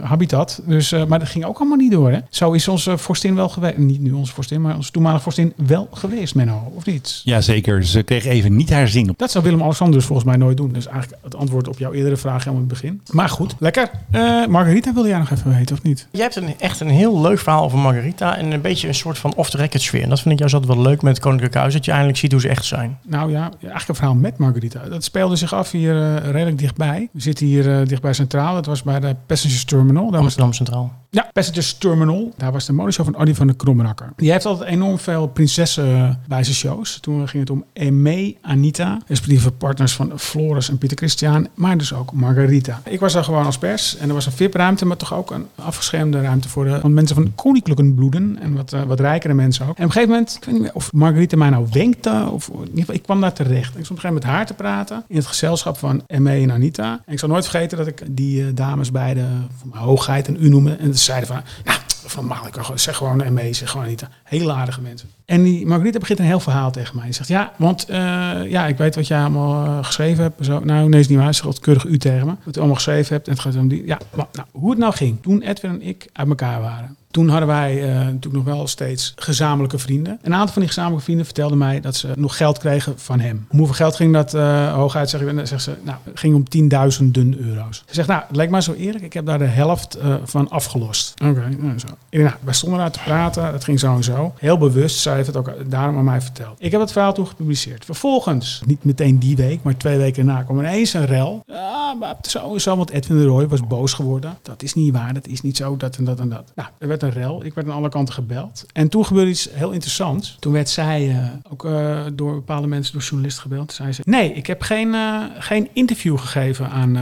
habitat. 0.02 0.62
Dus, 0.66 0.92
maar 1.08 1.20
dat 1.20 1.28
ging 1.30 1.46
ook 1.46 1.60
allemaal 1.60 1.78
niet 1.78 1.92
door, 1.92 2.12
hè? 2.12 2.20
Zo 2.30 2.52
is 2.52 2.68
onze 2.68 2.98
vorstin 2.98 3.36
wel 3.36 3.50
geweest. 3.50 3.78
Niet 3.78 4.02
nu 4.02 4.12
onze 4.12 4.34
vorstin, 4.34 4.62
maar 4.62 4.76
onze 4.76 4.92
toenmalige 4.92 5.24
vorstin 5.24 5.54
wel 5.56 5.88
geweest, 5.92 6.36
Menno. 6.36 6.72
Of 6.76 6.86
niet? 6.86 7.22
Jazeker, 7.24 7.86
ze 7.86 8.04
kreeg 8.04 8.26
even 8.26 8.56
niet 8.56 8.70
haar 8.70 8.88
zin 8.88 9.10
op. 9.10 9.18
Dat 9.18 9.32
zou 9.32 9.44
Willem-Alexander 9.44 9.96
dus 9.96 10.06
volgens 10.06 10.28
mij 10.28 10.38
nooit 10.38 10.58
doen. 10.58 10.72
Dus 10.72 10.88
eigenlijk 10.88 11.24
het 11.24 11.36
antwoord 11.36 11.68
op 11.68 11.78
jouw 11.78 11.92
eerdere 11.92 12.18
vraag 12.18 12.44
helemaal 12.44 12.64
in 12.64 12.70
het 12.70 12.82
begin. 12.82 13.02
Maar 13.12 13.30
goed, 13.30 13.56
lekker. 13.60 13.92
Eh, 14.12 14.46
Margarita 14.72 14.94
wilde 14.94 15.10
jij 15.10 15.20
nog 15.20 15.32
even 15.32 15.56
weten, 15.58 15.76
of 15.76 15.84
niet? 15.84 16.08
Jij 16.12 16.22
hebt 16.22 16.36
een, 16.36 16.60
echt 16.60 16.80
een 16.80 16.90
heel 16.90 17.22
leuk 17.22 17.40
verhaal 17.40 17.64
over 17.64 17.78
Margarita 17.78 18.38
en 18.38 18.52
een 18.52 18.62
beetje 18.62 18.88
een 18.88 18.96
soort 18.96 19.18
van 19.18 19.34
off-the-record 19.36 19.82
sfeer. 19.82 20.04
En 20.04 20.10
dat 20.10 20.20
vind 20.20 20.34
ik 20.34 20.40
juist 20.40 20.54
altijd 20.54 20.74
wel 20.74 20.84
leuk 20.84 21.02
met 21.02 21.14
het 21.14 21.24
Koninklijk 21.24 21.54
Huis, 21.54 21.74
dat 21.74 21.86
je 21.86 21.92
eindelijk 21.92 22.20
ziet 22.20 22.32
hoe 22.32 22.42
ze 22.42 22.50
echt 22.50 22.66
zijn. 22.66 22.98
Nou 23.06 23.32
ja, 23.32 23.42
eigenlijk 23.42 23.88
een 23.88 23.96
verhaal 23.96 24.16
met 24.16 24.38
Margarita. 24.38 24.80
Dat 24.90 25.04
speelde 25.04 25.36
zich 25.36 25.54
af 25.54 25.72
hier 25.72 25.96
eh, 25.96 26.30
redelijk 26.32 26.58
dichtbij. 26.58 27.10
We 27.12 27.22
zitten 27.22 27.46
hier 27.46 27.80
eh, 27.80 27.88
dichtbij 27.88 28.14
Centraal. 28.14 28.54
Dat 28.54 28.66
was 28.66 28.84
bij 28.84 29.00
de 29.00 29.16
Passengers 29.26 29.66
Terminal. 29.66 30.04
Daar 30.04 30.12
was 30.12 30.22
Amsterdam 30.22 30.54
Centraal. 30.54 30.94
Ja, 31.10 31.30
Passengers 31.34 31.74
Terminal. 31.74 32.34
Daar 32.38 32.52
was 32.52 32.66
de 32.66 32.74
modeshow 32.74 33.06
van 33.06 33.18
Adi 33.18 33.36
van 33.36 33.48
de 33.48 33.54
Krommenakker. 33.54 34.14
Die 34.16 34.32
heeft 34.32 34.46
altijd 34.46 34.70
enorm 34.70 35.00
veel 35.00 35.28
prinsessen 35.28 36.20
bij 36.28 36.44
zijn 36.44 36.56
shows. 36.56 37.00
Toen 37.00 37.28
ging 37.28 37.44
het 37.44 37.52
om 37.52 37.66
Eme, 37.74 38.36
Anita, 38.42 39.00
respectieve 39.08 39.52
partners 39.52 39.94
van 39.94 40.20
Floris 40.20 40.70
en 40.70 40.78
Pieter 40.78 40.98
Christian, 40.98 41.48
maar 41.54 41.78
dus 41.78 41.94
ook 41.94 42.12
Margarita. 42.12 42.82
Ik 42.86 43.00
was 43.00 43.14
daar 43.14 43.24
gewoon 43.24 43.46
als 43.46 43.58
pers 43.58 43.98
en 43.98 44.08
er 44.08 44.14
was 44.14 44.26
een 44.26 44.32
VIP-ruimte, 44.62 44.86
maar 44.86 44.98
toch 44.98 45.14
ook 45.14 45.32
een 45.32 45.48
afgeschermde 45.56 46.22
ruimte 46.22 46.50
voor 46.50 46.66
de 46.66 46.80
van 46.80 46.94
mensen 46.94 47.16
van 47.16 47.36
koninklijke 47.36 47.94
bloeden 47.94 48.38
en 48.42 48.56
wat, 48.56 48.74
eh, 48.74 48.84
wat 48.84 49.00
rijkere 49.00 49.34
mensen 49.34 49.68
ook. 49.68 49.78
En 49.78 49.84
op 49.84 49.90
een 49.90 49.92
gegeven 49.92 50.10
moment, 50.10 50.36
ik 50.36 50.46
weet 50.46 50.54
niet 50.54 50.64
meer 50.64 50.74
of 50.74 50.94
Margarita 50.94 51.38
mij 51.38 51.50
nou 51.50 51.68
wenkte, 51.72 52.28
of 52.32 52.48
in 52.48 52.60
ieder 52.60 52.80
geval, 52.80 52.96
ik 52.96 53.04
kwam 53.04 53.22
daar 53.22 53.34
terecht. 53.34 53.78
Ik 53.78 53.84
stond 53.86 53.90
op 53.90 53.96
een 53.96 54.02
gegeven 54.02 54.14
moment 54.14 54.24
met 54.24 54.34
haar 54.34 54.46
te 54.46 54.54
praten 54.54 55.04
in 55.08 55.16
het 55.16 55.26
gezelschap 55.26 55.78
van 55.78 56.04
Eme 56.08 56.32
en 56.32 56.52
Anita. 56.52 57.02
En 57.06 57.14
ik 57.14 57.20
zal 57.20 57.30
nooit 57.30 57.48
vergeten 57.48 57.78
dat 57.78 57.88
ik 57.88 58.04
die 58.10 58.42
eh, 58.42 58.48
dames 58.54 58.92
beide 58.92 59.26
van 59.60 59.70
mijn 59.70 59.84
hoogheid 59.84 60.28
en 60.28 60.38
u 60.40 60.50
noemde. 60.50 60.76
En 60.76 60.94
ze 60.94 61.04
zeiden 61.04 61.28
van, 61.28 61.42
nou, 61.66 61.80
van 62.06 62.36
gewoon, 62.52 62.80
zeg 62.80 62.96
gewoon 62.96 63.22
Eme, 63.22 63.54
zeg 63.54 63.70
gewoon 63.70 63.86
Anita. 63.86 64.10
Heel 64.24 64.52
aardige 64.52 64.82
mensen. 64.82 65.10
En 65.32 65.44
die 65.44 65.66
Margarita 65.66 66.00
begint 66.00 66.20
een 66.20 66.26
heel 66.26 66.40
verhaal 66.40 66.72
tegen 66.72 66.96
mij. 66.96 67.06
Ze 67.06 67.14
zegt, 67.14 67.30
ja, 67.30 67.54
want 67.58 67.86
eh, 67.86 67.98
ja, 68.46 68.68
ik 68.68 68.78
weet 68.78 68.96
wat 68.96 69.08
jij 69.08 69.20
allemaal 69.20 69.66
eh, 69.66 69.86
geschreven 69.86 70.24
hebt. 70.24 70.40
en 70.40 70.46
Zo. 70.46 70.60
Nou, 70.60 70.90
nee, 70.90 71.00
is 71.00 71.08
niet 71.08 71.18
waar. 71.18 71.34
Ze 71.34 71.42
zegt 71.44 71.60
keurig 71.60 71.86
u 71.86 71.98
tegen 71.98 72.28
me. 72.28 72.34
Wat 72.44 72.56
u 72.56 72.60
allemaal 72.60 72.76
geschreven 72.76 73.14
hebt. 73.14 73.28
En 73.28 73.34
het 73.34 73.42
gaat 73.42 73.56
om 73.56 73.68
die. 73.68 73.86
Ja, 73.86 74.00
maar, 74.16 74.28
nou, 74.34 74.48
hoe 74.52 74.70
het 74.70 74.80
nou 74.80 74.94
ging. 74.94 75.22
Toen 75.22 75.42
Edwin 75.42 75.72
en 75.72 75.82
ik 75.82 76.10
uit 76.14 76.28
elkaar 76.28 76.62
waren. 76.62 76.96
Toen 77.12 77.30
hadden 77.30 77.48
wij 77.48 77.90
uh, 77.90 77.96
natuurlijk 77.96 78.34
nog 78.34 78.44
wel 78.44 78.68
steeds 78.68 79.14
gezamenlijke 79.16 79.78
vrienden. 79.78 80.20
Een 80.22 80.34
aantal 80.34 80.54
van 80.54 80.62
die 80.62 80.68
gezamenlijke 80.68 81.04
vrienden 81.04 81.26
vertelden 81.26 81.58
mij 81.58 81.80
dat 81.80 81.96
ze 81.96 82.08
nog 82.16 82.38
geld 82.38 82.58
kregen 82.58 83.00
van 83.00 83.20
hem. 83.20 83.46
Hoeveel 83.50 83.76
geld 83.76 83.96
ging 83.96 84.14
dat 84.14 84.34
uh, 84.34 84.74
hooguit? 84.74 85.10
Zeg, 85.10 85.22
ik, 85.22 85.48
zegt 85.48 85.64
ze, 85.64 85.74
nou, 85.84 85.98
het 86.04 86.20
ging 86.20 86.36
om 86.36 86.50
tienduizenden 86.50 87.38
euro's. 87.40 87.84
Ze 87.88 87.94
zegt, 87.94 88.08
nou, 88.08 88.24
lijkt 88.32 88.52
mij 88.52 88.62
zo 88.62 88.74
eerlijk. 88.74 89.04
Ik 89.04 89.14
heb 89.14 89.26
daar 89.26 89.38
de 89.38 89.46
helft 89.46 89.98
van 90.24 90.50
afgelost. 90.50 91.14
Oké, 91.24 91.50
nou, 91.60 91.80
zo. 91.80 91.88
Denk, 92.10 92.24
nou, 92.24 92.36
wij 92.44 92.54
stonden 92.54 92.80
daar 92.80 92.92
te 92.92 93.00
praten. 93.04 93.46
Het 93.46 93.64
ging 93.64 93.80
zo 93.80 93.96
en 93.96 94.04
zo. 94.04 94.34
Heel 94.38 94.58
bewust. 94.58 95.00
Zij 95.00 95.21
heeft 95.24 95.36
het 95.36 95.38
ook 95.38 95.70
daarom 95.72 95.98
aan 95.98 96.04
mij 96.04 96.22
verteld. 96.22 96.56
Ik 96.60 96.72
heb 96.72 96.82
het 96.82 96.92
verhaal 96.92 97.14
toen 97.14 97.28
gepubliceerd. 97.28 97.86
Vervolgens, 97.86 98.62
niet 98.66 98.84
meteen 98.84 99.20
die 99.20 99.36
week, 99.36 99.64
maar 99.64 99.78
twee 99.78 99.98
weken 99.98 100.26
na, 100.26 100.44
kwam 100.44 100.60
ineens 100.60 100.94
een 100.94 101.06
rel. 101.06 101.44
Ja, 101.48 101.94
maar 102.00 102.16
zo 102.22 102.58
zo, 102.58 102.76
want 102.76 102.90
Edwin 102.90 103.18
de 103.18 103.26
Roy 103.26 103.48
was 103.48 103.68
boos 103.68 103.94
geworden. 103.94 104.38
Dat 104.42 104.64
is 104.64 104.74
niet 104.74 104.94
waar, 104.94 105.14
dat 105.14 105.28
is 105.28 105.42
niet 105.42 105.58
zo, 105.58 105.78
dat 105.78 105.98
en 105.98 106.04
dat 106.04 106.20
en 106.20 106.30
dat. 106.30 106.52
Nou, 106.56 106.70
er 106.78 106.88
werd 106.88 107.04
een 107.04 107.12
rel. 107.12 107.46
Ik 107.46 107.54
werd 107.54 107.68
aan 107.68 107.74
alle 107.74 107.90
kanten 107.90 108.14
gebeld. 108.14 108.66
En 108.74 108.90
toen 108.90 109.06
gebeurde 109.06 109.30
iets 109.30 109.50
heel 109.52 109.72
interessants. 109.72 110.38
Toen 110.40 110.54
werd 110.54 110.70
zij 110.70 111.08
uh, 111.08 111.28
ook 111.52 111.66
uh, 111.66 112.00
door 112.14 112.34
bepaalde 112.34 112.68
mensen, 112.68 112.94
door 112.94 113.02
journalisten 113.02 113.42
gebeld. 113.42 113.68
Toen 113.68 113.76
zei 113.76 113.94
ze, 113.94 114.02
nee, 114.06 114.34
ik 114.34 114.48
heb 114.48 114.62
geen, 114.62 114.88
uh, 114.88 115.24
geen 115.40 115.70
interview 115.74 116.18
gegeven 116.18 116.70
aan 116.70 116.98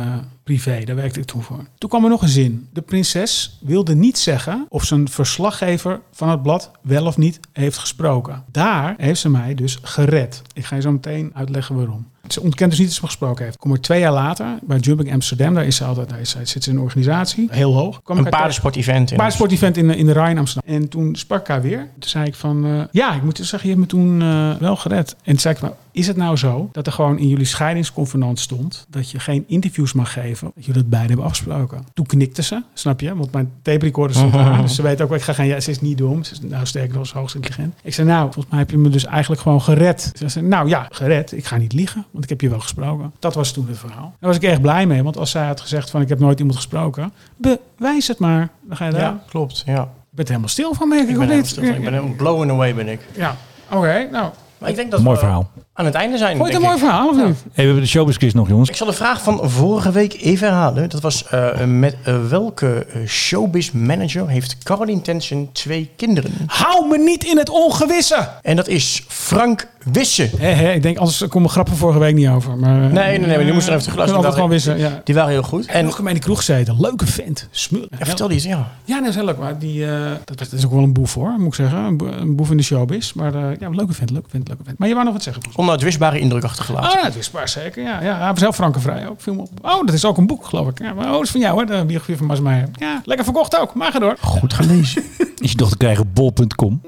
privé. 0.49 0.83
Daar 0.85 0.95
werkte 0.95 1.19
ik 1.19 1.25
toen 1.25 1.41
voor. 1.41 1.65
Toen 1.77 1.89
kwam 1.89 2.03
er 2.03 2.09
nog 2.09 2.21
een 2.21 2.27
zin. 2.27 2.67
De 2.73 2.81
prinses 2.81 3.59
wilde 3.61 3.95
niet 3.95 4.17
zeggen 4.17 4.65
of 4.69 4.83
zijn 4.83 5.09
verslaggever 5.09 6.01
van 6.11 6.29
het 6.29 6.41
blad 6.41 6.71
wel 6.81 7.05
of 7.05 7.17
niet 7.17 7.39
heeft 7.53 7.77
gesproken. 7.77 8.43
Daar 8.51 8.93
heeft 8.97 9.19
ze 9.19 9.29
mij 9.29 9.53
dus 9.55 9.79
gered. 9.81 10.41
Ik 10.53 10.65
ga 10.65 10.75
je 10.75 10.81
zo 10.81 10.91
meteen 10.91 11.31
uitleggen 11.33 11.75
waarom. 11.75 12.07
Ze 12.33 12.41
ontkent 12.41 12.69
dus 12.69 12.79
niet 12.79 12.87
dat 12.87 12.95
ze 12.97 13.01
me 13.03 13.07
gesproken 13.09 13.45
heeft. 13.45 13.57
Kom 13.57 13.71
er 13.71 13.81
twee 13.81 13.99
jaar 13.99 14.13
later 14.13 14.45
bij 14.61 14.77
Jumping 14.77 15.13
Amsterdam. 15.13 15.53
Daar 15.53 15.65
is 15.65 15.75
ze 15.75 15.83
altijd, 15.83 16.09
daar 16.09 16.19
is, 16.19 16.35
zit 16.43 16.63
ze 16.63 16.69
in 16.69 16.75
een 16.75 16.81
organisatie. 16.81 17.47
Heel 17.51 17.73
hoog. 17.73 18.01
Kwam 18.03 18.17
ik 18.17 18.25
Een 18.25 18.29
paardensport-event. 18.31 19.11
in- 19.11 19.17
paardensport-event 19.17 19.77
in, 19.77 19.89
in 19.89 20.05
de 20.05 20.11
Rijn 20.13 20.37
Amsterdam. 20.37 20.75
En 20.75 20.89
toen 20.89 21.15
sprak 21.15 21.39
ik 21.41 21.47
haar 21.47 21.61
weer. 21.61 21.77
Toen 21.99 22.09
zei 22.09 22.25
ik 22.25 22.35
van, 22.35 22.65
eh, 22.65 22.81
ja, 22.91 23.13
ik 23.15 23.23
moet 23.23 23.37
zeggen, 23.37 23.69
je 23.69 23.75
hebt 23.75 23.79
me 23.79 23.85
toen 23.85 24.21
eh, 24.21 24.55
wel 24.55 24.75
gered. 24.75 25.11
En 25.11 25.31
toen 25.31 25.39
zei 25.39 25.55
ik, 25.55 25.61
maar 25.61 25.71
is 25.91 26.07
het 26.07 26.17
nou 26.17 26.37
zo 26.37 26.69
dat 26.71 26.87
er 26.87 26.93
gewoon 26.93 27.17
in 27.17 27.27
jullie 27.27 27.45
scheidingsconvenant 27.45 28.39
stond 28.39 28.85
dat 28.89 29.09
je 29.11 29.19
geen 29.19 29.43
interviews 29.47 29.93
mag 29.93 30.13
geven, 30.13 30.51
dat 30.55 30.65
jullie 30.65 30.81
dat 30.81 30.89
beide 30.89 31.07
hebben 31.07 31.25
afgesproken? 31.25 31.83
Toen 31.93 32.05
knikte 32.05 32.41
ze, 32.43 32.63
snap 32.73 32.99
je? 32.99 33.15
Want 33.15 33.31
mijn 33.31 33.51
tape 33.61 33.85
recorder 33.85 34.15
stond 34.15 34.33
aan, 34.45 34.61
dus 34.61 34.75
ze 34.75 34.81
weet 34.81 35.01
ook, 35.01 35.11
ik 35.13 35.21
ga 35.21 35.33
geen, 35.33 35.47
ja, 35.47 35.59
ze 35.59 35.69
is 35.71 35.81
niet 35.81 35.97
dom. 35.97 36.23
Ze 36.23 36.31
is 36.33 36.41
nou 36.41 36.65
sterker 36.65 36.93
nog, 36.95 37.03
is 37.03 37.11
hoogst 37.11 37.35
intelligent. 37.35 37.73
Ik 37.83 37.93
zei, 37.93 38.07
nou, 38.07 38.23
volgens 38.23 38.45
mij 38.49 38.59
heb 38.59 38.69
je 38.71 38.77
me 38.77 38.89
dus 38.89 39.05
eigenlijk 39.05 39.41
gewoon 39.41 39.61
gered. 39.61 40.11
Ze 40.17 40.29
zei, 40.29 40.45
nou 40.45 40.67
ja, 40.69 40.87
gered. 40.91 41.31
Ik 41.31 41.45
ga 41.45 41.57
niet 41.57 41.73
liegen, 41.73 42.05
want 42.19 42.31
ik 42.31 42.37
heb 42.39 42.41
je 42.49 42.49
wel 42.55 42.59
gesproken. 42.59 43.13
Dat 43.19 43.33
was 43.33 43.51
toen 43.51 43.67
het 43.67 43.77
verhaal. 43.77 44.13
Daar 44.19 44.29
was 44.29 44.35
ik 44.35 44.43
erg 44.43 44.61
blij 44.61 44.85
mee, 44.85 45.03
want 45.03 45.17
als 45.17 45.31
zij 45.31 45.45
had 45.45 45.61
gezegd 45.61 45.89
van, 45.89 46.01
ik 46.01 46.09
heb 46.09 46.19
nooit 46.19 46.39
iemand 46.39 46.57
gesproken, 46.57 47.13
bewijs 47.37 48.07
het 48.07 48.19
maar. 48.19 48.49
Dan 48.61 48.77
ga 48.77 48.85
je 48.85 48.91
daar. 48.91 49.01
Ja, 49.01 49.23
klopt. 49.29 49.63
Ja. 49.65 49.73
Je 49.73 50.15
bent 50.15 50.27
er 50.27 50.27
helemaal 50.27 50.47
stil 50.49 50.73
van, 50.73 50.87
merk 50.89 51.01
ik, 51.01 51.09
Ik 51.09 51.13
ben, 51.13 51.21
helemaal 51.21 51.41
niet? 51.41 51.51
stil 51.51 51.63
van. 51.63 51.73
ik 51.75 51.83
ben 51.83 51.93
helemaal 51.93 52.15
blown 52.15 52.49
away 52.49 52.75
ben 52.75 52.87
ik. 52.87 52.99
Ja, 53.15 53.35
oké. 53.71 54.07
nou, 54.11 54.31
Maar 54.57 54.69
ik 54.69 54.75
denk 54.75 54.91
dat 54.91 55.01
Mooi 55.01 55.15
we 55.15 55.21
verhaal. 55.21 55.49
Aan 55.79 55.85
het 55.85 55.93
einde 55.93 56.17
zijn. 56.17 56.37
vond 56.37 56.47
je 56.49 56.53
het 56.53 56.63
denk 56.63 56.73
een 56.73 56.79
mooi 56.81 56.91
verhaal 56.91 57.09
of 57.09 57.15
niet? 57.27 57.43
Hey, 57.43 57.51
we 57.53 57.61
hebben 57.61 57.81
de 57.81 57.87
showbiz 57.87 58.17
quiz 58.17 58.33
nog, 58.33 58.47
jongens. 58.47 58.69
Ik 58.69 58.75
zal 58.75 58.87
de 58.87 58.93
vraag 58.93 59.21
van 59.23 59.49
vorige 59.49 59.91
week 59.91 60.21
even 60.21 60.47
herhalen. 60.47 60.89
Dat 60.89 61.01
was 61.01 61.27
eh, 61.27 61.65
met 61.65 61.95
eh, 62.03 62.27
welke 62.29 62.85
eh, 62.93 63.07
showbiz 63.07 63.71
manager 63.71 64.27
heeft 64.27 64.57
Caroline 64.63 65.01
Tension 65.01 65.49
twee 65.51 65.89
kinderen? 65.95 66.31
Hou 66.47 66.87
me 66.87 66.97
niet 66.97 67.23
in 67.23 67.37
het 67.37 67.49
ongewisse! 67.49 68.27
En 68.41 68.55
dat 68.55 68.67
is 68.67 69.03
Frank 69.07 69.67
Wisse. 69.91 70.29
Hé, 70.37 70.51
hé, 70.51 70.71
ik 70.71 70.81
denk, 70.81 70.97
anders 70.97 71.27
komen 71.27 71.49
grappen 71.49 71.75
vorige 71.75 71.99
week 71.99 72.15
niet 72.15 72.27
over. 72.27 72.57
Maar, 72.57 72.79
Nee, 72.79 72.89
nee, 72.91 73.19
nee, 73.19 73.35
maar 73.35 73.43
die 73.45 73.53
moesten 73.53 73.73
er 73.73 73.79
even 73.79 73.91
geluisterd. 73.91 74.15
altijd 74.25 74.33
gewoon 74.33 74.49
wissen, 74.49 74.77
ja. 74.77 75.01
Die 75.03 75.15
waren 75.15 75.29
heel 75.31 75.43
goed. 75.43 75.65
En 75.65 75.73
En 75.73 75.85
nog 75.85 75.99
in 75.99 76.13
de 76.13 76.19
kroeg 76.19 76.37
gezeten. 76.37 76.75
Leuke 76.79 77.05
vent. 77.07 77.47
Smul. 77.51 77.87
ja, 77.99 78.05
vertel 78.05 78.27
die 78.27 78.35
eens, 78.35 78.45
ja. 78.45 78.71
Ja, 78.85 78.99
dat 78.99 79.09
is 79.09 79.15
heel 79.15 79.25
leuk. 79.25 79.37
Maar 79.37 79.59
die, 79.59 79.85
eh, 79.85 79.91
dat, 80.25 80.37
dat 80.37 80.51
is 80.51 80.65
ook 80.65 80.71
wel 80.71 80.83
een 80.83 80.93
boef 80.93 81.13
hoor, 81.13 81.33
moet 81.37 81.47
ik 81.47 81.53
zeggen. 81.53 81.77
Een, 81.79 81.97
bo- 81.97 82.07
een 82.19 82.35
boef 82.35 82.51
in 82.51 82.57
de 82.57 82.63
showbiz. 82.63 83.13
Maar 83.13 83.33
eh, 83.35 83.41
ja, 83.59 83.69
leuke 83.69 83.93
vent, 83.93 84.09
leuke 84.09 84.29
vent, 84.29 84.47
leuke 84.47 84.63
vent. 84.65 84.77
Maar 84.79 84.87
je 84.87 84.93
wou 84.93 85.05
nog 85.05 85.13
wat 85.13 85.23
zeggen, 85.23 85.43
volgens 85.43 85.65
mij. 85.65 85.68
Onuitwisbare 85.69 86.19
indruk 86.19 86.43
achtergelaten. 86.43 86.97
Oh, 86.99 87.03
het 87.03 87.15
is 87.15 87.31
waar 87.31 87.49
zeker. 87.49 87.83
Ja, 87.83 88.01
ja, 88.01 88.17
hij 88.17 88.29
was 88.29 88.39
zelf 88.39 88.55
Frankenvrij 88.55 89.07
ook. 89.07 89.21
Viel 89.21 89.33
me 89.33 89.41
op. 89.41 89.49
Oh, 89.61 89.85
dat 89.85 89.93
is 89.93 90.05
ook 90.05 90.17
een 90.17 90.27
boek, 90.27 90.45
geloof 90.45 90.67
ik. 90.67 90.79
Ja, 90.79 90.93
maar, 90.93 91.05
oh, 91.05 91.11
dat 91.11 91.23
is 91.23 91.29
van 91.31 91.39
jou, 91.39 91.59
hè? 91.59 91.65
De 91.65 91.85
biografie 91.85 92.17
van 92.17 92.25
Mas 92.27 92.39
Meijer. 92.39 92.69
Ja, 92.73 93.01
lekker 93.05 93.25
verkocht 93.25 93.59
ook. 93.59 93.73
Maar 93.73 93.91
ga 93.91 93.99
door. 93.99 94.15
Goed 94.21 94.53
gelezen. 94.53 95.03
Is 95.37 95.51
je 95.51 95.57
dochter 95.57 95.77
krijgen 95.77 96.13
bol.com. 96.13 96.81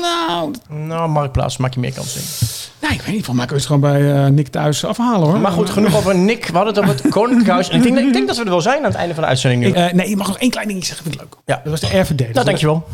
Nou, 0.00 0.54
nou, 0.68 1.08
Marktplaats, 1.08 1.56
maak 1.56 1.74
je 1.74 1.80
meer 1.80 1.92
kans 1.92 2.16
in. 2.16 2.22
nou, 2.80 2.94
ik 2.94 3.00
weet 3.00 3.14
niet. 3.14 3.24
Volgens 3.24 3.36
mij 3.36 3.46
kun 3.46 3.56
je 3.56 3.62
het 3.62 3.66
gewoon 3.72 3.80
bij 3.90 4.24
eh, 4.24 4.30
Nick 4.30 4.48
thuis 4.48 4.84
afhalen 4.84 5.28
hoor. 5.28 5.38
Maar 5.38 5.52
goed, 5.52 5.70
genoeg 5.70 5.96
over 5.96 6.16
Nick. 6.16 6.46
We 6.46 6.56
hadden 6.56 6.74
het 6.74 6.82
over 6.84 7.02
het 7.02 7.12
Koninklijk 7.18 7.48
Huis. 7.50 7.68
En 7.68 7.76
ik 7.76 7.82
denk, 7.82 7.98
ik 8.06 8.12
denk 8.12 8.26
dat 8.26 8.36
we 8.36 8.42
er 8.44 8.50
wel 8.50 8.60
zijn 8.60 8.78
aan 8.78 8.84
het 8.84 8.94
einde 8.94 9.14
van 9.14 9.22
de 9.22 9.28
uitzending 9.28 9.62
nu. 9.62 9.68
Ik, 9.68 9.74
eh, 9.74 9.92
nee, 9.92 10.08
je 10.08 10.16
mag 10.16 10.26
nog 10.26 10.38
één 10.38 10.50
klein 10.50 10.66
dingetje 10.68 10.88
zeggen. 10.88 11.04
Vind 11.06 11.20
ik 11.22 11.28
leuk. 11.30 11.40
Ja. 11.44 11.60
Dat 11.64 11.80
was 11.80 11.90
de 11.90 11.98
RVD. 11.98 12.32
nou, 12.34 12.46
dankjewel. 12.46 12.86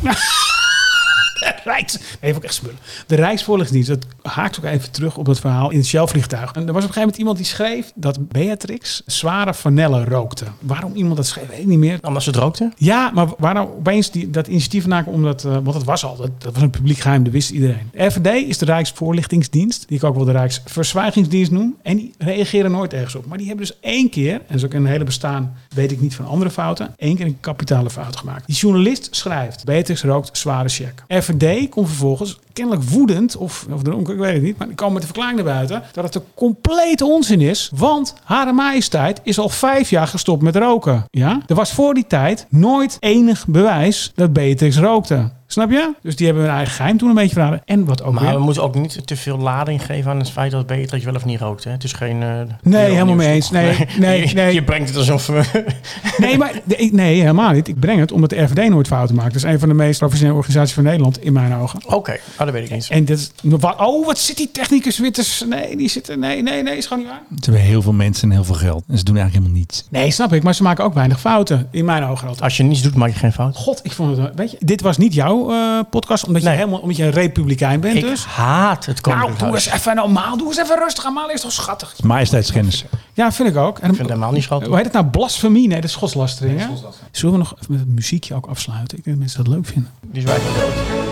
Rijks. 1.72 1.98
Nee, 2.20 2.33
vond 2.33 2.37
ik 2.37 2.44
echt 2.44 2.55
spullen. 2.55 2.79
De 3.07 3.14
Rijksvoorlichtingsdienst, 3.14 4.03
dat 4.22 4.33
haakt 4.33 4.59
ook 4.59 4.64
even 4.64 4.90
terug 4.90 5.16
op 5.16 5.27
het 5.27 5.40
verhaal 5.40 5.70
in 5.70 5.79
het 5.79 5.87
Shell-vliegtuig. 5.87 6.53
En 6.53 6.66
er 6.66 6.72
was 6.72 6.83
op 6.85 6.88
een 6.88 6.94
gegeven 6.94 7.00
moment 7.00 7.16
iemand 7.16 7.37
die 7.37 7.46
schreef 7.46 7.92
dat 7.94 8.29
Beatrix 8.29 9.03
zware 9.07 9.55
vanellen 9.55 10.05
rookte. 10.05 10.44
Waarom 10.61 10.94
iemand 10.94 11.16
dat 11.16 11.27
schreef, 11.27 11.48
weet 11.48 11.59
ik 11.59 11.66
niet 11.66 11.79
meer. 11.79 11.98
Omdat 12.03 12.22
ze 12.22 12.31
het 12.31 12.38
rookte. 12.38 12.72
Ja, 12.77 13.11
maar 13.14 13.29
waar 13.38 13.55
nou 13.55 13.68
opeens 13.79 14.11
die, 14.11 14.31
dat 14.31 14.46
initiatief 14.46 14.87
naken 14.87 15.12
omdat, 15.12 15.44
eh, 15.44 15.53
want 15.53 15.72
dat 15.72 15.85
was 15.85 16.05
al, 16.05 16.16
dat, 16.16 16.31
dat 16.38 16.53
was 16.53 16.62
een 16.62 16.70
publiek 16.70 16.98
geheim, 16.98 17.24
dat 17.24 17.33
wist 17.33 17.50
iedereen. 17.50 17.88
De 17.92 18.05
RVD 18.05 18.48
is 18.48 18.59
de 18.59 18.64
Rijksvoorlichtingsdienst, 18.64 19.88
die 19.88 19.96
ik 19.96 20.05
ook 20.05 20.14
wel 20.14 20.24
de 20.24 20.33
Rijksverzwijgingsdienst 20.33 21.50
noem. 21.50 21.77
En 21.83 21.96
die 21.96 22.14
reageren 22.18 22.70
nooit 22.70 22.92
ergens 22.92 23.14
op. 23.14 23.27
Maar 23.27 23.38
die 23.38 23.46
hebben 23.46 23.66
dus 23.66 23.79
één 23.81 24.11
keer, 24.11 24.33
en 24.33 24.44
dat 24.46 24.57
is 24.57 24.64
ook 24.64 24.74
in 24.74 24.81
een 24.81 24.90
hele 24.90 25.05
bestaan, 25.05 25.57
weet 25.74 25.92
ik 25.92 26.00
niet 26.00 26.14
van 26.14 26.27
andere 26.27 26.50
fouten, 26.50 26.94
één 26.96 27.16
keer 27.16 27.27
een 27.27 27.40
kapitale 27.40 27.90
fout 27.90 28.16
gemaakt. 28.16 28.46
Die 28.46 28.57
journalist 28.57 29.09
schrijft, 29.11 29.64
Beatrix 29.64 30.03
rookt 30.03 30.38
zware 30.38 30.68
check. 30.68 31.05
RVD 31.09 31.54
komt 31.69 31.88
vervolgens 31.88 32.38
kennelijk 32.53 32.83
woedend, 32.83 33.37
of, 33.37 33.67
of 33.73 33.83
dronken, 33.83 34.14
ik 34.14 34.21
weet 34.21 34.35
het 34.35 34.43
niet, 34.43 34.59
maar 34.59 34.67
die 34.67 34.77
komen 34.77 34.93
met 34.93 35.03
de 35.03 35.09
verklaring 35.09 35.38
naar 35.38 35.55
buiten, 35.55 35.83
dat 35.93 36.05
het 36.05 36.14
een 36.14 36.23
complete 36.35 37.05
onzin 37.05 37.40
is, 37.40 37.71
want 37.75 38.14
Hare 38.25 38.53
Majesteit 38.53 39.21
is 39.23 39.38
al 39.38 39.49
vijf 39.49 39.90
jaar 39.90 40.07
gestopt 40.07 40.43
met 40.43 40.57
roken. 40.57 41.05
Ja? 41.11 41.43
Er 41.47 41.55
was 41.55 41.73
voor 41.73 41.95
die 41.95 42.07
tijd 42.07 42.47
nooit 42.49 42.97
enig 43.01 43.47
bewijs 43.47 44.12
dat 44.14 44.33
Beatrix 44.33 44.79
rookte. 44.79 45.31
Snap 45.55 45.71
je? 45.71 45.93
Dus 46.03 46.17
die 46.17 46.27
hebben 46.27 46.45
hun 46.45 46.55
eigen 46.55 46.75
geheim 46.75 46.99
toen 46.99 47.09
een 47.09 47.14
beetje 47.14 47.33
verraden. 47.35 47.62
En 47.64 47.85
wat 47.85 48.03
ook 48.03 48.12
Maar 48.12 48.23
weer... 48.23 48.33
we 48.35 48.38
moeten 48.38 48.62
ook 48.62 48.75
niet 48.75 49.07
te 49.07 49.17
veel 49.17 49.38
lading 49.38 49.85
geven 49.85 50.11
aan 50.11 50.19
het 50.19 50.31
feit 50.31 50.51
dat 50.51 50.67
Beatrix 50.67 51.05
wel 51.05 51.14
of 51.14 51.25
niet 51.25 51.40
rookt. 51.40 51.64
Hè? 51.64 51.71
Het 51.71 51.85
is 51.85 51.93
geen... 51.93 52.23
eh, 52.23 52.29
Nee, 52.62 52.83
helemaal 52.85 53.05
nieuws, 53.05 53.17
mee 53.17 53.35
eens. 53.35 53.51
Nee, 53.51 53.77
nee, 53.99 54.29
je, 54.29 54.35
nee. 54.35 54.55
Je 54.55 54.62
brengt 54.62 54.88
het 54.88 54.97
alsof... 54.99 55.27
we- 55.27 55.64
Nee, 56.19 56.38
maar 56.38 56.53
nee, 56.64 56.93
nee, 56.95 57.21
helemaal 57.21 57.53
niet. 57.53 57.69
Ik 57.69 57.81
breng 57.81 58.01
het 58.01 58.12
omdat 58.12 58.31
de 58.31 58.43
RVD 58.43 58.69
nooit 58.69 58.87
fouten 58.87 59.14
maakt. 59.17 59.33
Dat 59.33 59.45
is 59.45 59.51
een 59.53 59.59
van 59.59 59.69
de 59.69 59.75
meest 59.75 59.99
professionele 59.99 60.37
organisaties 60.37 60.75
van 60.75 60.85
Nederland, 60.85 61.23
in 61.23 61.33
mijn 61.33 61.55
ogen. 61.55 61.81
Oké, 61.87 62.11
nou, 62.11 62.21
dat 62.37 62.51
weet 62.51 62.64
ik 62.64 62.71
niet. 62.71 62.88
En 62.90 63.05
dit 63.05 63.19
is, 63.19 63.31
wat, 63.43 63.77
oh, 63.81 64.07
wat 64.07 64.19
zit 64.19 64.37
die 64.37 64.51
technicus 64.53 64.99
Witters? 64.99 65.45
Nee, 65.49 65.77
die 65.77 65.88
zitten. 65.88 66.19
Nee, 66.19 66.43
nee, 66.43 66.62
nee, 66.62 66.77
is 66.77 66.87
gewoon 66.87 67.03
niet 67.03 67.12
waar. 67.12 67.23
Ze 67.40 67.51
hebben 67.51 67.62
heel 67.69 67.83
veel 67.83 67.93
mensen 67.93 68.29
en 68.29 68.35
heel 68.35 68.45
veel 68.45 68.55
geld. 68.55 68.85
En 68.88 68.99
ze 68.99 69.05
doen 69.05 69.17
eigenlijk 69.17 69.47
helemaal 69.47 69.67
niets. 69.71 69.87
Nee, 69.90 70.11
snap 70.11 70.33
ik, 70.33 70.43
maar 70.43 70.55
ze 70.55 70.62
maken 70.62 70.85
ook 70.85 70.95
weinig 70.95 71.21
fouten. 71.21 71.69
In 71.71 71.85
mijn 71.85 72.03
ogen 72.05 72.23
altijd. 72.27 72.43
Als 72.45 72.57
je 72.57 72.62
niets 72.62 72.83
doet, 72.83 72.95
maak 72.95 73.09
je 73.11 73.14
geen 73.19 73.33
fout. 73.33 73.57
God, 73.57 73.81
ik 73.83 73.93
vond 73.93 74.17
het. 74.17 74.31
Weet 74.35 74.51
je, 74.51 74.57
dit 74.61 74.81
was 74.81 74.97
niet 74.99 75.14
jouw 75.14 75.43
eh, 75.44 75.44
podcast, 75.91 76.27
omdat 76.27 76.43
je 76.43 76.49
Nee. 76.49 76.57
helemaal 76.57 76.79
omdat 76.79 76.97
je 76.97 77.05
een 77.05 77.11
republikein 77.11 77.81
bent. 77.81 77.95
Ik 77.97 78.03
dus. 78.03 78.25
haat 78.25 78.87
het 78.87 79.05
Nou, 79.07 79.17
Koninklijk 79.19 79.39
doe 79.51 79.55
eens 79.55 79.67
even 79.67 79.97
normaal. 79.97 80.37
Doe 80.37 80.47
eens 80.47 80.57
even 80.59 80.79
rustig. 80.79 81.05
Amaal 81.05 81.31
is 81.31 81.41
toch 81.41 81.53
schattig? 81.53 81.95
Majesteitsschennis. 82.03 82.85
Ja, 83.13 83.33
vind 83.33 83.49
ik 83.49 83.57
ook. 83.57 83.79
En, 83.79 83.81
Ik 83.81 83.87
vind 83.87 83.99
het 83.99 84.09
helemaal 84.09 84.33
niet 84.33 84.43
schattig. 84.43 84.67
hoe 84.69 84.77
heet 84.77 84.85
het 84.85 84.95
nou? 84.95 85.07
Blasfemie? 85.07 85.69
Nee, 85.69 85.81
dat 85.81 85.91
is 85.91 85.97
godslastering. 85.97 86.59
hè? 86.61 86.67
Zullen 87.11 87.33
we 87.35 87.39
nog 87.41 87.53
even 87.61 87.67
met 87.73 87.81
het 87.81 87.89
muziekje 87.89 88.35
ook 88.35 88.47
afsluiten? 88.47 88.99
Ik 88.99 89.05
denk 89.05 89.17
dat 89.17 89.27
mensen 89.27 89.45
dat 89.45 89.55
leuk 89.55 89.67
vinden. 89.67 89.91
Die 90.03 90.23
is 90.23 91.04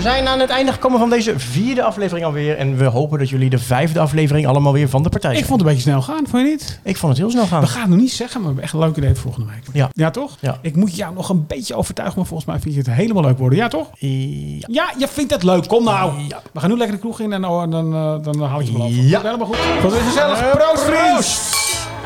We 0.00 0.06
zijn 0.06 0.28
aan 0.28 0.40
het 0.40 0.50
einde 0.50 0.72
gekomen 0.72 0.98
van 0.98 1.10
deze 1.10 1.38
vierde 1.38 1.82
aflevering 1.82 2.26
alweer. 2.26 2.56
En 2.56 2.76
we 2.76 2.84
hopen 2.84 3.18
dat 3.18 3.28
jullie 3.28 3.50
de 3.50 3.58
vijfde 3.58 4.00
aflevering 4.00 4.46
allemaal 4.46 4.72
weer 4.72 4.88
van 4.88 5.02
de 5.02 5.08
partij 5.08 5.30
Ik 5.30 5.36
zijn. 5.36 5.48
vond 5.48 5.60
het 5.60 5.68
een 5.68 5.74
beetje 5.76 5.90
snel 5.90 6.02
gaan, 6.02 6.26
vond 6.28 6.42
je 6.42 6.48
niet? 6.50 6.80
Ik 6.84 6.96
vond 6.96 7.12
het 7.12 7.20
heel 7.20 7.30
snel 7.30 7.46
gaan. 7.46 7.60
We 7.60 7.66
gaan 7.66 7.80
het 7.80 7.90
nog 7.90 7.98
niet 7.98 8.12
zeggen, 8.12 8.40
maar 8.42 8.54
we 8.54 8.60
hebben 8.60 8.64
echt 8.64 8.72
een 8.72 8.88
leuk 8.88 8.96
idee 9.04 9.14
volgende 9.22 9.48
week. 9.48 9.62
Ja. 9.72 9.88
Ja, 9.92 10.10
toch? 10.10 10.36
Ja. 10.40 10.58
Ik 10.62 10.76
moet 10.76 10.96
jou 10.96 11.14
nog 11.14 11.28
een 11.28 11.46
beetje 11.46 11.74
overtuigen, 11.74 12.18
maar 12.18 12.26
volgens 12.26 12.48
mij 12.48 12.60
vind 12.60 12.74
je 12.74 12.80
het 12.80 12.90
helemaal 12.90 13.22
leuk 13.22 13.38
worden. 13.38 13.58
Ja, 13.58 13.68
toch? 13.68 13.90
Ja. 13.98 14.66
Ja, 14.70 14.92
je 14.98 15.08
vindt 15.08 15.32
het 15.32 15.42
leuk. 15.42 15.66
Kom 15.68 15.84
nou. 15.84 16.12
Ja. 16.28 16.40
We 16.52 16.60
gaan 16.60 16.70
nu 16.70 16.76
lekker 16.76 16.94
de 16.96 17.02
kroeg 17.02 17.20
in 17.20 17.32
en 17.32 17.40
dan, 17.42 17.70
dan, 17.70 17.94
eh, 17.94 18.14
dan 18.22 18.40
haal 18.42 18.60
ik 18.60 18.66
je 18.66 18.72
beloofd. 18.72 18.94
Ja. 18.94 19.20
Helemaal 19.22 19.46
goed. 19.46 19.56
Wat 19.82 19.92
weer 19.92 20.00
gezellig. 20.00 20.50
Proost, 20.50 20.82
vriend. 20.82 21.59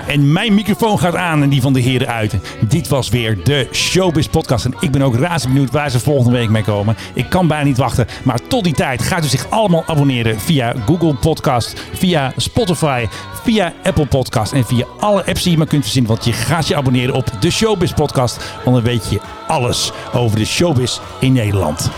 En 0.07 0.33
mijn 0.33 0.55
microfoon 0.55 0.99
gaat 0.99 1.17
aan 1.17 1.43
en 1.43 1.49
die 1.49 1.61
van 1.61 1.73
de 1.73 1.81
heren 1.81 2.09
uit. 2.09 2.35
Dit 2.69 2.89
was 2.89 3.09
weer 3.09 3.45
de 3.45 3.69
Showbiz 3.73 4.27
Podcast. 4.27 4.65
En 4.65 4.75
ik 4.81 4.91
ben 4.91 5.03
ook 5.03 5.17
razend 5.17 5.53
benieuwd 5.53 5.71
waar 5.71 5.91
ze 5.91 6.01
volgende 6.01 6.39
week 6.39 6.49
mee 6.49 6.63
komen. 6.63 6.97
Ik 7.15 7.29
kan 7.29 7.47
bijna 7.47 7.65
niet 7.65 7.79
wachten. 7.79 8.07
Maar 8.23 8.41
tot 8.49 8.65
die 8.65 8.73
tijd 8.73 9.03
gaat 9.03 9.25
u 9.25 9.29
zich 9.29 9.51
allemaal 9.51 9.85
abonneren 9.87 10.41
via 10.41 10.75
Google 10.87 11.15
Podcast, 11.15 11.83
via 11.93 12.33
Spotify, 12.37 13.07
via 13.43 13.73
Apple 13.83 14.07
Podcast 14.07 14.53
en 14.53 14.65
via 14.65 14.85
alle 15.01 15.27
apps 15.27 15.43
die 15.43 15.53
je 15.53 15.59
maar 15.59 15.67
kunt 15.67 15.83
verzinnen. 15.83 16.11
Want 16.11 16.25
je 16.25 16.33
gaat 16.33 16.69
je 16.69 16.77
abonneren 16.77 17.15
op 17.15 17.31
de 17.41 17.51
Showbiz 17.51 17.93
Podcast. 17.93 18.45
Want 18.65 18.77
dan 18.77 18.85
weet 18.85 19.11
je 19.11 19.21
alles 19.47 19.93
over 20.13 20.39
de 20.39 20.45
showbiz 20.45 21.01
in 21.21 21.33
Nederland. 21.33 21.91